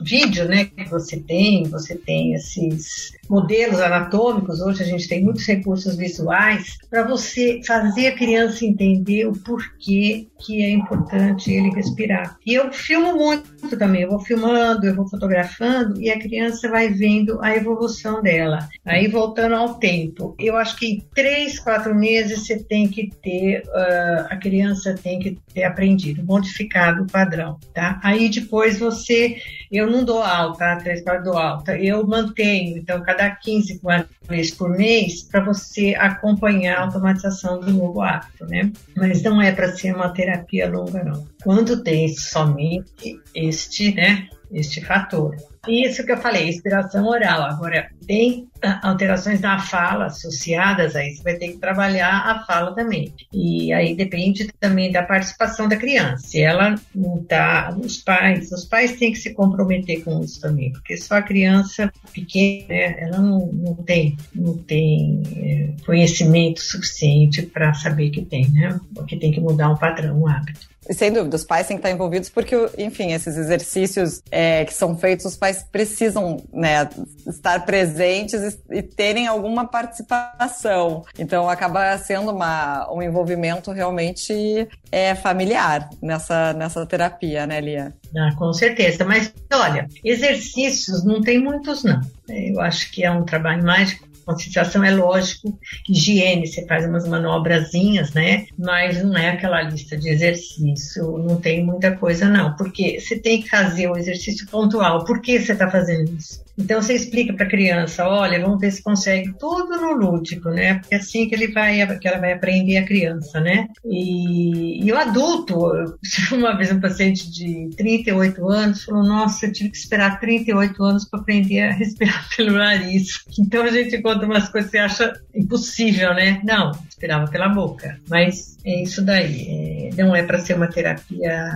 vídeo, 0.00 0.46
né? 0.46 0.66
Que 0.66 0.88
você 0.88 1.18
tem, 1.18 1.64
você 1.64 1.94
tem 1.94 2.34
esses 2.34 3.12
modelos 3.28 3.80
anatômicos, 3.80 4.60
hoje 4.60 4.82
a 4.82 4.86
gente 4.86 5.08
tem 5.08 5.22
muitos 5.22 5.46
recursos 5.46 5.96
visuais, 5.96 6.76
para 6.90 7.02
você 7.02 7.60
fazer 7.66 8.08
a 8.08 8.16
criança 8.16 8.64
entender 8.64 9.26
o 9.26 9.32
porquê 9.32 10.28
que 10.44 10.62
é 10.62 10.70
importante 10.70 11.50
ele 11.50 11.70
respirar. 11.70 12.36
E 12.44 12.54
eu 12.54 12.72
filmo 12.72 13.14
muito 13.14 13.76
também, 13.76 14.02
eu 14.02 14.10
vou 14.10 14.20
filmando, 14.20 14.86
eu 14.86 14.94
vou 14.94 15.08
fotografando 15.08 16.00
e 16.00 16.10
a 16.10 16.18
criança 16.18 16.68
vai 16.68 16.88
vendo 16.88 17.40
a 17.42 17.56
evolução 17.56 18.22
dela. 18.22 18.68
Aí 18.84 19.08
voltando 19.08 19.54
ao 19.54 19.74
tempo, 19.74 20.34
eu 20.38 20.56
acho 20.56 20.76
que 20.76 20.86
em 20.86 21.04
três, 21.14 21.58
quatro 21.58 21.94
meses 21.94 22.46
você 22.46 22.62
tem 22.62 22.88
que 22.88 23.10
ter, 23.22 23.62
uh, 23.66 24.26
a 24.28 24.36
criança 24.36 24.94
tem 24.94 25.18
que 25.18 25.38
ter 25.52 25.64
aprendido, 25.64 26.24
modificado 26.24 27.02
o 27.02 27.06
padrão, 27.06 27.58
tá? 27.72 28.00
Aí 28.02 28.28
depois 28.28 28.78
você, 28.78 29.36
eu 29.72 29.90
não 29.90 30.04
dou 30.04 30.22
alta, 30.22 30.76
três, 30.76 31.02
quatro 31.02 31.24
dou 31.24 31.38
alta, 31.38 31.76
eu 31.78 32.06
mantenho, 32.06 32.76
então 32.76 33.02
cada 33.02 33.13
15 33.14 33.80
vezes 34.28 34.54
por 34.54 34.70
mês 34.70 35.22
para 35.22 35.44
você 35.44 35.94
acompanhar 35.94 36.78
a 36.78 36.82
automatização 36.82 37.60
do 37.60 37.72
novo 37.72 38.00
hábito, 38.00 38.46
né? 38.46 38.72
Mas 38.96 39.22
não 39.22 39.40
é 39.40 39.52
para 39.52 39.74
ser 39.74 39.94
uma 39.94 40.10
terapia 40.10 40.68
longa, 40.70 41.02
não. 41.04 41.26
Quando 41.42 41.82
tem 41.82 42.08
somente 42.08 43.20
este, 43.34 43.94
né, 43.94 44.28
este 44.50 44.80
fator. 44.80 45.36
Isso 45.68 46.04
que 46.04 46.12
eu 46.12 46.16
falei, 46.16 46.48
inspiração 46.48 47.06
oral. 47.06 47.42
Agora, 47.42 47.88
tem 48.06 48.48
alterações 48.82 49.40
na 49.40 49.58
fala 49.58 50.06
associadas 50.06 50.96
a 50.96 51.06
isso, 51.06 51.22
vai 51.22 51.34
ter 51.34 51.48
que 51.48 51.58
trabalhar 51.58 52.10
a 52.10 52.44
fala 52.44 52.74
também. 52.74 53.12
E 53.32 53.72
aí 53.72 53.94
depende 53.94 54.50
também 54.60 54.90
da 54.90 55.02
participação 55.02 55.68
da 55.68 55.76
criança. 55.76 56.26
Se 56.26 56.40
ela 56.40 56.74
não 56.94 57.20
está, 57.20 57.74
os 57.78 57.98
pais, 57.98 58.50
os 58.52 58.64
pais 58.64 58.96
têm 58.96 59.12
que 59.12 59.18
se 59.18 59.34
comprometer 59.34 60.02
com 60.02 60.20
isso 60.20 60.40
também, 60.40 60.72
porque 60.72 60.96
só 60.96 61.16
a 61.16 61.22
criança 61.22 61.92
pequena, 62.12 62.68
né, 62.68 62.96
ela 62.98 63.18
não, 63.18 63.46
não 63.52 63.74
tem, 63.74 64.16
não 64.34 64.56
tem 64.56 65.22
é, 65.36 65.84
conhecimento 65.84 66.60
suficiente 66.60 67.42
para 67.42 67.74
saber 67.74 68.10
que 68.10 68.22
tem, 68.22 68.50
né? 68.50 68.78
Porque 68.94 69.16
tem 69.16 69.32
que 69.32 69.40
mudar 69.40 69.70
um 69.70 69.76
padrão, 69.76 70.22
um 70.22 70.28
hábito. 70.28 70.74
Sem 70.90 71.10
dúvida, 71.12 71.36
os 71.36 71.44
pais 71.44 71.66
têm 71.66 71.78
que 71.78 71.80
estar 71.80 71.90
envolvidos 71.90 72.28
porque, 72.28 72.54
enfim, 72.76 73.12
esses 73.12 73.36
exercícios 73.38 74.22
é, 74.30 74.64
que 74.66 74.74
são 74.74 74.96
feitos, 74.96 75.24
os 75.24 75.36
pais 75.36 75.53
precisam 75.62 76.42
né, 76.52 76.88
estar 77.26 77.64
presentes 77.64 78.58
e, 78.70 78.78
e, 78.78 78.82
terem 78.82 79.26
alguma 79.26 79.66
participação. 79.66 81.04
Então, 81.18 81.48
acaba 81.48 81.96
sendo 81.98 82.30
uma, 82.30 82.90
um 82.92 83.02
envolvimento 83.02 83.70
realmente 83.70 84.68
é, 84.90 85.14
familiar 85.14 85.88
nessa, 86.02 86.52
nessa 86.52 86.84
terapia, 86.86 87.46
né, 87.46 87.60
Lia? 87.60 87.94
Ah, 88.16 88.34
com 88.36 88.52
certeza. 88.52 89.04
Mas, 89.04 89.32
olha, 89.52 89.88
exercícios 90.02 91.04
não 91.04 91.20
tem 91.20 91.38
muitos, 91.38 91.84
não. 91.84 92.00
Eu 92.28 92.60
acho 92.60 92.90
que 92.90 93.04
é 93.04 93.10
um 93.10 93.24
trabalho 93.24 93.64
mais 93.64 93.98
Conscientização 94.24 94.84
é 94.84 94.90
lógico, 94.90 95.58
higiene, 95.88 96.46
você 96.46 96.66
faz 96.66 96.86
umas 96.86 97.06
manobrazinhas, 97.06 98.12
né? 98.12 98.46
Mas 98.58 99.02
não 99.02 99.16
é 99.16 99.30
aquela 99.30 99.62
lista 99.62 99.96
de 99.96 100.08
exercício, 100.08 101.18
não 101.18 101.36
tem 101.36 101.64
muita 101.64 101.96
coisa 101.96 102.28
não, 102.28 102.54
porque 102.56 103.00
você 103.00 103.18
tem 103.18 103.42
que 103.42 103.48
fazer 103.48 103.88
o 103.88 103.96
exercício 103.96 104.46
pontual. 104.48 105.04
Por 105.04 105.20
que 105.20 105.40
você 105.40 105.52
está 105.52 105.70
fazendo 105.70 106.12
isso? 106.16 106.43
Então 106.56 106.80
você 106.80 106.94
explica 106.94 107.32
para 107.32 107.46
a 107.46 107.50
criança, 107.50 108.06
olha, 108.06 108.40
vamos 108.40 108.60
ver 108.60 108.70
se 108.70 108.82
consegue 108.82 109.32
tudo 109.38 109.76
no 109.76 109.92
lúdico, 109.92 110.50
né? 110.50 110.74
Porque 110.74 110.94
é 110.94 110.98
assim 110.98 111.28
que 111.28 111.34
ele 111.34 111.48
vai, 111.48 111.98
que 111.98 112.08
ela 112.08 112.18
vai 112.18 112.32
aprender 112.32 112.76
a 112.76 112.84
criança, 112.84 113.40
né? 113.40 113.68
E, 113.84 114.84
e 114.84 114.92
o 114.92 114.96
adulto, 114.96 115.56
uma 116.32 116.56
vez 116.56 116.70
um 116.70 116.80
paciente 116.80 117.30
de 117.30 117.70
38 117.76 118.48
anos 118.48 118.84
falou, 118.84 119.04
nossa, 119.04 119.46
eu 119.46 119.52
tive 119.52 119.70
que 119.70 119.76
esperar 119.76 120.20
38 120.20 120.82
anos 120.82 121.04
para 121.08 121.20
aprender 121.20 121.60
a 121.62 121.72
respirar 121.72 122.28
pelo 122.36 122.52
nariz. 122.52 123.24
Então 123.38 123.62
a 123.64 123.70
gente 123.70 124.00
conta 124.00 124.24
umas 124.24 124.48
coisas 124.48 124.70
que 124.70 124.78
você 124.78 124.82
acha 124.82 125.12
impossível, 125.34 126.14
né? 126.14 126.40
Não, 126.44 126.70
esperava 126.88 127.30
pela 127.30 127.48
boca. 127.48 127.98
Mas 128.08 128.56
é 128.64 128.82
isso 128.82 129.02
daí. 129.02 129.90
É, 129.92 130.02
não 130.02 130.14
é 130.14 130.22
para 130.22 130.38
ser 130.38 130.54
uma 130.54 130.68
terapia 130.68 131.50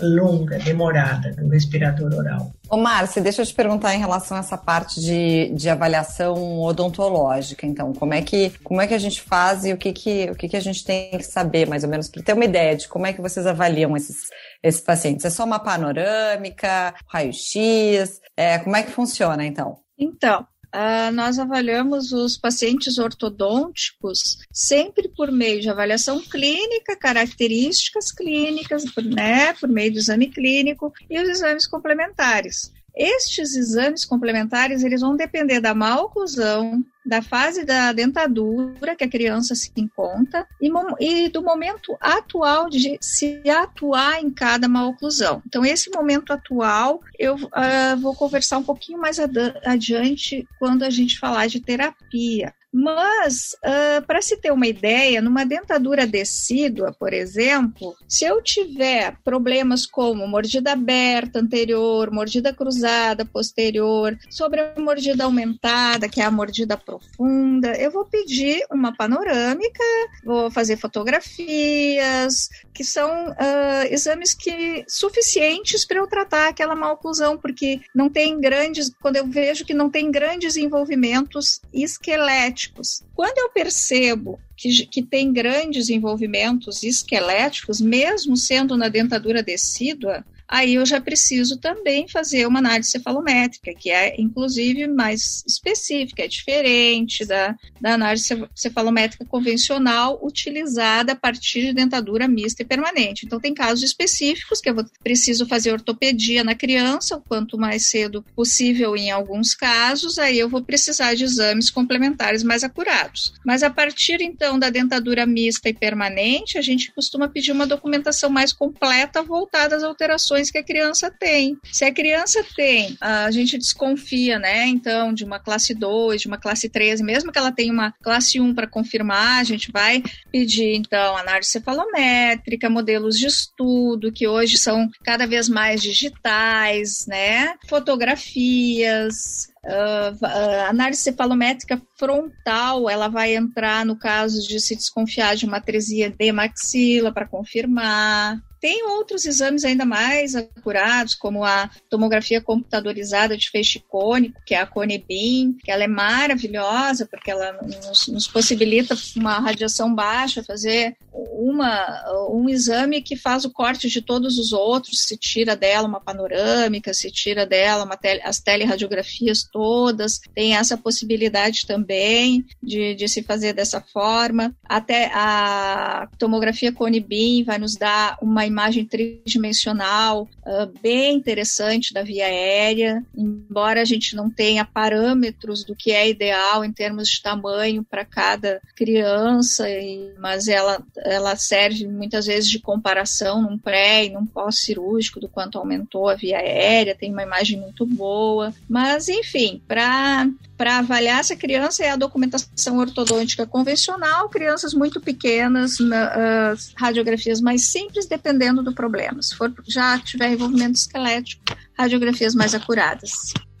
longa, 0.00 0.58
demorada, 0.58 1.32
do 1.32 1.48
respirador 1.48 2.12
oral. 2.14 2.52
Ô, 2.68 2.76
Márcia, 2.76 3.22
deixa 3.22 3.42
eu 3.42 3.46
te 3.46 3.54
perguntar 3.54 3.94
em 3.94 3.98
relação 3.98 4.36
essa 4.40 4.58
parte 4.58 5.00
de, 5.00 5.50
de 5.54 5.68
avaliação 5.68 6.60
odontológica. 6.60 7.66
Então, 7.66 7.92
como 7.92 8.14
é 8.14 8.22
que, 8.22 8.50
como 8.64 8.80
é 8.80 8.86
que 8.86 8.94
a 8.94 8.98
gente 8.98 9.20
faz 9.20 9.64
e 9.64 9.72
o 9.72 9.76
que, 9.76 9.92
que, 9.92 10.30
o 10.30 10.34
que, 10.34 10.48
que 10.48 10.56
a 10.56 10.60
gente 10.60 10.84
tem 10.84 11.10
que 11.10 11.22
saber, 11.22 11.68
mais 11.68 11.84
ou 11.84 11.90
menos, 11.90 12.08
para 12.08 12.22
ter 12.22 12.32
uma 12.32 12.44
ideia 12.44 12.76
de 12.76 12.88
como 12.88 13.06
é 13.06 13.12
que 13.12 13.20
vocês 13.20 13.46
avaliam 13.46 13.96
esses, 13.96 14.28
esses 14.62 14.80
pacientes? 14.80 15.24
É 15.24 15.30
só 15.30 15.44
uma 15.44 15.58
panorâmica, 15.58 16.94
raio-x? 17.06 18.20
É, 18.36 18.58
como 18.58 18.76
é 18.76 18.82
que 18.82 18.90
funciona, 18.90 19.44
então? 19.44 19.78
Então, 19.98 20.46
Uh, 20.72 21.10
nós 21.12 21.36
avaliamos 21.36 22.12
os 22.12 22.38
pacientes 22.38 22.96
ortodônticos 22.96 24.38
sempre 24.52 25.08
por 25.08 25.32
meio 25.32 25.60
de 25.60 25.68
avaliação 25.68 26.20
clínica, 26.20 26.96
características 26.96 28.12
clínicas, 28.12 28.84
né, 29.04 29.52
por 29.54 29.68
meio 29.68 29.92
do 29.92 29.98
exame 29.98 30.28
clínico 30.28 30.92
e 31.10 31.20
os 31.20 31.28
exames 31.28 31.66
complementares. 31.66 32.72
Estes 32.94 33.54
exames 33.54 34.04
complementares, 34.04 34.82
eles 34.82 35.00
vão 35.00 35.16
depender 35.16 35.60
da 35.60 35.74
má 35.74 36.00
oclusão, 36.00 36.84
da 37.04 37.22
fase 37.22 37.64
da 37.64 37.92
dentadura 37.92 38.94
que 38.94 39.04
a 39.04 39.08
criança 39.08 39.54
se 39.54 39.72
encontra 39.76 40.46
e, 40.60 40.70
e, 41.00 41.28
do 41.28 41.42
momento 41.42 41.96
atual 42.00 42.68
de 42.68 42.98
se 43.00 43.42
atuar 43.48 44.22
em 44.22 44.30
cada 44.30 44.68
maloclusão. 44.68 45.42
Então, 45.46 45.64
esse 45.64 45.90
momento 45.90 46.32
atual, 46.32 47.00
eu 47.18 47.34
uh, 47.36 47.96
vou 48.00 48.14
conversar 48.14 48.58
um 48.58 48.62
pouquinho 48.62 48.98
mais 48.98 49.18
adiante 49.64 50.46
quando 50.58 50.82
a 50.82 50.90
gente 50.90 51.18
falar 51.18 51.46
de 51.46 51.60
terapia. 51.60 52.54
Mas, 52.72 53.56
uh, 53.64 54.06
para 54.06 54.22
se 54.22 54.36
ter 54.36 54.52
uma 54.52 54.66
ideia, 54.66 55.20
numa 55.20 55.44
dentadura 55.44 56.06
decídua, 56.06 56.94
por 56.96 57.12
exemplo, 57.12 57.96
se 58.08 58.24
eu 58.24 58.40
tiver 58.40 59.16
problemas 59.24 59.84
como 59.84 60.26
mordida 60.28 60.72
aberta 60.72 61.40
anterior, 61.40 62.10
mordida 62.12 62.52
cruzada 62.52 63.24
posterior, 63.24 64.16
sobre 64.30 64.60
a 64.60 64.74
mordida 64.78 65.24
aumentada, 65.24 66.08
que 66.08 66.20
é 66.20 66.24
a 66.24 66.30
mordida 66.30 66.76
profunda, 66.76 67.74
eu 67.76 67.90
vou 67.90 68.04
pedir 68.04 68.64
uma 68.70 68.96
panorâmica, 68.96 69.82
vou 70.24 70.48
fazer 70.50 70.76
fotografias, 70.76 72.48
que 72.72 72.84
são 72.84 73.30
uh, 73.30 73.86
exames 73.90 74.32
que 74.32 74.84
suficientes 74.86 75.84
para 75.84 75.98
eu 75.98 76.06
tratar 76.06 76.48
aquela 76.48 76.76
maloclusão, 76.76 77.36
porque 77.36 77.80
não 77.92 78.08
tem 78.08 78.40
grandes, 78.40 78.92
quando 79.00 79.16
eu 79.16 79.26
vejo 79.26 79.64
que 79.64 79.74
não 79.74 79.90
tem 79.90 80.08
grandes 80.10 80.56
envolvimentos 80.56 81.60
esqueléticos 81.72 82.59
esqueléticos. 82.60 83.02
Quando 83.14 83.38
eu 83.38 83.50
percebo 83.50 84.38
que, 84.56 84.86
que 84.86 85.02
tem 85.02 85.32
grandes 85.32 85.88
envolvimentos 85.88 86.82
esqueléticos, 86.82 87.80
mesmo 87.80 88.36
sendo 88.36 88.76
na 88.76 88.88
dentadura 88.88 89.42
decídua, 89.42 90.24
aí 90.50 90.74
eu 90.74 90.84
já 90.84 91.00
preciso 91.00 91.58
também 91.58 92.08
fazer 92.08 92.46
uma 92.46 92.58
análise 92.58 92.90
cefalométrica, 92.90 93.72
que 93.72 93.90
é 93.90 94.20
inclusive 94.20 94.88
mais 94.88 95.44
específica, 95.46 96.24
é 96.24 96.28
diferente 96.28 97.24
da, 97.24 97.54
da 97.80 97.94
análise 97.94 98.26
cefalométrica 98.54 99.24
convencional 99.24 100.18
utilizada 100.22 101.12
a 101.12 101.16
partir 101.16 101.66
de 101.66 101.72
dentadura 101.72 102.26
mista 102.26 102.62
e 102.62 102.66
permanente. 102.66 103.24
Então, 103.24 103.40
tem 103.40 103.54
casos 103.54 103.84
específicos 103.84 104.60
que 104.60 104.68
eu 104.68 104.74
vou, 104.74 104.84
preciso 105.02 105.46
fazer 105.46 105.72
ortopedia 105.72 106.42
na 106.42 106.54
criança, 106.54 107.16
o 107.16 107.20
quanto 107.20 107.56
mais 107.56 107.86
cedo 107.86 108.24
possível 108.34 108.96
em 108.96 109.10
alguns 109.10 109.54
casos, 109.54 110.18
aí 110.18 110.38
eu 110.38 110.48
vou 110.48 110.62
precisar 110.62 111.14
de 111.14 111.24
exames 111.24 111.70
complementares 111.70 112.42
mais 112.42 112.64
acurados. 112.64 113.32
Mas 113.44 113.62
a 113.62 113.70
partir 113.70 114.20
então 114.20 114.58
da 114.58 114.70
dentadura 114.70 115.24
mista 115.26 115.68
e 115.68 115.74
permanente, 115.74 116.58
a 116.58 116.62
gente 116.62 116.92
costuma 116.92 117.28
pedir 117.28 117.52
uma 117.52 117.66
documentação 117.66 118.30
mais 118.30 118.52
completa 118.52 119.22
voltada 119.22 119.76
às 119.76 119.82
alterações 119.82 120.39
que 120.48 120.58
a 120.58 120.62
criança 120.62 121.10
tem. 121.10 121.58
Se 121.72 121.84
a 121.84 121.92
criança 121.92 122.44
tem, 122.54 122.96
a 123.00 123.30
gente 123.32 123.58
desconfia, 123.58 124.38
né, 124.38 124.66
então, 124.66 125.12
de 125.12 125.24
uma 125.24 125.40
classe 125.40 125.74
2, 125.74 126.20
de 126.22 126.28
uma 126.28 126.38
classe 126.38 126.68
3, 126.68 127.00
mesmo 127.00 127.32
que 127.32 127.38
ela 127.38 127.50
tenha 127.50 127.72
uma 127.72 127.92
classe 128.00 128.40
1 128.40 128.54
para 128.54 128.68
confirmar, 128.68 129.40
a 129.40 129.44
gente 129.44 129.72
vai 129.72 130.02
pedir 130.30 130.76
então 130.76 131.16
análise 131.16 131.50
cefalométrica, 131.50 132.70
modelos 132.70 133.18
de 133.18 133.26
estudo 133.26 134.12
que 134.12 134.28
hoje 134.28 134.56
são 134.56 134.88
cada 135.02 135.26
vez 135.26 135.48
mais 135.48 135.82
digitais, 135.82 137.04
né? 137.08 137.54
Fotografias, 137.68 139.50
Uh, 139.62 140.16
uh, 140.24 140.70
análise 140.70 141.02
cefalométrica 141.02 141.82
frontal, 141.98 142.88
ela 142.88 143.08
vai 143.08 143.34
entrar 143.34 143.84
no 143.84 143.94
caso 143.94 144.40
de 144.48 144.58
se 144.58 144.74
desconfiar 144.74 145.36
de 145.36 145.44
uma 145.44 145.58
atresia 145.58 146.08
de 146.08 146.32
maxila 146.32 147.12
para 147.12 147.28
confirmar. 147.28 148.40
Tem 148.60 148.84
outros 148.86 149.24
exames 149.24 149.64
ainda 149.64 149.84
mais 149.84 150.34
acurados, 150.34 151.14
como 151.14 151.44
a 151.44 151.70
tomografia 151.88 152.40
computadorizada 152.40 153.36
de 153.36 153.48
feixe 153.50 153.80
cônico, 153.88 154.40
que 154.44 154.54
é 154.54 154.60
a 154.60 154.66
Conebin, 154.66 155.56
que 155.64 155.70
ela 155.70 155.84
é 155.84 155.88
maravilhosa, 155.88 157.06
porque 157.06 157.30
ela 157.30 157.52
nos, 157.62 158.06
nos 158.08 158.28
possibilita 158.28 158.94
uma 159.16 159.38
radiação 159.38 159.94
baixa, 159.94 160.44
fazer 160.44 160.96
uma, 161.12 162.28
um 162.30 162.48
exame 162.48 163.02
que 163.02 163.16
faz 163.16 163.44
o 163.44 163.50
corte 163.50 163.88
de 163.88 164.00
todos 164.00 164.38
os 164.38 164.52
outros, 164.52 165.02
se 165.02 165.16
tira 165.16 165.56
dela 165.56 165.88
uma 165.88 166.00
panorâmica, 166.00 166.94
se 166.94 167.10
tira 167.10 167.46
dela 167.46 167.84
uma 167.84 167.96
tele, 167.96 168.20
as 168.22 168.40
teleradiografias 168.40 169.42
todas, 169.50 170.20
tem 170.34 170.54
essa 170.56 170.76
possibilidade 170.76 171.66
também 171.66 172.44
de, 172.62 172.94
de 172.94 173.08
se 173.08 173.22
fazer 173.22 173.52
dessa 173.52 173.80
forma. 173.80 174.54
Até 174.64 175.10
a 175.14 176.08
tomografia 176.18 176.72
Conibin 176.72 177.42
vai 177.42 177.58
nos 177.58 177.76
dar 177.76 178.18
uma 178.20 178.46
imagem 178.50 178.84
tridimensional 178.84 180.28
uh, 180.46 180.80
bem 180.82 181.16
interessante 181.16 181.94
da 181.94 182.02
via 182.02 182.26
aérea, 182.26 183.04
embora 183.16 183.80
a 183.80 183.84
gente 183.84 184.14
não 184.14 184.28
tenha 184.28 184.64
parâmetros 184.64 185.64
do 185.64 185.74
que 185.74 185.92
é 185.92 186.08
ideal 186.08 186.64
em 186.64 186.72
termos 186.72 187.08
de 187.08 187.22
tamanho 187.22 187.82
para 187.82 188.04
cada 188.04 188.60
criança, 188.76 189.68
e, 189.68 190.12
mas 190.18 190.48
ela, 190.48 190.82
ela 190.98 191.36
serve 191.36 191.86
muitas 191.86 192.26
vezes 192.26 192.50
de 192.50 192.58
comparação 192.58 193.42
num 193.42 193.58
pré 193.58 194.06
e 194.06 194.10
num 194.10 194.26
pós-cirúrgico 194.26 195.20
do 195.20 195.28
quanto 195.28 195.58
aumentou 195.58 196.08
a 196.08 196.14
via 196.14 196.38
aérea, 196.38 196.96
tem 196.96 197.12
uma 197.12 197.22
imagem 197.22 197.58
muito 197.58 197.86
boa, 197.86 198.52
mas 198.68 199.08
enfim, 199.08 199.62
para 199.66 200.28
para 200.60 200.80
avaliar 200.80 201.20
essa 201.20 201.34
criança 201.34 201.82
é 201.82 201.88
a 201.88 201.96
documentação 201.96 202.76
ortodôntica 202.76 203.46
convencional, 203.46 204.28
crianças 204.28 204.74
muito 204.74 205.00
pequenas, 205.00 205.78
na, 205.80 206.52
uh, 206.52 206.58
radiografias 206.76 207.40
mais 207.40 207.64
simples, 207.72 208.04
dependendo 208.04 208.62
do 208.62 208.74
problema. 208.74 209.22
Se 209.22 209.34
for 209.34 209.50
já 209.66 209.98
tiver 210.00 210.34
envolvimento 210.34 210.74
esquelético, 210.74 211.42
radiografias 211.78 212.34
mais 212.34 212.54
acuradas. 212.54 213.10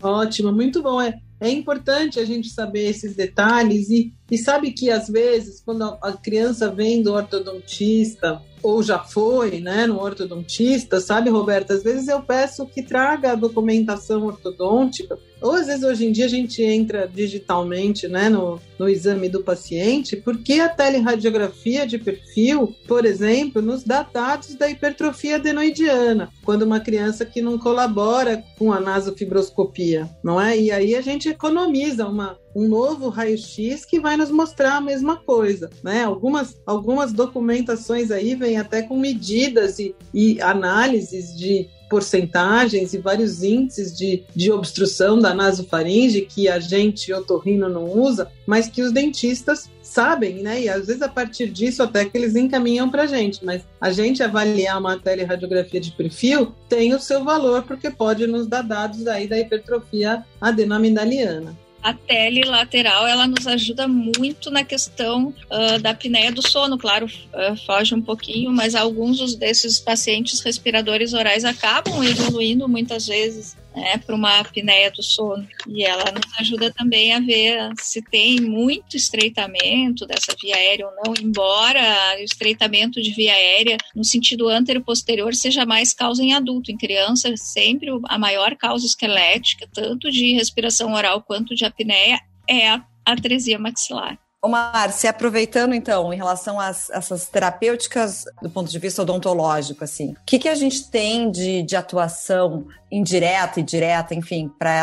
Ótimo, 0.02 0.52
muito 0.52 0.82
bom. 0.82 1.00
É, 1.00 1.18
é 1.40 1.48
importante 1.48 2.20
a 2.20 2.24
gente 2.26 2.50
saber 2.50 2.90
esses 2.90 3.16
detalhes 3.16 3.88
e, 3.88 4.12
e 4.30 4.36
sabe 4.36 4.70
que 4.70 4.90
às 4.90 5.08
vezes 5.08 5.62
quando 5.64 5.82
a 6.02 6.12
criança 6.12 6.70
vem 6.70 7.02
do 7.02 7.14
ortodontista 7.14 8.42
ou 8.62 8.82
já 8.82 8.98
foi, 8.98 9.58
né, 9.58 9.86
no 9.86 9.98
ortodontista, 9.98 11.00
sabe, 11.00 11.30
Roberta? 11.30 11.72
Às 11.72 11.82
vezes 11.82 12.08
eu 12.08 12.20
peço 12.20 12.66
que 12.66 12.82
traga 12.82 13.32
a 13.32 13.36
documentação 13.36 14.26
ortodôntica, 14.26 15.18
ou 15.40 15.52
às 15.52 15.66
vezes 15.66 15.82
hoje 15.82 16.06
em 16.06 16.12
dia 16.12 16.26
a 16.26 16.28
gente 16.28 16.62
entra 16.62 17.08
digitalmente, 17.12 18.08
né, 18.08 18.28
no, 18.28 18.60
no 18.78 18.88
exame 18.88 19.28
do 19.28 19.42
paciente, 19.42 20.16
porque 20.16 20.54
a 20.54 20.68
teleradiografia 20.68 21.86
de 21.86 21.98
perfil, 21.98 22.74
por 22.86 23.04
exemplo, 23.04 23.62
nos 23.62 23.84
dá 23.84 24.02
dados 24.02 24.54
da 24.54 24.68
hipertrofia 24.68 25.36
adenoidiana, 25.36 26.30
quando 26.44 26.62
uma 26.62 26.80
criança 26.80 27.24
que 27.24 27.40
não 27.40 27.58
colabora 27.58 28.44
com 28.58 28.72
a 28.72 28.80
nasofibroscopia, 28.80 30.08
não 30.22 30.40
é? 30.40 30.58
E 30.58 30.70
aí 30.70 30.94
a 30.94 31.00
gente 31.00 31.28
economiza 31.28 32.06
uma 32.06 32.38
um 32.54 32.66
novo 32.66 33.08
raio-x 33.08 33.84
que 33.84 34.00
vai 34.00 34.16
nos 34.16 34.30
mostrar 34.30 34.76
a 34.76 34.80
mesma 34.80 35.16
coisa, 35.16 35.70
né? 35.82 36.02
Algumas, 36.04 36.60
algumas 36.66 37.12
documentações 37.12 38.10
aí 38.10 38.34
vêm 38.34 38.56
até 38.56 38.82
com 38.82 38.98
medidas 38.98 39.78
e, 39.78 39.94
e 40.12 40.40
análises 40.40 41.36
de 41.36 41.68
porcentagens 41.90 42.94
e 42.94 42.98
vários 42.98 43.42
índices 43.42 43.94
de, 43.94 44.22
de 44.34 44.52
obstrução 44.52 45.18
da 45.18 45.34
nasofaringe 45.34 46.22
que 46.22 46.48
a 46.48 46.60
gente 46.60 47.12
otorrino 47.12 47.68
não 47.68 47.84
usa, 47.84 48.30
mas 48.46 48.68
que 48.68 48.80
os 48.80 48.92
dentistas 48.92 49.68
sabem, 49.82 50.36
né? 50.36 50.62
E 50.62 50.68
às 50.68 50.86
vezes 50.86 51.02
a 51.02 51.08
partir 51.08 51.50
disso 51.50 51.82
até 51.82 52.04
que 52.04 52.16
eles 52.16 52.36
encaminham 52.36 52.88
para 52.88 53.02
a 53.02 53.06
gente, 53.06 53.44
mas 53.44 53.62
a 53.80 53.90
gente 53.90 54.22
avaliar 54.22 54.78
uma 54.78 54.96
teleradiografia 54.96 55.80
de 55.80 55.90
perfil 55.90 56.54
tem 56.68 56.94
o 56.94 57.00
seu 57.00 57.24
valor 57.24 57.64
porque 57.64 57.90
pode 57.90 58.24
nos 58.28 58.46
dar 58.46 58.62
dados 58.62 59.08
aí 59.08 59.26
da 59.26 59.38
hipertrofia 59.38 60.24
adenomidaliana 60.40 61.56
a 61.82 61.94
tele 61.94 62.44
lateral 62.44 63.06
ela 63.06 63.26
nos 63.26 63.46
ajuda 63.46 63.88
muito 63.88 64.50
na 64.50 64.64
questão 64.64 65.34
uh, 65.50 65.78
da 65.80 65.90
apneia 65.90 66.30
do 66.30 66.46
sono, 66.46 66.76
claro, 66.76 67.06
uh, 67.06 67.56
foge 67.64 67.94
um 67.94 68.02
pouquinho, 68.02 68.50
mas 68.52 68.74
alguns 68.74 69.34
desses 69.36 69.78
pacientes 69.78 70.40
respiradores 70.40 71.12
orais 71.12 71.44
acabam 71.44 72.02
evoluindo 72.04 72.68
muitas 72.68 73.06
vezes 73.06 73.56
né, 73.74 73.98
para 73.98 74.14
uma 74.14 74.40
apneia 74.40 74.90
do 74.90 75.02
sono. 75.02 75.46
E 75.68 75.84
ela 75.84 76.04
nos 76.12 76.26
ajuda 76.38 76.72
também 76.72 77.12
a 77.12 77.20
ver 77.20 77.70
se 77.78 78.02
tem 78.02 78.40
muito 78.40 78.96
estreitamento 78.96 80.06
dessa 80.06 80.34
via 80.40 80.56
aérea 80.56 80.86
ou 80.86 80.92
não, 81.04 81.14
embora 81.20 82.16
o 82.18 82.22
estreitamento 82.22 83.00
de 83.00 83.10
via 83.12 83.32
aérea 83.32 83.76
no 83.94 84.04
sentido 84.04 84.48
antero-posterior 84.48 85.34
seja 85.34 85.64
mais 85.64 85.92
causa 85.92 86.22
em 86.22 86.32
adulto. 86.32 86.70
Em 86.70 86.76
criança, 86.76 87.32
sempre 87.36 87.90
a 88.08 88.18
maior 88.18 88.56
causa 88.56 88.86
esquelética, 88.86 89.68
tanto 89.72 90.10
de 90.10 90.34
respiração 90.34 90.92
oral 90.92 91.22
quanto 91.22 91.54
de 91.54 91.64
apneia, 91.64 92.20
é 92.48 92.68
a 92.68 92.84
atresia 93.04 93.58
maxilar. 93.58 94.18
Ô, 94.42 94.48
Márcia, 94.48 95.10
aproveitando 95.10 95.74
então, 95.74 96.14
em 96.14 96.16
relação 96.16 96.58
a 96.58 96.68
essas 96.68 97.28
terapêuticas 97.28 98.24
do 98.40 98.48
ponto 98.48 98.70
de 98.70 98.78
vista 98.78 99.02
odontológico, 99.02 99.84
assim, 99.84 100.12
o 100.12 100.16
que, 100.24 100.38
que 100.38 100.48
a 100.48 100.54
gente 100.54 100.88
tem 100.90 101.30
de, 101.30 101.62
de 101.62 101.76
atuação 101.76 102.66
indireta 102.90 103.60
e 103.60 103.62
direta, 103.62 104.14
enfim, 104.14 104.50
para 104.58 104.74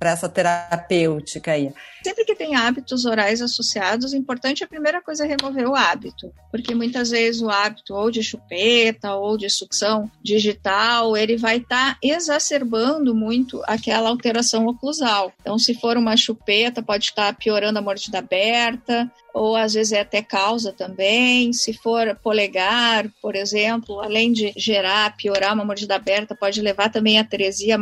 essa 0.00 0.28
terapêutica 0.28 1.52
aí? 1.52 1.72
Sempre 2.02 2.24
que 2.24 2.34
tem 2.34 2.56
hábitos 2.56 3.04
orais 3.04 3.42
associados, 3.42 4.14
importante 4.14 4.62
é 4.62 4.66
a 4.66 4.68
primeira 4.68 5.02
coisa 5.02 5.24
é 5.24 5.28
remover 5.28 5.68
o 5.68 5.74
hábito, 5.74 6.32
porque 6.50 6.74
muitas 6.74 7.10
vezes 7.10 7.42
o 7.42 7.50
hábito 7.50 7.94
ou 7.94 8.10
de 8.10 8.22
chupeta 8.22 9.14
ou 9.14 9.36
de 9.36 9.50
sucção 9.50 10.10
digital, 10.22 11.16
ele 11.16 11.36
vai 11.36 11.58
estar 11.58 11.94
tá 11.94 11.98
exacerbando 12.02 13.14
muito 13.14 13.62
aquela 13.66 14.08
alteração 14.08 14.66
oclusal. 14.66 15.32
Então, 15.40 15.58
se 15.58 15.74
for 15.74 15.96
uma 15.96 16.16
chupeta, 16.16 16.82
pode 16.82 17.06
estar 17.06 17.32
tá 17.32 17.38
piorando 17.38 17.78
a 17.78 17.82
mordida 17.82 18.18
aberta, 18.18 18.91
America 18.92 19.21
ou 19.32 19.56
às 19.56 19.74
vezes 19.74 19.92
é 19.92 20.00
até 20.00 20.22
causa 20.22 20.72
também. 20.72 21.52
Se 21.52 21.72
for 21.72 22.14
polegar, 22.22 23.08
por 23.20 23.34
exemplo, 23.34 24.00
além 24.00 24.32
de 24.32 24.52
gerar, 24.56 25.16
piorar 25.16 25.54
uma 25.54 25.64
mordida 25.64 25.94
aberta, 25.94 26.34
pode 26.34 26.60
levar 26.60 26.90
também 26.90 27.18
a 27.18 27.24
teresia 27.24 27.78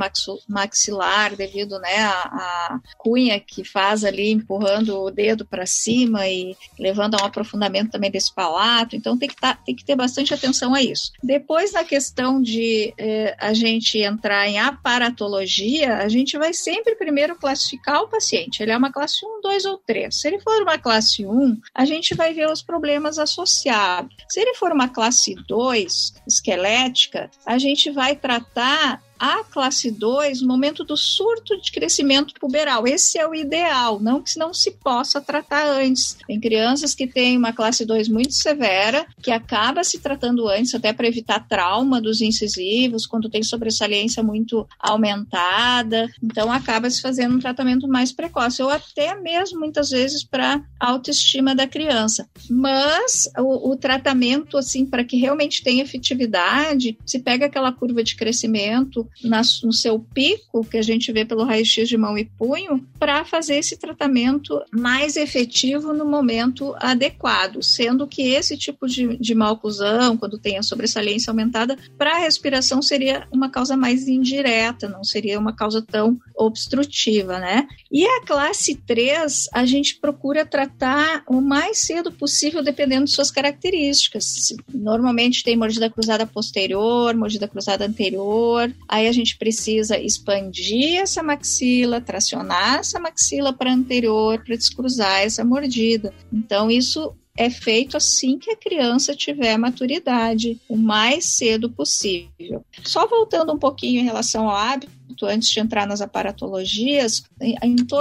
maxilar, 0.49 1.35
devido 1.35 1.79
né, 1.79 1.99
à, 2.05 2.79
cunha 2.97 3.39
que 3.41 3.65
faz 3.65 4.05
ali 4.05 4.31
empurrando 4.31 4.99
o 5.01 5.11
dedo 5.11 5.45
para 5.45 5.67
cima 5.67 6.27
e 6.29 6.57
levando 6.79 7.15
a 7.17 7.23
um 7.23 7.27
aprofundamento 7.27 7.91
também 7.91 8.11
desse 8.11 8.33
palato. 8.35 8.95
Então 8.95 9.19
tem 9.19 9.29
que, 9.29 9.37
tá, 9.37 9.55
tem 9.55 9.75
que 9.75 9.85
ter 9.85 9.97
bastante 9.97 10.33
atenção 10.33 10.75
a 10.75 10.83
isso. 10.83 11.13
Depois, 11.23 11.73
na 11.73 11.85
questão 11.85 12.41
de 12.41 12.95
eh, 12.97 13.37
a 13.39 13.53
gente 13.53 13.99
entrar 13.99 14.49
em 14.49 14.59
aparatologia, 14.59 15.99
a 15.99 16.09
gente 16.09 16.39
vai 16.39 16.53
sempre 16.53 16.95
primeiro 16.95 17.37
classificar 17.37 18.03
o 18.03 18.09
paciente. 18.09 18.63
Ele 18.63 18.73
é 18.73 18.77
uma 18.77 18.93
classe 18.93 19.25
1, 19.25 19.41
2 19.43 19.65
ou 19.65 19.79
3. 19.79 20.15
Se 20.15 20.29
ele 20.29 20.41
for 20.41 20.63
uma 20.63 20.79
classe 20.79 21.27
1, 21.27 21.40
1, 21.41 21.61
a 21.75 21.85
gente 21.85 22.15
vai 22.15 22.35
ver 22.35 22.51
os 22.51 22.63
problemas 22.63 23.19
associados. 23.19 24.15
Se 24.29 24.41
ele 24.41 24.55
for 24.55 24.73
uma 24.73 24.89
classe 24.89 25.35
2 25.49 26.15
esquelética, 26.27 27.31
a 27.47 27.59
gente 27.59 27.91
vai 27.91 28.15
tratar 28.15 29.03
a 29.21 29.45
classe 29.45 29.91
2 29.91 30.41
no 30.41 30.49
momento 30.49 30.83
do 30.83 30.97
surto 30.97 31.61
de 31.61 31.71
crescimento 31.71 32.33
puberal. 32.41 32.87
Esse 32.87 33.19
é 33.19 33.29
o 33.29 33.35
ideal, 33.35 34.01
não 34.01 34.23
que 34.23 34.39
não 34.39 34.55
se 34.55 34.71
possa 34.71 35.21
tratar 35.21 35.67
antes. 35.67 36.17
Tem 36.27 36.41
crianças 36.41 36.95
que 36.95 37.07
têm 37.07 37.37
uma 37.37 37.53
classe 37.53 37.85
2 37.85 38.09
muito 38.09 38.33
severa, 38.33 39.07
que 39.23 39.31
acaba 39.31 39.85
se 39.85 39.99
tratando 39.99 40.49
antes, 40.49 40.75
até 40.75 40.91
para 40.95 41.07
evitar 41.07 41.47
trauma 41.47 42.01
dos 42.01 42.23
incisivos, 42.23 43.07
quando 43.07 43.29
tem 43.29 43.43
sobressalência 43.43 44.23
muito 44.23 44.67
aumentada. 44.79 46.09
Então, 46.23 46.51
acaba 46.51 46.89
se 46.89 47.03
fazendo 47.03 47.37
um 47.37 47.41
tratamento 47.41 47.87
mais 47.87 48.13
precoce, 48.13 48.63
ou 48.63 48.71
até 48.71 49.15
mesmo 49.15 49.61
muitas 49.61 49.91
vezes 49.91 50.25
para 50.25 50.63
autoestima 50.79 51.55
da 51.55 51.67
criança. 51.67 52.27
Mas 52.49 53.29
o, 53.37 53.73
o 53.73 53.77
tratamento, 53.77 54.57
assim, 54.57 54.87
para 54.87 55.05
que 55.05 55.19
realmente 55.19 55.63
tenha 55.63 55.83
efetividade, 55.83 56.97
se 57.05 57.19
pega 57.19 57.47
aquela 57.47 57.71
curva 57.71 58.03
de 58.03 58.17
crescimento 58.17 59.10
na, 59.23 59.43
no 59.63 59.73
seu 59.73 59.99
pico, 59.99 60.65
que 60.65 60.79
a 60.79 60.83
gente 60.83 61.13
vê 61.13 61.25
pelo 61.25 61.45
raio-x 61.45 61.89
de 61.89 61.97
mão 61.97 62.17
e 62.17 62.25
punho, 62.25 62.87
para 62.99 63.25
fazer 63.25 63.57
esse 63.57 63.77
tratamento 63.77 64.63
mais 64.73 65.17
efetivo 65.17 65.93
no 65.93 66.05
momento 66.05 66.75
adequado, 66.79 67.63
sendo 67.63 68.07
que 68.07 68.23
esse 68.23 68.57
tipo 68.57 68.87
de, 68.87 69.17
de 69.17 69.35
malclusão, 69.35 70.17
quando 70.17 70.39
tem 70.39 70.59
a 70.59 70.63
sobressalência 70.63 71.31
aumentada, 71.31 71.77
para 71.97 72.17
a 72.17 72.19
respiração 72.19 72.81
seria 72.83 73.27
uma 73.33 73.49
causa 73.49 73.77
mais 73.77 74.09
indireta, 74.09 74.89
não 74.89 75.05
seria 75.05 75.39
uma 75.39 75.55
causa 75.55 75.83
tão 75.83 76.19
obstrutiva, 76.37 77.39
né? 77.39 77.67
E 77.91 78.05
a 78.05 78.23
classe 78.25 78.75
3, 78.75 79.49
a 79.53 79.65
gente 79.65 79.97
procura 79.97 80.47
tratar 80.47 81.23
o 81.27 81.41
mais 81.41 81.79
cedo 81.79 82.13
possível, 82.13 82.63
dependendo 82.63 83.05
de 83.05 83.11
suas 83.11 83.31
características. 83.31 84.55
Normalmente 84.73 85.43
tem 85.43 85.57
mordida 85.57 85.91
cruzada 85.91 86.27
posterior, 86.27 87.15
mordida 87.15 87.49
cruzada 87.49 87.87
anterior, 87.87 88.73
aí 89.01 89.09
a 89.09 89.13
gente 89.13 89.37
precisa 89.37 89.99
expandir 89.99 91.01
essa 91.01 91.23
maxila, 91.23 92.01
tracionar 92.01 92.79
essa 92.79 93.01
maxila 93.01 93.53
para 93.53 93.73
anterior 93.73 94.43
para 94.45 94.57
descruzar 94.57 95.21
essa 95.21 95.45
mordida. 95.45 96.13
Então, 96.33 96.71
isso 96.71 97.15
é 97.37 97.49
feito 97.49 97.97
assim 97.97 98.39
que 98.39 98.51
a 98.51 98.57
criança 98.57 99.15
tiver 99.15 99.57
maturidade, 99.57 100.61
o 100.69 100.77
mais 100.77 101.25
cedo 101.27 101.71
possível. 101.71 102.65
Só 102.85 103.07
voltando 103.07 103.53
um 103.53 103.59
pouquinho 103.59 104.01
em 104.01 104.05
relação 104.05 104.49
ao 104.49 104.57
hábito, 104.57 104.91
antes 105.25 105.49
de 105.49 105.61
entrar 105.61 105.87
nas 105.87 106.01
aparatologias, 106.01 107.23
em, 107.41 107.57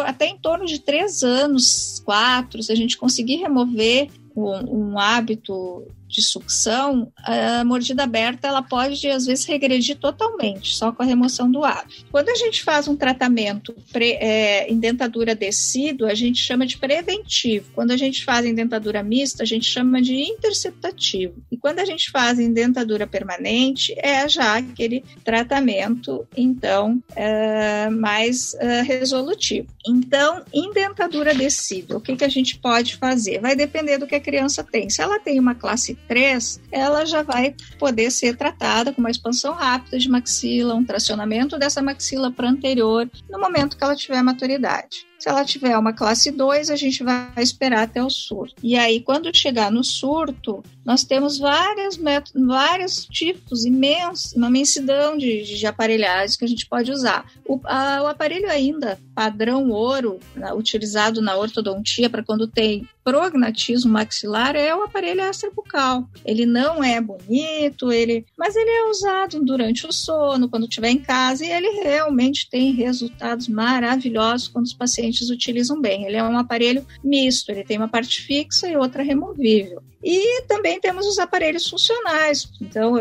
até 0.06 0.28
em 0.28 0.38
torno 0.38 0.66
de 0.66 0.80
três 0.80 1.24
anos, 1.24 2.02
quatro, 2.04 2.62
se 2.62 2.72
a 2.72 2.76
gente 2.76 2.98
conseguir 2.98 3.38
remover 3.38 4.10
um, 4.36 4.92
um 4.92 5.00
hábito 5.00 5.88
de 6.10 6.24
sucção, 6.24 7.12
a 7.18 7.64
mordida 7.64 8.04
aberta 8.04 8.48
ela 8.48 8.64
pode 8.64 9.08
às 9.08 9.28
vezes 9.28 9.46
regredir 9.46 9.98
totalmente, 9.98 10.76
só 10.76 10.92
com 10.92 11.04
a 11.04 11.06
remoção 11.06 11.50
do 11.52 11.64
hábito. 11.64 12.06
Quando 12.12 12.30
a 12.30 12.36
gente 12.36 12.64
faz 12.64 12.88
um 12.88 12.96
tratamento 12.96 13.76
pre, 13.94 14.14
é, 14.14 14.68
em 14.70 14.80
dentadura 14.80 15.36
decídua, 15.36 16.10
a 16.10 16.16
gente 16.16 16.40
chama 16.40 16.66
de 16.66 16.78
preventivo. 16.78 17.72
Quando 17.76 17.92
a 17.92 17.98
gente 17.98 18.26
faz 18.26 18.46
em 18.46 18.56
dentadura 18.56 19.04
mista, 19.04 19.44
a 19.44 19.46
gente 19.46 19.66
chama 19.66 20.02
de 20.02 20.16
interceptativo. 20.16 21.36
E 21.52 21.58
quando 21.58 21.80
a 21.80 21.86
gente 21.86 22.10
faz 22.10 22.40
em 22.40 22.52
dentadura 22.52 23.06
permanente, 23.06 23.94
é 23.98 24.28
já 24.28 24.58
aquele 24.58 25.04
tratamento, 25.24 26.28
então, 26.36 27.02
é, 27.16 27.90
mais 27.90 28.56
é, 28.56 28.82
resolutivo. 28.82 29.68
Então, 29.86 30.44
em 30.52 30.74
dentadura 30.74 31.36
decídua, 31.36 31.98
o 31.98 32.02
que, 32.02 32.16
que 32.16 32.24
a 32.24 32.30
gente 32.30 32.58
pode 32.58 32.96
fazer? 32.96 33.40
Vai 33.40 33.56
depender 33.56 33.98
do 33.98 34.08
que 34.08 34.16
a 34.16 34.20
criança 34.20 34.64
tem. 34.64 34.90
Se 34.90 35.02
ela 35.02 35.20
tem 35.20 35.40
uma 35.40 35.54
classe 35.54 35.99
3, 36.08 36.62
ela 36.72 37.06
já 37.06 37.22
vai 37.22 37.56
poder 37.78 38.12
ser 38.12 38.36
tratada 38.36 38.92
com 38.92 39.02
uma 39.02 39.12
expansão 39.12 39.54
rápida 39.54 39.98
de 39.98 40.10
maxila, 40.10 40.76
um 40.76 40.86
tracionamento 40.86 41.58
dessa 41.58 41.82
maxila 41.82 42.32
para 42.32 42.50
anterior, 42.50 43.10
no 43.30 43.40
momento 43.40 43.78
que 43.78 43.84
ela 43.84 43.96
tiver 43.96 44.22
maturidade. 44.22 45.09
Se 45.20 45.28
ela 45.28 45.44
tiver 45.44 45.78
uma 45.78 45.92
classe 45.92 46.32
2, 46.32 46.70
a 46.70 46.78
gente 46.78 47.04
vai 47.04 47.30
esperar 47.38 47.84
até 47.84 48.02
o 48.02 48.10
surto. 48.10 48.56
E 48.64 48.78
aí, 48.78 49.02
quando 49.02 49.36
chegar 49.36 49.70
no 49.70 49.84
surto, 49.84 50.64
nós 50.86 51.04
temos 51.04 51.38
várias 51.38 51.98
métodos, 51.98 52.48
vários 52.48 53.06
tipos 53.06 53.66
imensos, 53.66 54.34
uma 54.34 54.48
imensidão 54.48 55.18
de, 55.18 55.44
de 55.44 55.68
aparelhagens 55.68 56.38
que 56.38 56.46
a 56.46 56.48
gente 56.48 56.66
pode 56.66 56.90
usar. 56.90 57.30
O, 57.46 57.60
a, 57.66 58.02
o 58.04 58.08
aparelho 58.08 58.50
ainda 58.50 58.98
padrão 59.14 59.70
ouro, 59.70 60.20
na, 60.36 60.54
utilizado 60.54 61.22
na 61.22 61.36
ortodontia 61.36 62.10
para 62.10 62.24
quando 62.24 62.48
tem 62.48 62.88
prognatismo 63.04 63.92
maxilar, 63.92 64.56
é 64.56 64.74
o 64.74 64.84
aparelho 64.84 65.22
extrabucal. 65.22 66.08
Ele 66.24 66.46
não 66.46 66.84
é 66.84 67.02
bonito, 67.02 67.92
ele, 67.92 68.26
mas 68.38 68.56
ele 68.56 68.70
é 68.70 68.90
usado 68.90 69.44
durante 69.44 69.86
o 69.86 69.92
sono, 69.92 70.48
quando 70.48 70.64
estiver 70.64 70.90
em 70.90 71.00
casa, 71.00 71.44
e 71.44 71.52
ele 71.52 71.82
realmente 71.82 72.48
tem 72.50 72.72
resultados 72.72 73.48
maravilhosos 73.48 74.48
quando 74.48 74.66
os 74.66 74.74
pacientes 74.74 75.09
utilizam 75.30 75.82
bem. 75.82 76.06
Ele 76.06 76.18
é 76.18 76.24
um 76.24 76.38
aparelho 76.38 76.86
misto, 77.04 77.52
ele 77.52 77.64
tem 77.64 77.78
uma 77.78 77.88
parte 77.88 78.22
fixa 78.22 78.68
e 78.68 78.76
outra 78.76 79.02
removível. 79.04 79.82
E 80.04 80.44
também 80.44 80.80
temos 80.80 81.06
os 81.06 81.20
aparelhos 81.20 81.68
funcionais. 81.68 82.50
Então, 82.62 82.96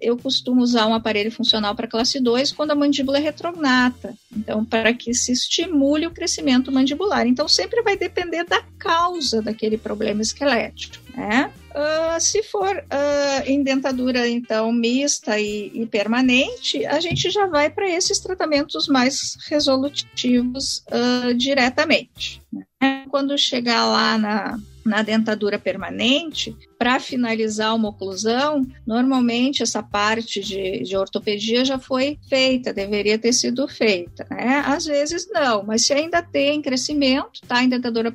eu 0.00 0.16
costumo 0.16 0.62
usar 0.62 0.86
um 0.86 0.94
aparelho 0.94 1.30
funcional 1.30 1.74
para 1.74 1.88
classe 1.88 2.20
2 2.20 2.52
quando 2.52 2.72
a 2.72 2.74
mandíbula 2.74 3.18
é 3.18 3.20
retrognata. 3.20 4.14
Então, 4.36 4.64
para 4.64 4.92
que 4.92 5.14
se 5.14 5.32
estimule 5.32 6.06
o 6.06 6.10
crescimento 6.10 6.70
mandibular. 6.70 7.26
Então, 7.26 7.48
sempre 7.48 7.82
vai 7.82 7.96
depender 7.96 8.44
da 8.44 8.62
causa 8.78 9.40
daquele 9.40 9.78
problema 9.78 10.20
esquelético. 10.20 11.03
Né? 11.16 11.50
Uh, 11.70 12.20
se 12.20 12.42
for 12.42 12.76
uh, 12.76 13.42
em 13.46 13.62
dentadura, 13.62 14.28
então, 14.28 14.72
mista 14.72 15.38
e, 15.38 15.70
e, 15.72 15.86
permanente, 15.86 16.84
a 16.86 16.98
gente 16.98 17.30
já 17.30 17.46
vai 17.46 17.70
para 17.70 17.88
esses 17.88 18.18
tratamentos 18.18 18.88
mais 18.88 19.36
resolutivos 19.48 20.84
uh, 20.88 21.34
diretamente. 21.34 22.42
Né? 22.52 23.04
Quando 23.10 23.38
chegar 23.38 23.84
lá 23.86 24.18
na, 24.18 24.58
na 24.84 25.02
dentadura 25.02 25.58
permanente, 25.58 26.56
para 26.84 27.00
finalizar 27.00 27.74
uma 27.74 27.88
oclusão, 27.88 28.66
normalmente 28.86 29.62
essa 29.62 29.82
parte 29.82 30.42
de, 30.42 30.82
de, 30.82 30.94
ortopedia 30.94 31.64
já 31.64 31.78
foi 31.78 32.18
feita, 32.28 32.74
deveria 32.74 33.18
ter 33.18 33.32
sido 33.32 33.66
feita. 33.66 34.26
Né? 34.30 34.62
Às 34.66 34.84
vezes 34.84 35.26
não, 35.30 35.62
mas 35.62 35.86
se 35.86 35.94
ainda 35.94 36.20
tem 36.20 36.60
crescimento, 36.60 37.40
tá 37.48 37.64
em 37.64 37.70
dentadura 37.70 38.12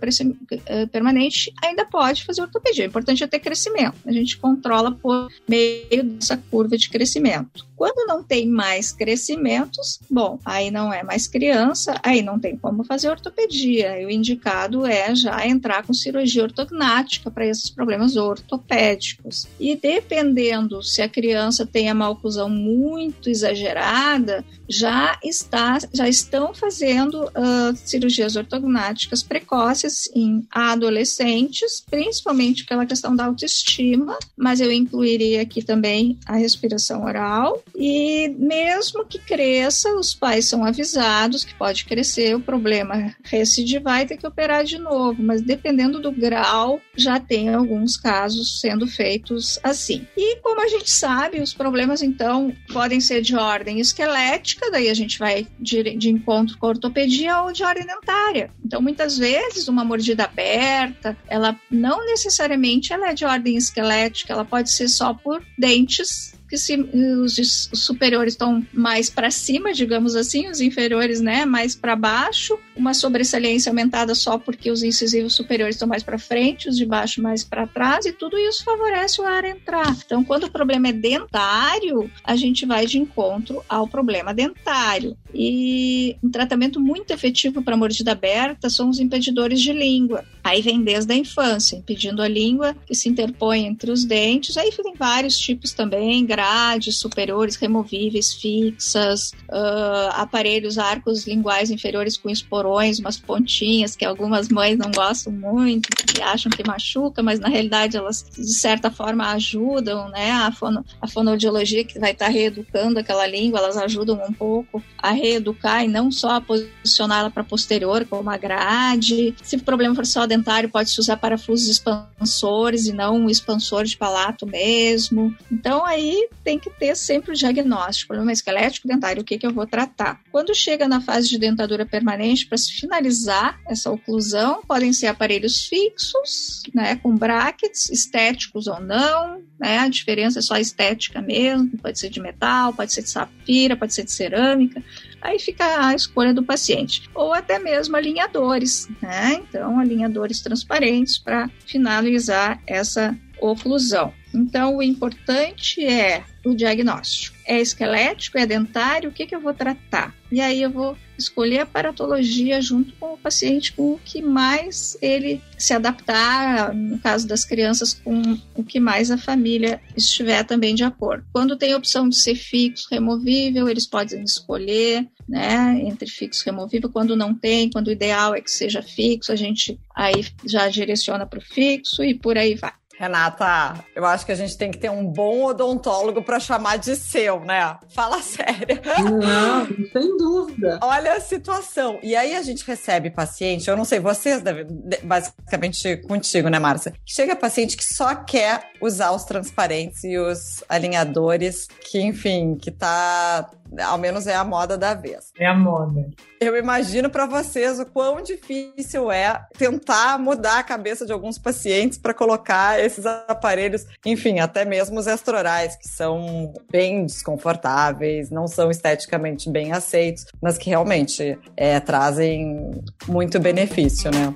eh, 0.68 0.86
permanente, 0.86 1.52
ainda 1.64 1.84
pode 1.84 2.24
fazer 2.24 2.44
ortopedia. 2.44 2.84
O 2.84 2.88
importante 2.88 3.24
é 3.24 3.28
ter 3.28 3.40
crescimento. 3.40 3.96
A 4.06 4.12
gente 4.12 4.38
controla 4.38 4.92
por 4.92 5.32
meio 5.48 6.04
dessa 6.04 6.38
curva 6.38 6.78
de 6.78 6.92
crescimento. 6.92 7.68
Quando 7.80 8.06
não 8.06 8.22
tem 8.22 8.46
mais 8.46 8.92
crescimentos, 8.92 10.02
bom, 10.12 10.38
aí 10.44 10.70
não 10.70 10.92
é 10.92 11.02
mais 11.02 11.28
criança, 11.28 11.96
aí 12.04 12.22
não 12.22 12.38
tem 12.38 12.58
como 12.58 12.84
fazer 12.84 13.10
ortopedia. 13.10 14.02
E 14.02 14.06
o 14.06 14.10
indicado 14.10 14.86
é 14.86 15.16
já 15.16 15.48
entrar 15.48 15.84
com 15.84 15.94
cirurgia 15.94 16.44
ortognática 16.44 17.32
para 17.32 17.48
esses 17.48 17.70
problemas 17.70 18.18
ortopédicos. 18.60 19.48
E 19.60 19.76
dependendo 19.76 20.84
se 20.84 21.02
a 21.02 21.10
criança 21.10 21.66
tem 21.66 21.90
a 21.90 21.96
malclusão 21.96 22.50
muito 22.50 23.30
exagerada, 23.30 24.44
já 24.68 25.18
está, 25.24 25.80
já 25.94 26.08
estão 26.08 26.54
fazendo 26.54 27.24
uh, 27.24 27.76
cirurgias 27.76 28.36
ortognáticas 28.36 29.24
precoces 29.24 30.10
em 30.16 30.46
adolescentes, 30.52 31.84
principalmente 31.90 32.66
pela 32.66 32.86
questão 32.86 33.16
da 33.16 33.26
autoestima, 33.26 34.18
mas 34.38 34.62
eu 34.62 34.72
incluiria 34.72 35.42
aqui 35.42 35.64
também 35.64 36.18
a 36.26 36.36
respiração 36.36 37.04
oral 37.04 37.64
e 37.76 38.30
mesmo 38.38 39.06
que 39.06 39.18
cresça, 39.18 39.92
os 39.96 40.14
pais 40.14 40.46
são 40.46 40.64
avisados 40.64 41.44
que 41.44 41.56
pode 41.56 41.86
crescer, 41.86 42.36
o 42.36 42.42
problema 42.42 43.16
recidivar 43.24 44.02
e 44.02 44.06
ter 44.06 44.18
que 44.18 44.28
operar 44.28 44.64
de 44.64 44.78
novo, 44.78 45.22
mas 45.24 45.42
dependendo 45.42 46.00
do 46.00 46.12
grau, 46.12 46.80
já 46.96 47.20
tem 47.20 47.50
alguns 47.50 47.98
casos 47.98 48.39
sendo 48.46 48.88
feitos 48.88 49.60
assim. 49.64 50.08
E 50.16 50.38
como 50.38 50.62
a 50.62 50.68
gente 50.68 50.90
sabe, 50.90 51.42
os 51.42 51.54
problemas 51.54 52.02
então 52.02 52.54
podem 52.72 53.00
ser 53.00 53.22
de 53.22 53.36
ordem 53.36 53.80
esquelética, 53.80 54.72
daí 54.72 54.90
a 54.90 54.94
gente 54.94 55.20
vai 55.20 55.48
de, 55.60 55.96
de 55.96 56.10
encontro 56.10 56.58
com 56.58 56.66
a 56.66 56.70
ortopedia 56.70 57.42
ou 57.42 57.52
de 57.52 57.64
ordem 57.64 57.86
dentária. 57.86 58.52
Então, 58.64 58.82
muitas 58.82 59.18
vezes, 59.18 59.68
uma 59.68 59.84
mordida 59.84 60.26
aberta, 60.26 61.18
ela 61.28 61.60
não 61.70 62.06
necessariamente 62.06 62.94
ela 62.94 63.10
é 63.10 63.14
de 63.14 63.26
ordem 63.26 63.56
esquelética, 63.56 64.34
ela 64.34 64.46
pode 64.46 64.72
ser 64.72 64.88
só 64.88 65.14
por 65.14 65.44
dentes 65.58 66.39
que 66.50 66.58
se 66.58 66.76
os, 66.76 67.70
superiores 67.74 68.34
estão 68.34 68.66
mais 68.74 69.10
para 69.10 69.30
cima, 69.30 69.72
digamos 69.72 70.16
assim, 70.16 70.50
os 70.50 70.60
inferiores, 70.60 71.22
né, 71.22 71.46
mais 71.46 71.76
para 71.76 71.96
baixo, 71.96 72.58
uma 72.76 72.94
sobressalência 72.94 73.70
aumentada 73.70 74.16
só 74.16 74.38
porque 74.38 74.72
os 74.72 74.82
incisivos 74.82 75.34
superiores 75.34 75.76
estão 75.76 75.88
mais 75.88 76.02
para 76.02 76.18
frente, 76.18 76.68
os 76.68 76.76
de 76.76 76.86
baixo 76.86 77.22
mais 77.22 77.44
para 77.44 77.68
trás, 77.68 78.06
e 78.06 78.12
tudo 78.12 78.38
isso 78.38 78.64
favorece 78.64 79.22
o 79.22 79.26
ar 79.26 79.46
entrar. 79.46 79.96
Então, 80.06 80.24
quando 80.24 80.46
o 80.46 80.52
problema 80.52 80.88
é 80.88 80.94
dentário, 80.94 82.10
a 82.24 82.36
gente 82.36 82.66
vai 82.66 82.86
de 82.86 82.98
encontro 82.98 83.64
ao 83.70 83.88
problema 83.88 84.34
dentário. 84.34 85.16
E 85.34 86.16
um 86.24 86.30
tratamento 86.30 86.80
muito 86.80 87.12
efetivo 87.12 87.62
para 87.62 87.78
mordida 87.78 88.12
aberta 88.12 88.70
são 88.70 88.90
os 88.90 89.00
impedidores 89.00 89.62
de 89.62 89.72
língua. 89.72 90.26
Aí 90.44 90.62
vem 90.62 90.82
desde 90.82 91.14
a 91.14 91.16
infância, 91.16 91.76
impedindo 91.76 92.22
a 92.22 92.28
língua 92.28 92.76
que 92.86 92.96
se 92.96 93.10
interpõe 93.10 93.66
entre 93.66 93.92
os 93.92 94.04
dentes. 94.04 94.58
Aí 94.58 94.72
tem 94.72 94.94
vários 94.96 95.38
tipos 95.38 95.74
também, 95.74 96.26
grades 96.26 96.98
superiores 96.98 97.56
removíveis, 97.56 98.34
fixas, 98.34 99.32
uh, 99.50 100.10
aparelhos 100.14 100.78
arcos 100.78 101.28
linguais 101.28 101.70
inferiores 101.70 102.18
com 102.18 102.30
esporões, 102.30 103.00
umas 103.00 103.18
pontinhas 103.18 103.96
que 103.96 104.06
algumas 104.06 104.50
mães 104.50 104.78
não 104.78 104.92
gostam 104.92 105.32
muito, 105.32 105.90
que 105.90 106.22
acham 106.22 106.52
que 106.52 106.66
machuca, 106.66 107.22
mas 107.22 107.40
na 107.40 107.50
realidade 107.50 107.98
elas 107.98 108.26
de 108.36 108.54
certa 108.54 108.90
forma 108.90 109.32
ajudam, 109.34 110.10
né? 110.10 110.32
A, 110.32 110.52
fono, 110.52 110.86
a 111.02 111.08
fonoaudiologia 111.08 111.84
que 111.84 112.00
vai 112.00 112.12
estar 112.12 112.30
reeducando 112.30 113.00
aquela 113.00 113.28
língua, 113.28 113.60
elas 113.60 113.78
ajudam 113.78 114.20
um 114.28 114.34
pouco 114.34 114.82
a 114.98 115.12
reeducar 115.20 115.84
e 115.84 115.88
não 115.88 116.12
só 116.12 116.40
posicioná-la 116.40 117.30
para 117.30 117.44
posterior, 117.44 118.06
como 118.06 118.30
a 118.30 118.38
grade. 118.38 119.36
Se 119.44 119.56
o 119.56 119.64
problema 119.64 119.96
for 119.96 120.06
só 120.06 120.26
dentário, 120.26 120.70
pode-se 120.70 121.00
usar 121.00 121.18
parafusos 121.18 121.68
expansores 121.68 122.88
e 122.88 122.94
não 122.94 123.18
um 123.18 123.30
expansor 123.30 123.84
de 123.84 123.98
palato 123.98 124.46
mesmo. 124.46 125.36
Então 125.52 125.86
aí 125.86 126.28
tem 126.44 126.58
que 126.58 126.70
ter 126.70 126.96
sempre 126.96 127.32
o 127.32 127.36
diagnóstico. 127.36 128.10
Problema 128.10 128.32
esquelético 128.32 128.88
dentário, 128.88 129.22
o 129.22 129.26
que, 129.26 129.38
que 129.38 129.46
eu 129.46 129.54
vou 129.54 129.68
tratar? 129.68 130.20
Quando 130.32 130.56
chega 130.56 130.88
na 130.88 131.02
fase 131.02 131.30
de 131.30 131.38
dentadura 131.38 131.86
permanente, 131.86 132.48
para 132.48 132.58
se 132.58 132.74
finalizar 132.74 133.60
essa 133.68 133.92
oclusão, 133.92 134.62
podem 134.68 134.94
ser 134.94 135.08
aparelhos 135.08 135.66
fixos, 135.66 136.64
né, 136.74 136.96
com 136.96 137.16
brackets, 137.16 137.90
estéticos 137.90 138.68
ou 138.68 138.80
não, 138.80 139.42
né? 139.60 139.80
A 139.80 139.90
diferença 139.90 140.40
é 140.40 140.42
só 140.42 140.58
estética 140.58 141.22
mesmo, 141.22 141.78
pode 141.78 142.00
ser 142.00 142.10
de 142.10 142.20
metal, 142.20 142.74
pode 142.74 142.94
ser 142.94 143.04
de 143.04 143.10
safira, 143.10 143.76
pode 143.76 143.94
ser 143.94 144.04
de 144.04 144.12
cerâmica. 144.12 144.82
Aí 145.22 145.40
fica 145.40 145.88
a 145.88 145.94
escolha 145.94 146.34
do 146.34 146.44
paciente. 146.44 147.10
Ou 147.14 147.34
até 147.34 147.60
mesmo 147.60 147.96
alinhadores, 147.96 148.88
né? 149.02 149.42
Então, 149.48 149.80
alinhadores 149.80 150.42
transparentes 150.42 151.18
para 151.18 151.50
finalizar 151.66 152.62
essa 152.66 153.18
oclusão. 153.42 154.14
Então, 154.34 154.78
o 154.78 154.84
importante 154.84 155.84
é 155.84 156.24
o 156.46 156.54
diagnóstico. 156.54 157.36
É 157.46 157.60
esquelético, 157.60 158.38
é 158.38 158.46
dentário, 158.46 159.10
o 159.10 159.14
que, 159.14 159.26
que 159.26 159.36
eu 159.36 159.42
vou 159.42 159.54
tratar? 159.54 160.16
E 160.32 160.40
aí 160.40 160.62
eu 160.62 160.70
vou 160.70 160.96
escolher 161.18 161.60
a 161.60 161.66
paratologia 161.66 162.62
junto 162.62 162.94
com 162.94 163.14
o 163.14 163.18
paciente 163.18 163.74
com 163.74 163.94
o 163.94 164.00
que 164.00 164.22
mais 164.22 164.98
ele 165.02 165.42
se 165.58 165.74
adaptar, 165.74 166.74
no 166.74 166.98
caso 167.00 167.28
das 167.28 167.44
crianças, 167.44 167.94
com 167.94 168.38
o 168.56 168.64
que 168.64 168.80
mais 168.80 169.12
a 169.12 169.18
família 169.18 169.82
estiver 169.98 170.44
também 170.44 170.76
de 170.76 170.84
acordo. 170.84 171.26
Quando 171.34 171.58
tem 171.58 171.74
opção 171.74 172.08
de 172.08 172.16
ser 172.16 172.36
fixo, 172.36 172.88
removível, 172.90 173.68
eles 173.68 173.88
podem 173.88 174.24
escolher, 174.24 175.08
né, 175.28 175.82
entre 175.84 176.10
fixo 176.10 176.44
e 176.44 176.46
removível. 176.46 176.90
Quando 176.90 177.16
não 177.16 177.34
tem, 177.34 177.70
quando 177.70 177.88
o 177.88 177.92
ideal 177.92 178.34
é 178.34 178.42
que 178.42 178.52
seja 178.52 178.82
fixo, 178.82 179.32
a 179.32 179.36
gente 179.36 179.80
aí 179.96 180.26
já 180.46 180.70
direciona 180.70 181.26
para 181.26 181.40
o 181.40 181.42
fixo 181.42 182.04
e 182.04 182.14
por 182.14 182.38
aí 182.38 182.56
vai. 182.56 182.74
Renata, 183.00 183.82
eu 183.96 184.06
acho 184.06 184.26
que 184.26 184.32
a 184.34 184.36
gente 184.36 184.58
tem 184.58 184.70
que 184.70 184.78
ter 184.78 184.92
um 184.92 185.06
bom 185.06 185.46
odontólogo 185.46 186.22
para 186.22 186.38
chamar 186.38 186.78
de 186.78 186.98
seu, 186.98 187.40
né? 187.40 187.78
Fala 187.96 188.20
sério. 188.22 188.82
Não, 189.26 189.66
sem 189.94 190.18
dúvida. 190.18 190.80
Olha 190.84 191.14
a 191.14 191.22
situação. 191.22 191.98
E 192.04 192.14
aí 192.14 192.36
a 192.36 192.42
gente 192.42 192.66
recebe 192.68 193.10
paciente, 193.10 193.70
eu 193.70 193.78
não 193.78 193.86
sei, 193.86 194.02
vocês 194.02 194.42
devem, 194.42 194.68
basicamente 195.02 195.96
contigo, 195.96 196.50
né, 196.50 196.60
Márcia? 196.60 196.94
Chega 197.06 197.38
paciente 197.38 197.78
que 197.78 197.86
só 197.86 198.14
quer 198.16 198.70
usar 198.82 199.12
os 199.12 199.24
transparentes 199.24 200.04
e 200.04 200.18
os 200.18 200.62
alinhadores, 200.68 201.70
que, 201.90 202.02
enfim, 202.02 202.58
que 202.62 202.70
tá 202.70 203.50
ao 203.78 203.98
menos 203.98 204.28
é 204.28 204.36
a 204.36 204.44
moda 204.44 204.78
da 204.78 204.94
vez. 204.94 205.32
É 205.38 205.46
a 205.46 205.54
moda. 205.54 206.10
Eu 206.40 206.56
imagino 206.58 207.10
para 207.10 207.26
vocês 207.26 207.80
o 207.80 207.86
quão 207.86 208.22
difícil 208.22 209.12
é 209.12 209.46
tentar 209.58 210.18
mudar 210.18 210.60
a 210.60 210.64
cabeça 210.64 211.06
de 211.06 211.12
alguns 211.12 211.38
pacientes 211.38 211.98
para 211.98 212.14
colocar 212.14 212.80
esses 212.80 213.06
aparelhos, 213.06 213.86
enfim, 214.06 214.40
até 214.40 214.66
mesmo 214.66 215.00
os 215.00 215.08
extraorais, 215.08 215.76
que 215.76 215.88
são 215.88 216.54
bem 216.72 217.06
desconfortáveis, 217.06 218.30
não 218.30 218.48
são 218.48 218.72
esteticamente 218.72 219.50
bem 219.50 219.72
aceitos, 219.72 220.26
mas 220.42 220.58
que 220.58 220.70
realmente 220.70 221.38
é, 221.56 221.80
trazem 221.80 222.72
muito 223.08 223.40
benefício, 223.40 224.10
né? 224.12 224.34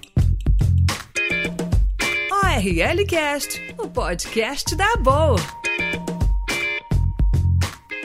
ORL 2.31 3.05
Cast, 3.07 3.75
o 3.77 3.87
podcast 3.87 4.75
da 4.75 4.95
Boa. 4.97 5.62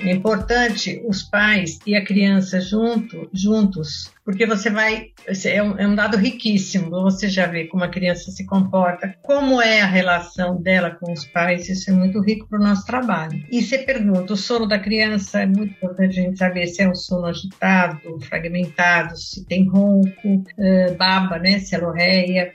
É 0.00 0.12
importante 0.12 1.02
os 1.06 1.22
pais 1.22 1.78
e 1.86 1.94
a 1.96 2.04
criança 2.04 2.60
junto, 2.60 3.28
juntos 3.32 4.10
porque 4.28 4.44
você 4.44 4.68
vai. 4.68 5.06
É 5.46 5.62
um, 5.62 5.78
é 5.78 5.88
um, 5.88 5.94
dado 5.94 6.18
riquíssimo, 6.18 6.90
você 6.90 7.30
já 7.30 7.46
vê 7.46 7.64
como 7.64 7.82
a 7.82 7.88
criança 7.88 8.30
se 8.30 8.44
comporta, 8.44 9.14
como 9.22 9.60
é 9.60 9.80
a 9.80 9.86
relação 9.86 10.60
dela 10.60 10.90
com 10.90 11.10
os 11.10 11.24
pais, 11.24 11.66
isso 11.70 11.88
é 11.88 11.94
muito 11.94 12.20
rico 12.20 12.46
para 12.46 12.60
o 12.60 12.62
nosso 12.62 12.84
trabalho. 12.84 13.42
E 13.50 13.62
você 13.62 13.78
pergunta: 13.78 14.34
o 14.34 14.36
sono 14.36 14.68
da 14.68 14.78
criança 14.78 15.40
é 15.40 15.46
muito 15.46 15.72
importante 15.72 16.20
a 16.20 16.22
gente 16.22 16.38
saber 16.38 16.66
se 16.66 16.82
é 16.82 16.90
um 16.90 16.94
sono 16.94 17.24
agitado, 17.24 18.20
fragmentado, 18.20 19.16
se 19.16 19.46
tem 19.46 19.66
ronco, 19.66 20.28
uh, 20.28 20.94
baba, 20.98 21.38
né, 21.38 21.60
se 21.60 21.74
é 21.74 22.52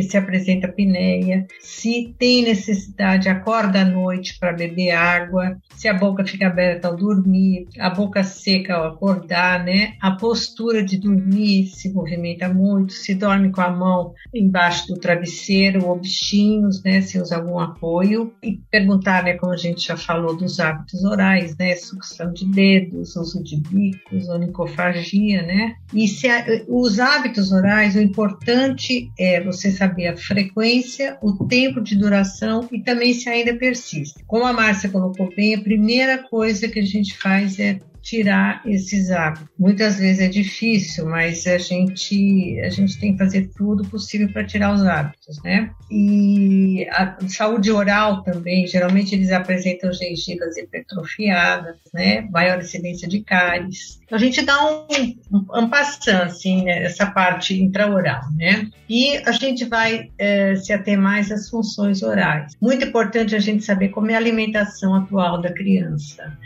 se 0.00 0.16
apresenta 0.16 0.68
apneia, 0.68 1.44
se 1.58 2.14
tem 2.16 2.44
necessidade, 2.44 3.28
acorda 3.28 3.80
à 3.80 3.84
noite 3.84 4.38
para 4.38 4.52
beber 4.52 4.92
água, 4.92 5.58
se 5.74 5.88
a 5.88 5.94
boca 5.94 6.24
fica 6.24 6.46
aberta 6.46 6.86
ao 6.86 6.96
dormir, 6.96 7.66
a 7.80 7.90
boca 7.90 8.22
seca 8.22 8.76
ao 8.76 8.86
acordar, 8.92 9.64
né, 9.64 9.94
a 10.00 10.12
postura 10.12 10.84
de 10.84 10.96
dormir 10.96 11.15
dormir, 11.16 11.66
se 11.68 11.92
movimenta 11.92 12.48
muito, 12.48 12.92
se 12.92 13.14
dorme 13.14 13.50
com 13.50 13.60
a 13.60 13.70
mão 13.70 14.14
embaixo 14.34 14.86
do 14.88 14.98
travesseiro 14.98 15.86
ou 15.86 15.98
bichinhos, 15.98 16.82
né, 16.82 17.00
se 17.00 17.18
usa 17.18 17.36
algum 17.36 17.58
apoio 17.58 18.32
e 18.42 18.58
perguntar, 18.70 19.24
né, 19.24 19.34
como 19.34 19.52
a 19.52 19.56
gente 19.56 19.86
já 19.86 19.96
falou 19.96 20.36
dos 20.36 20.60
hábitos 20.60 21.04
orais, 21.04 21.56
né, 21.56 21.74
sucção 21.76 22.32
de 22.32 22.46
dedos, 22.46 23.16
uso 23.16 23.42
de 23.42 23.56
bicos, 23.56 24.28
onicofagia, 24.28 25.42
né, 25.42 25.74
e 25.92 26.06
se 26.06 26.28
a, 26.28 26.44
os 26.68 26.98
hábitos 26.98 27.52
orais, 27.52 27.96
o 27.96 28.00
importante 28.00 29.10
é 29.18 29.42
você 29.42 29.70
saber 29.70 30.08
a 30.08 30.16
frequência, 30.16 31.18
o 31.22 31.44
tempo 31.46 31.80
de 31.80 31.96
duração 31.96 32.68
e 32.72 32.80
também 32.80 33.12
se 33.12 33.28
ainda 33.28 33.54
persiste. 33.54 34.22
Como 34.26 34.44
a 34.44 34.52
Márcia 34.52 34.90
colocou 34.90 35.28
bem, 35.34 35.54
a 35.54 35.60
primeira 35.60 36.18
coisa 36.18 36.68
que 36.68 36.78
a 36.78 36.84
gente 36.84 37.16
faz 37.16 37.58
é 37.58 37.78
tirar 38.06 38.62
esses 38.64 39.10
hábitos. 39.10 39.48
Muitas 39.58 39.98
vezes 39.98 40.20
é 40.20 40.28
difícil, 40.28 41.06
mas 41.06 41.44
a 41.44 41.58
gente, 41.58 42.60
a 42.60 42.70
gente 42.70 42.98
tem 43.00 43.12
que 43.12 43.18
fazer 43.18 43.50
tudo 43.56 43.82
possível 43.88 44.28
para 44.32 44.44
tirar 44.44 44.72
os 44.72 44.84
hábitos, 44.84 45.42
né? 45.42 45.70
E 45.90 46.86
a 46.92 47.16
saúde 47.26 47.72
oral 47.72 48.22
também, 48.22 48.64
geralmente 48.64 49.12
eles 49.12 49.32
apresentam 49.32 49.92
gengivas 49.92 50.56
hipertrofiadas, 50.56 51.78
né? 51.92 52.20
Maior 52.30 52.60
incidência 52.60 53.08
de 53.08 53.24
cáries. 53.24 53.98
Então 54.04 54.16
a 54.16 54.20
gente 54.20 54.40
dá 54.42 54.64
um, 54.64 54.86
um, 55.32 55.62
um 55.62 55.68
passant, 55.68 56.26
assim, 56.26 56.62
né? 56.62 56.84
essa 56.84 57.06
parte 57.06 57.60
intraoral, 57.60 58.22
né? 58.36 58.70
E 58.88 59.16
a 59.26 59.32
gente 59.32 59.64
vai 59.64 60.12
é, 60.16 60.54
se 60.54 60.72
ater 60.72 60.96
mais 60.96 61.32
às 61.32 61.50
funções 61.50 62.04
orais. 62.04 62.52
Muito 62.62 62.84
importante 62.84 63.34
a 63.34 63.40
gente 63.40 63.64
saber 63.64 63.88
como 63.88 64.12
é 64.12 64.14
a 64.14 64.18
alimentação 64.18 64.94
atual 64.94 65.40
da 65.40 65.52
criança 65.52 66.38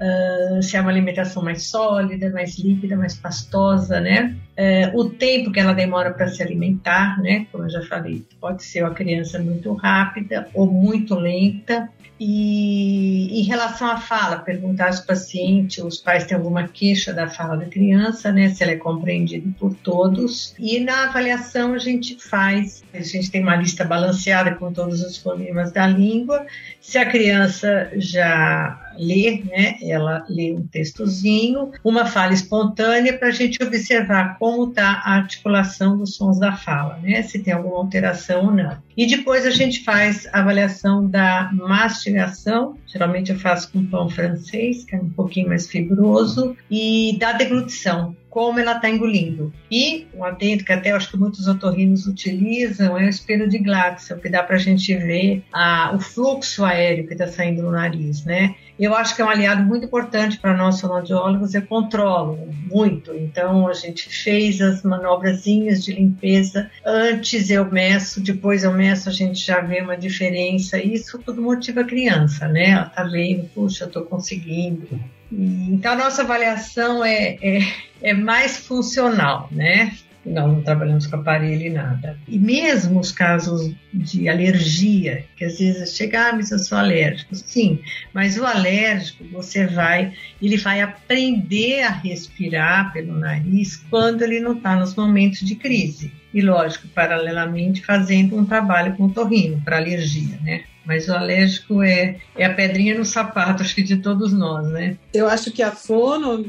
uh, 0.00 0.62
se 0.62 0.76
é 0.76 0.80
uma 0.80 0.90
alimentação 0.90 1.42
mais 1.42 1.64
sólida, 1.66 2.30
mais 2.30 2.58
líquida, 2.58 2.96
mais 2.96 3.16
pastosa, 3.16 4.00
né? 4.00 4.36
Uh, 4.56 4.98
o 4.98 5.10
tempo 5.10 5.52
que 5.52 5.60
ela 5.60 5.72
demora 5.72 6.12
para 6.12 6.28
se 6.28 6.42
alimentar, 6.42 7.20
né? 7.20 7.46
Como 7.50 7.64
eu 7.64 7.70
já 7.70 7.82
falei, 7.82 8.24
pode 8.40 8.64
ser 8.64 8.82
uma 8.82 8.94
criança 8.94 9.38
muito 9.38 9.72
rápida 9.74 10.48
ou 10.54 10.66
muito 10.66 11.14
lenta. 11.14 11.88
E 12.20 13.40
em 13.40 13.44
relação 13.44 13.88
à 13.88 13.96
fala, 13.96 14.38
perguntar 14.38 14.92
se 14.92 15.02
o 15.02 15.06
paciente, 15.06 15.80
os 15.80 15.98
pais 15.98 16.26
têm 16.26 16.36
alguma 16.36 16.66
queixa 16.66 17.12
da 17.12 17.28
fala 17.28 17.56
da 17.56 17.66
criança, 17.66 18.32
né? 18.32 18.48
Se 18.48 18.64
ela 18.64 18.72
é 18.72 18.76
compreendida 18.76 19.48
por 19.56 19.72
todos. 19.74 20.52
E 20.58 20.80
na 20.80 21.04
avaliação 21.04 21.74
a 21.74 21.78
gente 21.78 22.16
faz, 22.20 22.82
a 22.92 23.00
gente 23.00 23.30
tem 23.30 23.40
uma 23.40 23.54
lista 23.54 23.84
balanceada 23.84 24.52
com 24.56 24.72
todos 24.72 25.00
os 25.00 25.16
fonemas 25.16 25.70
da 25.70 25.86
língua. 25.86 26.44
Se 26.80 26.98
a 26.98 27.06
criança 27.06 27.88
já 27.94 28.87
lê, 28.98 29.42
né? 29.44 29.76
Ela 29.82 30.24
lê 30.28 30.52
um 30.52 30.66
textozinho, 30.66 31.70
uma 31.84 32.06
fala 32.06 32.32
espontânea 32.32 33.16
para 33.16 33.28
a 33.28 33.32
gente 33.32 33.62
observar 33.62 34.38
como 34.38 34.68
está 34.68 35.02
a 35.04 35.14
articulação 35.14 35.96
dos 35.96 36.16
sons 36.16 36.38
da 36.38 36.52
fala, 36.52 36.98
né? 37.02 37.22
Se 37.22 37.38
tem 37.38 37.52
alguma 37.52 37.76
alteração 37.76 38.46
ou 38.46 38.52
não. 38.52 38.76
E 38.96 39.06
depois 39.06 39.46
a 39.46 39.50
gente 39.50 39.84
faz 39.84 40.26
a 40.32 40.40
avaliação 40.40 41.06
da 41.06 41.50
mastigação, 41.52 42.76
geralmente 42.84 43.30
eu 43.30 43.38
faço 43.38 43.70
com 43.70 43.86
pão 43.86 44.10
francês, 44.10 44.84
que 44.84 44.96
é 44.96 44.98
um 44.98 45.08
pouquinho 45.10 45.48
mais 45.48 45.68
fibroso, 45.68 46.56
e 46.68 47.16
da 47.16 47.30
deglutição, 47.32 48.16
como 48.28 48.58
ela 48.58 48.72
está 48.72 48.90
engolindo. 48.90 49.52
E 49.70 50.08
um 50.12 50.24
atento 50.24 50.64
que 50.64 50.72
até 50.72 50.90
acho 50.90 51.10
que 51.10 51.16
muitos 51.16 51.46
otorrinos 51.46 52.06
utilizam 52.08 52.98
é 52.98 53.04
o 53.04 53.08
espelho 53.08 53.48
de 53.48 53.58
Glatzel, 53.58 54.18
que 54.18 54.28
dá 54.28 54.42
para 54.42 54.56
a 54.56 54.60
gente 54.60 54.92
ver 54.96 55.44
a, 55.52 55.92
o 55.94 56.00
fluxo 56.00 56.64
aéreo 56.64 57.06
que 57.06 57.12
está 57.12 57.28
saindo 57.28 57.62
no 57.62 57.70
nariz, 57.70 58.24
né? 58.24 58.56
Eu 58.78 58.94
acho 58.94 59.16
que 59.16 59.20
é 59.20 59.24
um 59.24 59.28
aliado 59.28 59.62
muito 59.62 59.86
importante 59.86 60.38
para 60.38 60.56
nós 60.56 60.80
fonoaudiólogos, 60.80 61.54
eu 61.54 61.62
controlo 61.62 62.38
muito. 62.70 63.12
Então, 63.14 63.66
a 63.66 63.74
gente 63.74 64.08
fez 64.08 64.60
as 64.60 64.82
manobrazinhas 64.82 65.84
de 65.84 65.92
limpeza. 65.92 66.70
Antes 66.86 67.50
eu 67.50 67.70
meço, 67.70 68.20
depois 68.20 68.62
eu 68.62 68.72
meço, 68.72 69.08
a 69.08 69.12
gente 69.12 69.44
já 69.44 69.60
vê 69.60 69.80
uma 69.80 69.96
diferença. 69.96 70.78
Isso 70.80 71.18
tudo 71.18 71.42
motiva 71.42 71.80
a 71.80 71.84
criança, 71.84 72.46
né? 72.46 72.70
Ela 72.70 72.84
tá 72.84 73.02
vendo, 73.02 73.48
puxa, 73.54 73.84
eu 73.84 73.90
tô 73.90 74.02
conseguindo. 74.02 74.88
Então, 75.30 75.92
a 75.92 75.96
nossa 75.96 76.22
avaliação 76.22 77.04
é, 77.04 77.36
é, 77.42 77.58
é 78.02 78.14
mais 78.14 78.58
funcional, 78.58 79.48
né? 79.50 79.92
Não, 80.24 80.48
não 80.48 80.62
trabalhamos 80.62 81.06
com 81.06 81.16
aparelho 81.16 81.62
e 81.62 81.70
nada. 81.70 82.18
E 82.28 82.38
mesmo 82.38 83.00
os 83.00 83.12
casos 83.12 83.72
de 83.92 84.28
alergia, 84.28 85.24
que 85.36 85.44
às 85.44 85.58
vezes 85.58 85.96
chega, 85.96 86.28
ah, 86.28 86.32
mas 86.32 86.50
eu 86.50 86.58
sou 86.58 86.76
alérgico. 86.76 87.34
Sim, 87.34 87.80
mas 88.12 88.36
o 88.36 88.44
alérgico, 88.44 89.24
você 89.32 89.66
vai, 89.66 90.12
ele 90.42 90.56
vai 90.56 90.80
aprender 90.80 91.82
a 91.82 91.90
respirar 91.90 92.92
pelo 92.92 93.14
nariz 93.14 93.76
quando 93.88 94.22
ele 94.22 94.40
não 94.40 94.52
está 94.52 94.76
nos 94.76 94.94
momentos 94.94 95.40
de 95.40 95.54
crise. 95.54 96.12
E 96.32 96.42
lógico, 96.42 96.86
paralelamente 96.88 97.84
fazendo 97.84 98.36
um 98.36 98.44
trabalho 98.44 98.94
com 98.96 99.08
torrino 99.08 99.62
para 99.64 99.78
alergia, 99.78 100.38
né? 100.42 100.64
Mas 100.88 101.06
o 101.06 101.12
alérgico 101.12 101.82
é, 101.82 102.16
é 102.34 102.46
a 102.46 102.54
pedrinha 102.54 102.96
no 102.96 103.04
sapato, 103.04 103.62
acho 103.62 103.74
que 103.74 103.82
de 103.82 103.98
todos 103.98 104.32
nós, 104.32 104.66
né? 104.68 104.96
Eu 105.12 105.28
acho 105.28 105.50
que 105.50 105.62
a 105.62 105.70
fono 105.70 106.48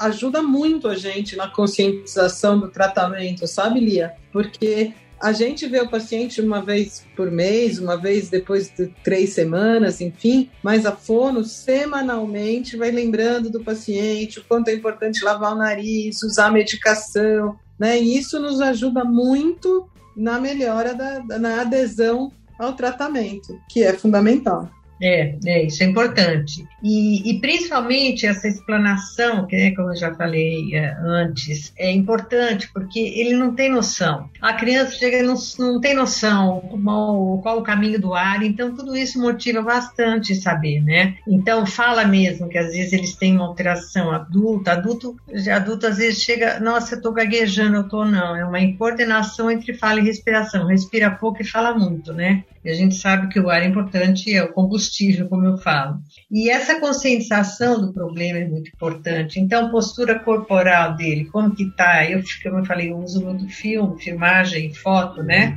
ajuda 0.00 0.42
muito 0.42 0.88
a 0.88 0.96
gente 0.96 1.36
na 1.36 1.46
conscientização 1.46 2.58
do 2.58 2.68
tratamento, 2.68 3.46
sabe, 3.46 3.80
Lia? 3.80 4.14
Porque 4.32 4.94
a 5.20 5.30
gente 5.30 5.66
vê 5.66 5.78
o 5.78 5.90
paciente 5.90 6.40
uma 6.40 6.62
vez 6.62 7.04
por 7.14 7.30
mês, 7.30 7.78
uma 7.78 7.98
vez 7.98 8.30
depois 8.30 8.70
de 8.70 8.86
três 9.04 9.34
semanas, 9.34 10.00
enfim, 10.00 10.48
mas 10.62 10.86
a 10.86 10.92
fono 10.92 11.44
semanalmente 11.44 12.78
vai 12.78 12.90
lembrando 12.90 13.50
do 13.50 13.62
paciente 13.62 14.38
o 14.38 14.44
quanto 14.44 14.68
é 14.68 14.72
importante 14.72 15.22
lavar 15.22 15.52
o 15.52 15.58
nariz, 15.58 16.22
usar 16.22 16.50
medicação, 16.50 17.58
né? 17.78 18.00
E 18.00 18.16
isso 18.16 18.40
nos 18.40 18.58
ajuda 18.62 19.04
muito 19.04 19.86
na 20.16 20.40
melhora 20.40 20.94
da, 20.94 21.38
na 21.38 21.60
adesão 21.60 22.32
ao 22.58 22.74
tratamento, 22.74 23.60
que 23.68 23.82
é 23.82 23.92
fundamental. 23.92 24.68
É, 25.00 25.36
é, 25.44 25.64
isso 25.64 25.82
é 25.82 25.86
importante. 25.86 26.66
E, 26.82 27.30
e 27.30 27.40
principalmente 27.40 28.26
essa 28.26 28.48
explanação, 28.48 29.46
que 29.46 29.56
né, 29.56 29.74
como 29.74 29.90
eu 29.90 29.96
já 29.96 30.14
falei 30.14 30.74
é, 30.74 30.96
antes, 31.00 31.72
é 31.76 31.90
importante 31.92 32.70
porque 32.72 32.98
ele 32.98 33.34
não 33.34 33.54
tem 33.54 33.70
noção. 33.70 34.30
A 34.40 34.54
criança 34.54 34.92
chega 34.92 35.22
não, 35.22 35.36
não 35.58 35.80
tem 35.80 35.94
noção 35.94 36.60
qual, 36.82 37.38
qual 37.38 37.58
o 37.58 37.62
caminho 37.62 38.00
do 38.00 38.14
ar, 38.14 38.42
então 38.42 38.74
tudo 38.74 38.96
isso 38.96 39.20
motiva 39.20 39.62
bastante 39.62 40.34
saber, 40.34 40.82
né? 40.82 41.16
Então 41.26 41.66
fala 41.66 42.04
mesmo 42.04 42.48
que 42.48 42.58
às 42.58 42.72
vezes 42.72 42.92
eles 42.92 43.14
têm 43.14 43.34
uma 43.34 43.46
alteração 43.46 44.10
adulta, 44.10 44.72
adulto, 44.72 45.16
adulto 45.54 45.86
às 45.86 45.98
vezes 45.98 46.22
chega, 46.22 46.58
nossa, 46.60 46.94
eu 46.94 47.02
tô 47.02 47.12
gaguejando, 47.12 47.76
eu 47.76 47.88
tô 47.88 48.04
não. 48.04 48.36
É 48.36 48.44
uma 48.44 48.56
coordenação 48.76 49.50
entre 49.50 49.74
fala 49.74 50.00
e 50.00 50.04
respiração. 50.04 50.66
Respira 50.66 51.10
pouco 51.10 51.42
e 51.42 51.46
fala 51.46 51.74
muito, 51.74 52.12
né? 52.12 52.44
E 52.66 52.70
a 52.70 52.74
gente 52.74 52.96
sabe 52.96 53.28
que 53.28 53.38
o 53.38 53.48
ar 53.48 53.62
é 53.62 53.66
importante, 53.66 54.34
é 54.34 54.42
o 54.42 54.52
combustível, 54.52 55.28
como 55.28 55.46
eu 55.46 55.56
falo. 55.56 56.00
E 56.28 56.50
essa 56.50 56.80
conscientização 56.80 57.80
do 57.80 57.92
problema 57.92 58.40
é 58.40 58.44
muito 58.44 58.72
importante. 58.74 59.38
Então, 59.38 59.70
postura 59.70 60.18
corporal 60.18 60.96
dele, 60.96 61.26
como 61.26 61.54
que 61.54 61.70
tá? 61.76 62.04
Eu, 62.10 62.24
como 62.42 62.58
eu 62.58 62.64
falei, 62.64 62.90
eu 62.90 62.98
uso 62.98 63.24
muito 63.24 63.48
filme, 63.48 64.02
filmagem, 64.02 64.74
foto, 64.74 65.22
né? 65.22 65.56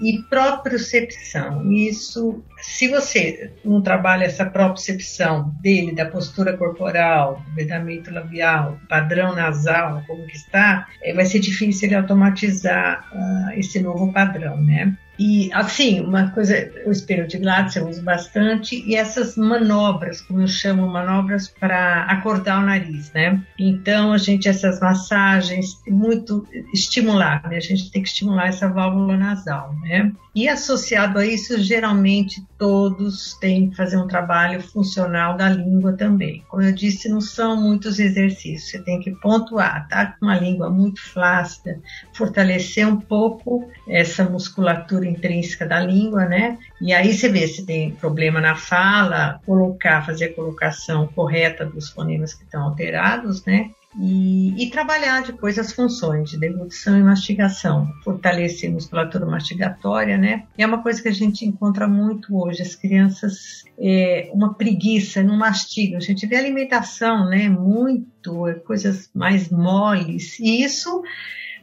E 0.00 0.22
propriocepção. 0.30 1.70
Isso, 1.70 2.42
se 2.62 2.88
você 2.88 3.52
não 3.62 3.82
trabalha 3.82 4.24
essa 4.24 4.46
propriocepção 4.46 5.54
dele, 5.60 5.94
da 5.94 6.06
postura 6.06 6.56
corporal, 6.56 7.42
do 7.46 7.56
vedamento 7.56 8.10
labial, 8.10 8.80
padrão 8.88 9.34
nasal, 9.34 10.02
como 10.06 10.26
que 10.26 10.36
está, 10.36 10.88
eh, 11.02 11.12
vai 11.12 11.26
ser 11.26 11.40
difícil 11.40 11.88
ele 11.88 11.96
automatizar 11.96 13.06
uh, 13.12 13.58
esse 13.58 13.80
novo 13.80 14.10
padrão, 14.14 14.56
né? 14.56 14.96
E, 15.18 15.50
assim, 15.52 16.00
uma 16.00 16.30
coisa, 16.30 16.70
o 16.86 16.92
espelho 16.92 17.26
de 17.26 17.38
Gladys 17.38 17.76
eu 17.76 17.88
uso 17.88 18.02
bastante, 18.02 18.82
e 18.86 18.94
essas 18.94 19.36
manobras, 19.36 20.20
como 20.20 20.42
eu 20.42 20.46
chamo, 20.46 20.86
manobras 20.86 21.48
para 21.48 22.04
acordar 22.04 22.62
o 22.62 22.66
nariz, 22.66 23.12
né? 23.12 23.42
Então, 23.58 24.12
a 24.12 24.18
gente, 24.18 24.48
essas 24.48 24.78
massagens, 24.80 25.80
muito 25.88 26.46
estimular, 26.72 27.42
né? 27.48 27.56
A 27.56 27.60
gente 27.60 27.90
tem 27.90 28.02
que 28.02 28.08
estimular 28.08 28.48
essa 28.48 28.68
válvula 28.68 29.16
nasal, 29.16 29.74
né? 29.82 30.12
E 30.34 30.48
associado 30.48 31.18
a 31.18 31.26
isso, 31.26 31.60
geralmente 31.60 32.46
todos 32.56 33.34
têm 33.40 33.70
que 33.70 33.76
fazer 33.76 33.96
um 33.96 34.06
trabalho 34.06 34.62
funcional 34.62 35.36
da 35.36 35.48
língua 35.48 35.94
também. 35.94 36.44
Como 36.48 36.62
eu 36.62 36.72
disse, 36.72 37.08
não 37.08 37.20
são 37.20 37.60
muitos 37.60 37.98
exercícios, 37.98 38.70
você 38.70 38.78
tem 38.84 39.00
que 39.00 39.10
pontuar, 39.16 39.88
tá? 39.88 40.06
Com 40.06 40.26
uma 40.26 40.38
língua 40.38 40.70
muito 40.70 41.02
flácida, 41.02 41.80
fortalecer 42.12 42.86
um 42.86 43.00
pouco 43.00 43.68
essa 43.88 44.22
musculatura 44.22 45.07
intrínseca 45.08 45.66
da 45.66 45.80
língua, 45.80 46.26
né? 46.26 46.58
E 46.80 46.92
aí 46.92 47.12
você 47.12 47.28
vê 47.28 47.46
se 47.46 47.64
tem 47.64 47.92
problema 47.92 48.40
na 48.40 48.54
fala, 48.54 49.40
colocar, 49.44 50.04
fazer 50.04 50.26
a 50.26 50.34
colocação 50.34 51.06
correta 51.08 51.64
dos 51.64 51.90
fonemas 51.90 52.34
que 52.34 52.44
estão 52.44 52.62
alterados, 52.62 53.44
né? 53.44 53.70
E, 53.98 54.62
e, 54.62 54.70
trabalhar 54.70 55.22
depois 55.22 55.58
as 55.58 55.72
funções 55.72 56.30
de 56.30 56.38
deglutição 56.38 56.98
e 56.98 57.02
mastigação, 57.02 57.88
fortalecer 58.04 58.70
a 58.70 58.72
musculatura 58.74 59.24
mastigatória, 59.24 60.18
né? 60.18 60.44
E 60.58 60.62
é 60.62 60.66
uma 60.66 60.82
coisa 60.82 61.02
que 61.02 61.08
a 61.08 61.12
gente 61.12 61.46
encontra 61.46 61.88
muito 61.88 62.36
hoje, 62.36 62.60
as 62.62 62.76
crianças, 62.76 63.64
é, 63.78 64.30
uma 64.32 64.52
preguiça, 64.54 65.22
não 65.22 65.38
mastigam. 65.38 65.96
A 65.96 66.02
gente 66.02 66.26
vê 66.26 66.36
alimentação, 66.36 67.28
né? 67.30 67.48
Muito, 67.48 68.46
é, 68.46 68.54
coisas 68.54 69.10
mais 69.14 69.48
moles, 69.48 70.38
e 70.38 70.62
isso 70.62 71.02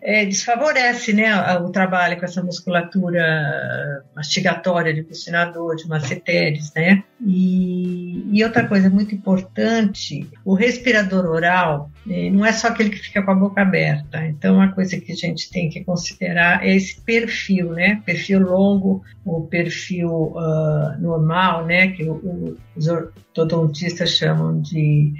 é, 0.02 0.26
desfavorece 0.26 1.14
né, 1.14 1.34
o 1.58 1.70
trabalho 1.70 2.18
com 2.18 2.26
essa 2.26 2.44
musculatura 2.44 4.04
mastigatória 4.16 4.94
de 4.94 5.04
bucinador, 5.04 5.76
de 5.76 5.88
masseteres, 5.88 6.72
né? 6.76 7.04
E, 7.26 8.26
e, 8.32 8.44
outra 8.44 8.68
coisa 8.68 8.90
muito 8.90 9.16
importante, 9.16 10.30
o 10.44 10.54
respirador 10.54 11.26
oral 11.26 11.90
é, 12.10 12.30
não 12.30 12.46
é 12.46 12.52
só 12.52 12.68
aquele 12.68 12.90
que 12.90 13.00
fica 13.00 13.24
com 13.24 13.32
a 13.32 13.36
boca 13.36 13.62
aberta. 13.62 14.26
Então, 14.26 14.56
uma 14.56 14.72
coisa 14.72 15.00
que 15.00 15.12
a 15.12 15.16
gente 15.16 15.50
tem 15.50 15.70
que 15.70 15.84
considerar 15.84 16.66
é 16.66 16.76
esse 16.76 17.02
perfil, 17.02 17.72
né? 17.72 18.02
Perfil 18.06 18.42
longo, 18.42 19.04
o 19.26 19.42
perfil 19.42 20.10
uh, 20.10 21.00
normal, 21.00 21.66
né? 21.66 21.88
Que 21.90 22.04
o, 22.04 22.14
o, 22.14 22.58
os 22.76 22.88
ortodontistas 22.88 24.12
chamam 24.12 24.62
de 24.62 25.14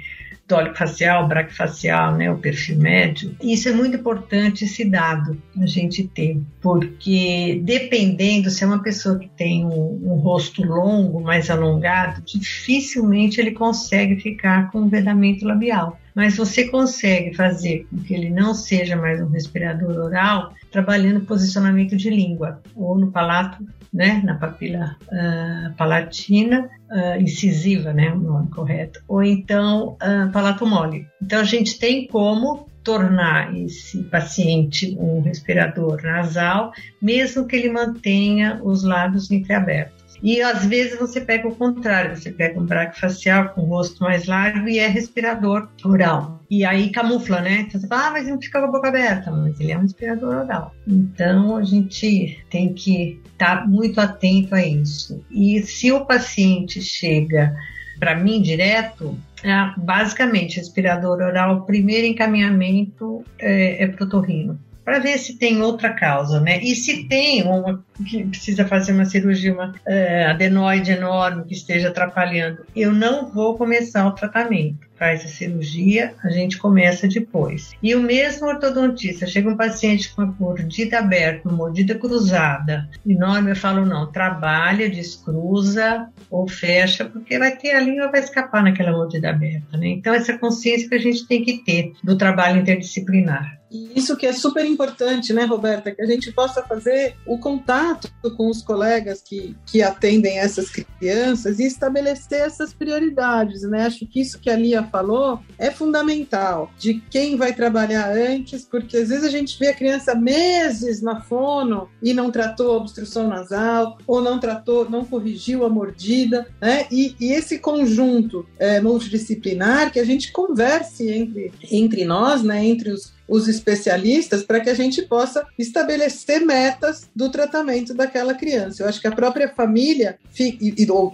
tólico 0.46 0.76
facial, 0.76 1.26
braquifacial, 1.26 2.16
né, 2.16 2.30
o 2.30 2.38
perfil 2.38 2.78
médio. 2.78 3.36
Isso 3.42 3.68
é 3.68 3.72
muito 3.72 3.96
importante 3.96 4.64
esse 4.64 4.84
dado 4.84 5.40
a 5.60 5.66
gente 5.66 6.06
ter, 6.08 6.40
porque 6.60 7.60
dependendo 7.64 8.50
se 8.50 8.62
é 8.62 8.66
uma 8.66 8.82
pessoa 8.82 9.18
que 9.18 9.28
tem 9.28 9.64
um, 9.64 10.00
um 10.04 10.14
rosto 10.14 10.62
longo, 10.64 11.20
mais 11.20 11.50
alongado, 11.50 12.22
dificilmente 12.24 13.40
ele 13.40 13.50
consegue 13.50 14.16
ficar 14.20 14.70
com 14.70 14.82
um 14.82 14.88
vedamento 14.88 15.44
labial 15.44 15.98
mas 16.16 16.34
você 16.34 16.66
consegue 16.66 17.34
fazer 17.34 17.86
com 17.90 17.98
que 17.98 18.14
ele 18.14 18.30
não 18.30 18.54
seja 18.54 18.96
mais 18.96 19.20
um 19.20 19.28
respirador 19.28 19.98
oral 19.98 20.54
trabalhando 20.72 21.26
posicionamento 21.26 21.94
de 21.94 22.08
língua, 22.08 22.62
ou 22.74 22.98
no 22.98 23.12
palato, 23.12 23.62
né, 23.92 24.22
na 24.24 24.34
papila 24.34 24.96
uh, 25.02 25.74
palatina, 25.76 26.70
uh, 26.90 27.20
incisiva, 27.20 27.92
né, 27.92 28.10
o 28.12 28.18
nome 28.18 28.48
correto, 28.48 29.02
ou 29.06 29.22
então 29.22 29.98
uh, 30.02 30.32
palato 30.32 30.66
mole. 30.66 31.06
Então 31.22 31.40
a 31.40 31.44
gente 31.44 31.78
tem 31.78 32.06
como 32.06 32.66
tornar 32.82 33.54
esse 33.54 34.02
paciente 34.04 34.96
um 34.98 35.20
respirador 35.20 36.00
nasal, 36.02 36.72
mesmo 37.02 37.46
que 37.46 37.56
ele 37.56 37.68
mantenha 37.68 38.58
os 38.62 38.84
lábios 38.84 39.30
entreabertos. 39.30 39.95
E 40.22 40.40
às 40.40 40.64
vezes 40.64 40.98
você 40.98 41.20
pega 41.20 41.48
o 41.48 41.54
contrário, 41.54 42.16
você 42.16 42.30
pega 42.30 42.58
um 42.58 42.64
braque 42.64 42.98
facial 42.98 43.50
com 43.50 43.62
o 43.62 43.66
rosto 43.66 44.02
mais 44.02 44.26
largo 44.26 44.68
e 44.68 44.78
é 44.78 44.86
respirador 44.86 45.68
oral. 45.84 46.40
E 46.50 46.64
aí 46.64 46.90
camufla, 46.90 47.40
né? 47.40 47.60
Então 47.60 47.80
você 47.80 47.86
fala, 47.86 48.08
ah, 48.08 48.10
mas 48.12 48.28
não 48.28 48.40
fica 48.40 48.60
com 48.60 48.66
a 48.66 48.70
boca 48.70 48.88
aberta, 48.88 49.30
mas 49.30 49.58
ele 49.60 49.72
é 49.72 49.78
um 49.78 49.82
respirador 49.82 50.44
oral. 50.44 50.74
Então 50.86 51.56
a 51.56 51.64
gente 51.64 52.44
tem 52.50 52.72
que 52.72 53.20
estar 53.32 53.62
tá 53.62 53.66
muito 53.66 54.00
atento 54.00 54.54
a 54.54 54.64
isso. 54.64 55.24
E 55.30 55.60
se 55.62 55.90
o 55.92 56.04
paciente 56.04 56.80
chega 56.80 57.54
para 57.98 58.14
mim 58.14 58.42
direto, 58.42 59.18
é, 59.42 59.50
basicamente, 59.76 60.58
respirador 60.58 61.18
oral, 61.18 61.58
o 61.58 61.62
primeiro 61.62 62.06
encaminhamento 62.06 63.24
é, 63.38 63.84
é 63.84 63.86
protorrino 63.86 64.58
para 64.86 65.00
ver 65.00 65.18
se 65.18 65.36
tem 65.36 65.60
outra 65.60 65.92
causa, 65.92 66.38
né? 66.38 66.62
E 66.62 66.76
se 66.76 67.08
tem 67.08 67.42
uma 67.42 67.84
que 68.08 68.24
precisa 68.24 68.64
fazer 68.64 68.92
uma 68.92 69.04
cirurgia, 69.04 69.52
uma 69.52 69.70
uh, 69.70 70.30
adenoide 70.30 70.92
enorme 70.92 71.44
que 71.44 71.54
esteja 71.54 71.88
atrapalhando, 71.88 72.64
eu 72.74 72.92
não 72.92 73.28
vou 73.28 73.58
começar 73.58 74.06
o 74.06 74.12
tratamento. 74.12 74.85
Faz 74.98 75.24
a 75.24 75.28
cirurgia, 75.28 76.14
a 76.22 76.30
gente 76.30 76.58
começa 76.58 77.06
depois. 77.06 77.72
E 77.82 77.94
o 77.94 78.02
mesmo 78.02 78.46
ortodontista, 78.46 79.26
chega 79.26 79.48
um 79.48 79.56
paciente 79.56 80.14
com 80.14 80.22
a 80.22 80.26
mordida 80.26 80.98
aberta, 80.98 81.48
mordida 81.48 81.94
cruzada, 81.94 82.88
enorme, 83.06 83.50
eu 83.50 83.56
falo, 83.56 83.84
não, 83.84 84.10
trabalha, 84.10 84.90
descruza 84.90 86.08
ou 86.30 86.48
fecha, 86.48 87.04
porque 87.04 87.38
vai 87.38 87.56
ter 87.56 87.72
a 87.72 87.80
língua 87.80 88.10
vai 88.10 88.20
escapar 88.20 88.62
naquela 88.62 88.92
mordida 88.92 89.30
aberta, 89.30 89.76
né? 89.76 89.88
Então, 89.88 90.14
essa 90.14 90.36
consciência 90.38 90.88
que 90.88 90.94
a 90.94 91.00
gente 91.00 91.26
tem 91.26 91.44
que 91.44 91.64
ter 91.64 91.92
do 92.02 92.16
trabalho 92.16 92.60
interdisciplinar. 92.60 93.56
E 93.70 93.98
isso 93.98 94.16
que 94.16 94.26
é 94.26 94.32
super 94.32 94.64
importante, 94.64 95.32
né, 95.32 95.44
Roberta? 95.44 95.90
Que 95.90 96.02
a 96.02 96.06
gente 96.06 96.30
possa 96.32 96.62
fazer 96.62 97.16
o 97.26 97.38
contato 97.38 98.10
com 98.36 98.48
os 98.48 98.62
colegas 98.62 99.20
que, 99.22 99.56
que 99.66 99.82
atendem 99.82 100.38
essas 100.38 100.70
crianças 100.70 101.58
e 101.58 101.64
estabelecer 101.64 102.40
essas 102.40 102.72
prioridades, 102.72 103.62
né? 103.62 103.86
Acho 103.86 104.06
que 104.06 104.20
isso 104.20 104.38
que 104.38 104.48
a 104.48 104.56
Lia 104.56 104.82
falou 104.86 105.40
é 105.58 105.70
fundamental, 105.70 106.70
de 106.78 106.94
quem 107.10 107.36
vai 107.36 107.54
trabalhar 107.54 108.10
antes, 108.10 108.64
porque 108.64 108.96
às 108.96 109.08
vezes 109.08 109.24
a 109.24 109.30
gente 109.30 109.58
vê 109.58 109.68
a 109.68 109.74
criança 109.74 110.14
meses 110.14 111.02
na 111.02 111.20
fono 111.20 111.88
e 112.02 112.12
não 112.12 112.30
tratou 112.30 112.72
a 112.72 112.76
obstrução 112.76 113.28
nasal, 113.28 113.98
ou 114.06 114.20
não 114.20 114.38
tratou, 114.38 114.88
não 114.88 115.04
corrigiu 115.04 115.64
a 115.64 115.68
mordida, 115.68 116.46
né? 116.60 116.86
E, 116.90 117.14
e 117.20 117.32
esse 117.32 117.58
conjunto 117.58 118.46
é, 118.58 118.80
multidisciplinar 118.80 119.92
que 119.92 119.98
a 119.98 120.04
gente 120.04 120.32
converse 120.32 121.08
entre, 121.08 121.52
entre 121.70 122.04
nós, 122.04 122.42
né? 122.42 122.64
Entre 122.64 122.90
os 122.90 123.15
os 123.28 123.48
especialistas 123.48 124.42
para 124.42 124.60
que 124.60 124.70
a 124.70 124.74
gente 124.74 125.02
possa 125.02 125.46
estabelecer 125.58 126.44
metas 126.44 127.08
do 127.14 127.30
tratamento 127.30 127.94
daquela 127.94 128.34
criança. 128.34 128.82
Eu 128.82 128.88
acho 128.88 129.00
que 129.00 129.08
a 129.08 129.12
própria 129.12 129.48
família, 129.48 130.18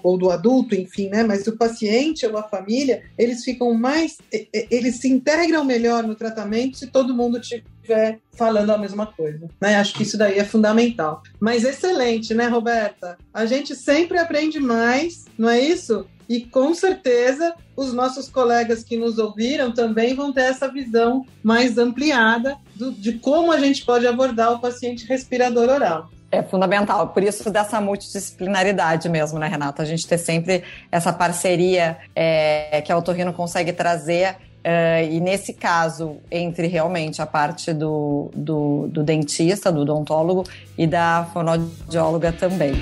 ou, 0.03 0.19
do 0.19 0.31
adulto, 0.31 0.75
enfim, 0.75 1.09
né, 1.09 1.23
mas 1.23 1.47
o 1.47 1.57
paciente 1.57 2.27
ou 2.27 2.37
a 2.37 2.43
família, 2.43 3.03
eles 3.19 3.45
ficam 3.45 3.73
mais, 3.75 4.19
eles 4.71 4.97
se 4.97 5.09
integram 5.09 5.65
melhor 5.65 6.03
no 6.03 6.15
tratamento 6.15 6.79
se 6.79 6.87
todo 6.87 7.15
mundo 7.15 7.39
estiver 7.39 8.19
falando 8.33 8.71
a 8.71 8.79
mesma 8.79 9.07
coisa. 9.07 9.49
Né? 9.61 9.77
Acho 9.77 9.95
que 9.95 10.03
isso 10.03 10.17
daí 10.17 10.39
é 10.39 10.45
fundamental. 10.45 11.23
Mas 11.41 11.65
excelente, 11.65 12.35
né, 12.35 12.47
Roberta? 12.47 13.19
A 13.33 13.45
gente 13.47 13.75
sempre 13.75 14.19
aprende 14.19 14.61
mais, 14.61 15.25
não 15.37 15.49
é 15.49 15.61
isso? 15.61 16.07
E 16.33 16.41
com 16.41 16.73
certeza 16.73 17.55
os 17.77 17.93
nossos 17.93 18.27
colegas 18.27 18.83
que 18.83 18.97
nos 18.97 19.19
ouviram 19.19 19.71
também 19.71 20.15
vão 20.15 20.33
ter 20.33 20.45
essa 20.45 20.67
visão 20.67 21.27
mais 21.43 21.77
ampliada 21.77 22.57
do, 22.75 22.91
de 22.91 23.19
como 23.19 23.53
a 23.53 23.59
gente 23.59 23.85
pode 23.85 24.07
abordar 24.07 24.51
o 24.51 24.59
paciente 24.59 25.07
respirador 25.07 25.69
oral. 25.69 26.09
É 26.31 26.43
fundamental, 26.43 27.09
por 27.09 27.23
isso 27.23 27.51
dessa 27.51 27.79
multidisciplinaridade 27.83 29.11
mesmo, 29.11 29.39
né, 29.39 29.47
Renata? 29.47 29.83
A 29.83 29.85
gente 29.85 30.07
ter 30.07 30.17
sempre 30.17 30.65
essa 30.91 31.13
parceria 31.13 31.99
é, 32.17 32.81
que 32.81 32.91
a 32.91 32.97
Otorrino 32.97 33.35
consegue 33.35 33.73
trazer 33.75 34.37
Uh, 34.63 35.11
e 35.11 35.19
nesse 35.19 35.53
caso, 35.53 36.19
entre 36.31 36.69
realmente 36.69 37.21
a 37.21 37.27
parte 37.27 37.73
do, 37.73 38.31
do, 38.33 38.87
do, 38.87 39.03
dentista, 39.03 39.73
do 39.73 39.81
odontólogo 39.81 40.45
e 40.79 40.87
da 40.87 41.29
fonoaudióloga 41.33 42.31
também. 42.31 42.75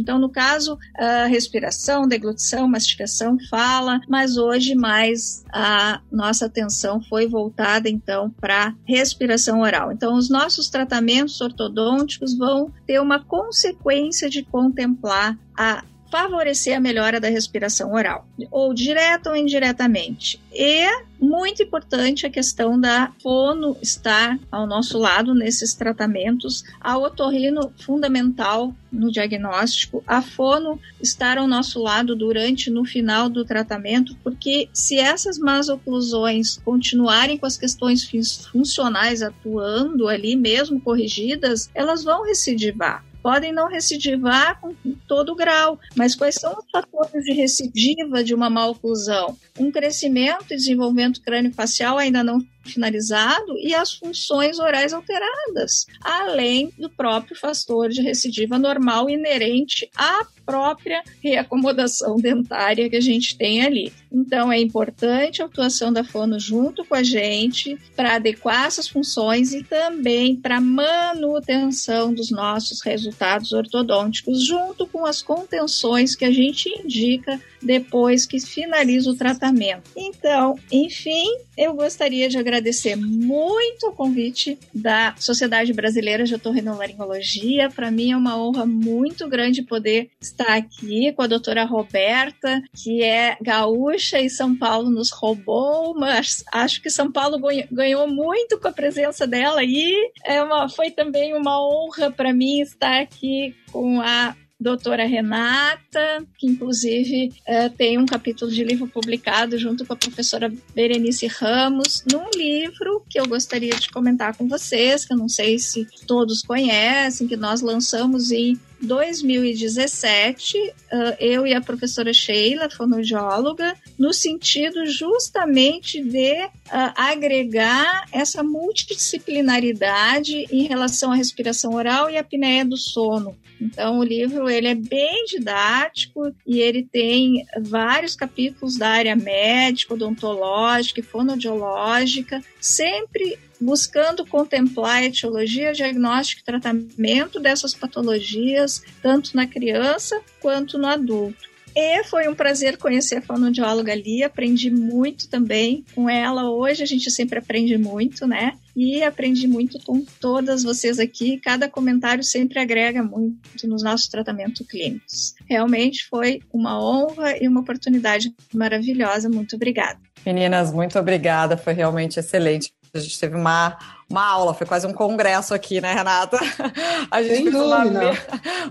Então, 0.00 0.18
no 0.18 0.28
caso, 0.28 0.78
a 0.96 1.26
respiração, 1.26 2.06
deglutição, 2.06 2.68
mastigação, 2.68 3.36
fala, 3.48 4.00
mas 4.08 4.36
hoje 4.36 4.74
mais 4.74 5.44
a 5.52 6.00
nossa 6.10 6.46
atenção 6.46 7.00
foi 7.02 7.26
voltada 7.26 7.88
então 7.88 8.30
para 8.40 8.74
respiração 8.84 9.60
oral. 9.60 9.92
Então, 9.92 10.14
os 10.16 10.28
nossos 10.28 10.68
tratamentos 10.68 11.40
ortodônticos 11.40 12.36
vão 12.36 12.72
ter 12.86 13.00
uma 13.00 13.18
consequência 13.18 14.28
de 14.28 14.42
contemplar 14.42 15.38
a 15.56 15.84
favorecer 16.10 16.76
a 16.76 16.80
melhora 16.80 17.20
da 17.20 17.28
respiração 17.28 17.92
oral, 17.92 18.26
ou 18.50 18.74
direta 18.74 19.30
ou 19.30 19.36
indiretamente. 19.36 20.40
E 20.52 20.86
muito 21.20 21.62
importante 21.62 22.26
a 22.26 22.30
questão 22.30 22.80
da 22.80 23.12
fono 23.22 23.76
estar 23.82 24.38
ao 24.50 24.66
nosso 24.66 24.98
lado 24.98 25.34
nesses 25.34 25.74
tratamentos, 25.74 26.64
a 26.80 26.96
otorrino 26.98 27.72
fundamental 27.78 28.74
no 28.90 29.12
diagnóstico, 29.12 30.02
a 30.06 30.20
fono 30.20 30.80
estar 31.00 31.38
ao 31.38 31.46
nosso 31.46 31.80
lado 31.80 32.16
durante 32.16 32.70
no 32.70 32.84
final 32.84 33.28
do 33.28 33.44
tratamento, 33.44 34.16
porque 34.24 34.68
se 34.72 34.98
essas 34.98 35.38
más 35.38 35.68
oclusões 35.68 36.58
continuarem 36.64 37.38
com 37.38 37.46
as 37.46 37.56
questões 37.56 38.08
funcionais 38.50 39.22
atuando 39.22 40.08
ali, 40.08 40.34
mesmo 40.34 40.80
corrigidas, 40.80 41.70
elas 41.74 42.02
vão 42.02 42.24
recidivar 42.24 43.04
podem 43.22 43.52
não 43.52 43.68
recidivar 43.68 44.60
com 44.60 44.74
todo 45.06 45.34
grau, 45.34 45.78
mas 45.96 46.14
quais 46.14 46.34
são 46.34 46.52
os 46.58 46.70
fatores 46.70 47.24
de 47.24 47.32
recidiva 47.32 48.24
de 48.24 48.34
uma 48.34 48.50
maloclusão? 48.50 49.36
Um 49.58 49.70
crescimento 49.70 50.52
e 50.52 50.56
desenvolvimento 50.56 51.20
crânio-facial 51.20 51.98
ainda 51.98 52.22
não 52.24 52.40
finalizado 52.64 53.58
e 53.58 53.74
as 53.74 53.94
funções 53.94 54.58
orais 54.58 54.92
alteradas, 54.92 55.86
além 56.00 56.72
do 56.78 56.90
próprio 56.90 57.36
fator 57.36 57.88
de 57.88 58.02
recidiva 58.02 58.58
normal 58.58 59.08
inerente 59.08 59.88
à 59.96 60.26
própria 60.44 61.02
reacomodação 61.22 62.16
dentária 62.16 62.90
que 62.90 62.96
a 62.96 63.00
gente 63.00 63.36
tem 63.36 63.62
ali. 63.62 63.92
Então, 64.12 64.50
é 64.50 64.58
importante 64.58 65.40
a 65.40 65.44
atuação 65.44 65.92
da 65.92 66.02
fono 66.02 66.40
junto 66.40 66.84
com 66.84 66.94
a 66.96 67.02
gente 67.04 67.78
para 67.94 68.16
adequar 68.16 68.66
essas 68.66 68.88
funções 68.88 69.52
e 69.52 69.62
também 69.62 70.34
para 70.34 70.60
manutenção 70.60 72.12
dos 72.12 72.30
nossos 72.30 72.80
resultados 72.82 73.52
ortodônticos, 73.52 74.44
junto 74.44 74.86
com 74.88 75.06
as 75.06 75.22
contenções 75.22 76.16
que 76.16 76.24
a 76.24 76.32
gente 76.32 76.68
indica 76.68 77.40
depois 77.62 78.26
que 78.26 78.40
finaliza 78.40 79.10
o 79.10 79.16
tratamento. 79.16 79.90
Então, 79.96 80.58
enfim, 80.70 81.26
eu 81.56 81.74
gostaria 81.74 82.28
de 82.28 82.38
agradecer 82.38 82.96
muito 82.96 83.88
o 83.88 83.92
convite 83.92 84.58
da 84.74 85.14
Sociedade 85.18 85.72
Brasileira 85.72 86.24
de 86.24 86.34
Otorrinolaringologia. 86.34 87.68
Para 87.68 87.90
mim 87.90 88.12
é 88.12 88.16
uma 88.16 88.40
honra 88.40 88.64
muito 88.64 89.28
grande 89.28 89.62
poder 89.62 90.10
estar 90.20 90.56
aqui 90.56 91.12
com 91.12 91.22
a 91.22 91.26
doutora 91.26 91.64
Roberta, 91.64 92.62
que 92.74 93.02
é 93.02 93.36
gaúcha 93.42 94.20
e 94.20 94.30
São 94.30 94.56
Paulo 94.56 94.90
nos 94.90 95.10
roubou, 95.10 95.94
mas 95.94 96.42
acho 96.52 96.80
que 96.80 96.90
São 96.90 97.12
Paulo 97.12 97.38
ganhou 97.70 98.08
muito 98.08 98.58
com 98.58 98.68
a 98.68 98.72
presença 98.72 99.26
dela 99.26 99.62
e 99.62 99.94
é 100.24 100.42
uma, 100.42 100.68
foi 100.68 100.90
também 100.90 101.34
uma 101.34 101.60
honra 101.62 102.10
para 102.10 102.32
mim 102.32 102.60
estar 102.60 103.00
aqui 103.00 103.54
com 103.70 104.00
a 104.00 104.34
doutora 104.60 105.06
Renata, 105.06 106.24
que 106.36 106.46
inclusive 106.46 107.32
é, 107.46 107.70
tem 107.70 107.98
um 107.98 108.04
capítulo 108.04 108.50
de 108.50 108.62
livro 108.62 108.86
publicado 108.86 109.58
junto 109.58 109.86
com 109.86 109.94
a 109.94 109.96
professora 109.96 110.52
Berenice 110.74 111.26
Ramos, 111.26 112.04
num 112.10 112.28
livro 112.36 113.02
que 113.08 113.18
eu 113.18 113.26
gostaria 113.26 113.74
de 113.74 113.90
comentar 113.90 114.36
com 114.36 114.46
vocês, 114.46 115.06
que 115.06 115.14
eu 115.14 115.16
não 115.16 115.28
sei 115.28 115.58
se 115.58 115.86
todos 116.06 116.42
conhecem, 116.42 117.26
que 117.26 117.36
nós 117.36 117.62
lançamos 117.62 118.30
em 118.30 118.58
2017, 118.82 120.72
eu 121.18 121.46
e 121.46 121.52
a 121.52 121.60
professora 121.60 122.14
Sheila, 122.14 122.70
fonoaudióloga, 122.70 123.74
no 123.98 124.12
sentido 124.12 124.86
justamente 124.86 126.02
de 126.02 126.48
agregar 126.96 128.06
essa 128.10 128.42
multidisciplinaridade 128.42 130.46
em 130.50 130.66
relação 130.66 131.12
à 131.12 131.14
respiração 131.14 131.74
oral 131.74 132.08
e 132.08 132.16
à 132.16 132.20
apneia 132.20 132.64
do 132.64 132.76
sono. 132.76 133.36
Então, 133.60 133.98
o 133.98 134.04
livro 134.04 134.48
ele 134.48 134.68
é 134.68 134.74
bem 134.74 135.24
didático 135.26 136.34
e 136.46 136.60
ele 136.60 136.82
tem 136.82 137.44
vários 137.60 138.16
capítulos 138.16 138.76
da 138.78 138.88
área 138.88 139.14
médica, 139.14 139.94
odontológica 139.94 141.00
e 141.00 141.02
fonoaudiológica, 141.02 142.40
sempre 142.60 143.38
buscando 143.60 144.24
contemplar 144.24 144.96
a 144.96 145.04
etiologia, 145.04 145.72
diagnóstico 145.72 146.40
e 146.40 146.44
tratamento 146.44 147.38
dessas 147.38 147.74
patologias, 147.74 148.82
tanto 149.02 149.36
na 149.36 149.46
criança 149.46 150.20
quanto 150.40 150.78
no 150.78 150.86
adulto. 150.86 151.50
E 151.76 152.02
foi 152.04 152.28
um 152.28 152.34
prazer 152.34 152.78
conhecer 152.78 153.16
a 153.16 153.22
fonoaudióloga 153.22 153.92
ali, 153.92 154.24
aprendi 154.24 154.70
muito 154.70 155.28
também 155.28 155.84
com 155.94 156.10
ela. 156.10 156.50
Hoje 156.50 156.82
a 156.82 156.86
gente 156.86 157.10
sempre 157.10 157.38
aprende 157.38 157.78
muito, 157.78 158.26
né? 158.26 158.54
E 158.82 159.02
aprendi 159.02 159.46
muito 159.46 159.78
com 159.84 160.02
todas 160.18 160.62
vocês 160.62 160.98
aqui. 160.98 161.38
Cada 161.38 161.68
comentário 161.68 162.24
sempre 162.24 162.58
agrega 162.58 163.02
muito 163.02 163.36
nos 163.64 163.82
nossos 163.82 164.08
tratamentos 164.08 164.66
clínicos. 164.66 165.34
Realmente 165.46 166.08
foi 166.08 166.40
uma 166.50 166.82
honra 166.82 167.36
e 167.36 167.46
uma 167.46 167.60
oportunidade 167.60 168.34
maravilhosa. 168.54 169.28
Muito 169.28 169.54
obrigada. 169.54 169.98
Meninas, 170.24 170.72
muito 170.72 170.98
obrigada. 170.98 171.58
Foi 171.58 171.74
realmente 171.74 172.18
excelente. 172.18 172.72
A 172.94 172.98
gente 172.98 173.20
teve 173.20 173.36
uma, 173.36 173.76
uma 174.08 174.26
aula, 174.26 174.54
foi 174.54 174.66
quase 174.66 174.86
um 174.86 174.94
congresso 174.94 175.52
aqui, 175.52 175.78
né, 175.78 175.92
Renata? 175.92 176.38
A 177.10 177.22
gente 177.22 177.34
Sem 177.34 177.52
fez 177.52 177.54
uma, 177.54 177.84
me, 177.84 178.18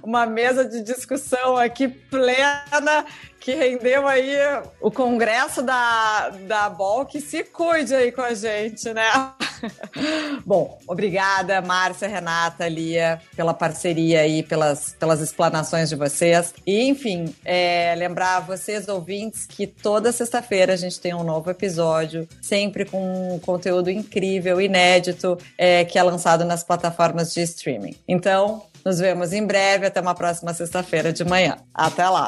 uma 0.02 0.26
mesa 0.26 0.66
de 0.66 0.82
discussão 0.82 1.56
aqui 1.56 1.88
plena 1.88 3.06
que 3.40 3.54
rendeu 3.56 4.08
aí 4.08 4.36
o 4.82 4.92
congresso 4.92 5.62
da, 5.62 6.30
da 6.48 6.70
BOL, 6.70 7.06
que 7.06 7.22
se 7.22 7.44
cuide 7.44 7.96
aí 7.96 8.12
com 8.12 8.22
a 8.22 8.34
gente, 8.34 8.94
né? 8.94 9.10
Bom, 10.46 10.78
obrigada, 10.88 11.62
Márcia, 11.62 12.08
Renata, 12.08 12.68
Lia, 12.68 13.22
pela 13.36 13.54
parceria 13.54 14.22
aí, 14.22 14.44
pelas, 14.44 14.96
pelas 15.00 15.22
explanações 15.22 15.90
de 15.90 15.96
vocês. 15.96 16.54
E, 16.66 16.88
enfim, 16.88 17.34
é, 17.44 17.94
lembrar 17.98 18.42
vocês, 18.42 18.88
ouvintes, 18.88 19.46
que 19.46 19.68
toda 19.68 20.12
sexta-feira 20.12 20.74
a 20.74 20.78
gente 20.78 21.00
tem 21.00 21.14
um 21.14 21.24
novo 21.24 21.50
episódio, 21.50 22.28
sempre 22.42 22.86
com 22.86 23.36
um 23.36 23.40
conteúdo 23.40 23.90
incrível, 23.90 24.60
inédito, 24.62 25.38
é, 25.58 25.86
que 25.86 25.98
é 25.98 26.04
lançado 26.04 26.44
nas 26.46 26.64
plataformas 26.64 27.34
de 27.34 27.42
streaming. 27.42 27.96
Então, 28.08 28.64
nos 28.86 29.00
vemos 29.00 29.34
em 29.34 29.46
breve, 29.46 29.86
até 29.86 30.00
uma 30.00 30.16
próxima 30.16 30.54
sexta-feira 30.54 31.12
de 31.12 31.24
manhã. 31.24 31.58
Até 31.74 32.08
lá! 32.08 32.28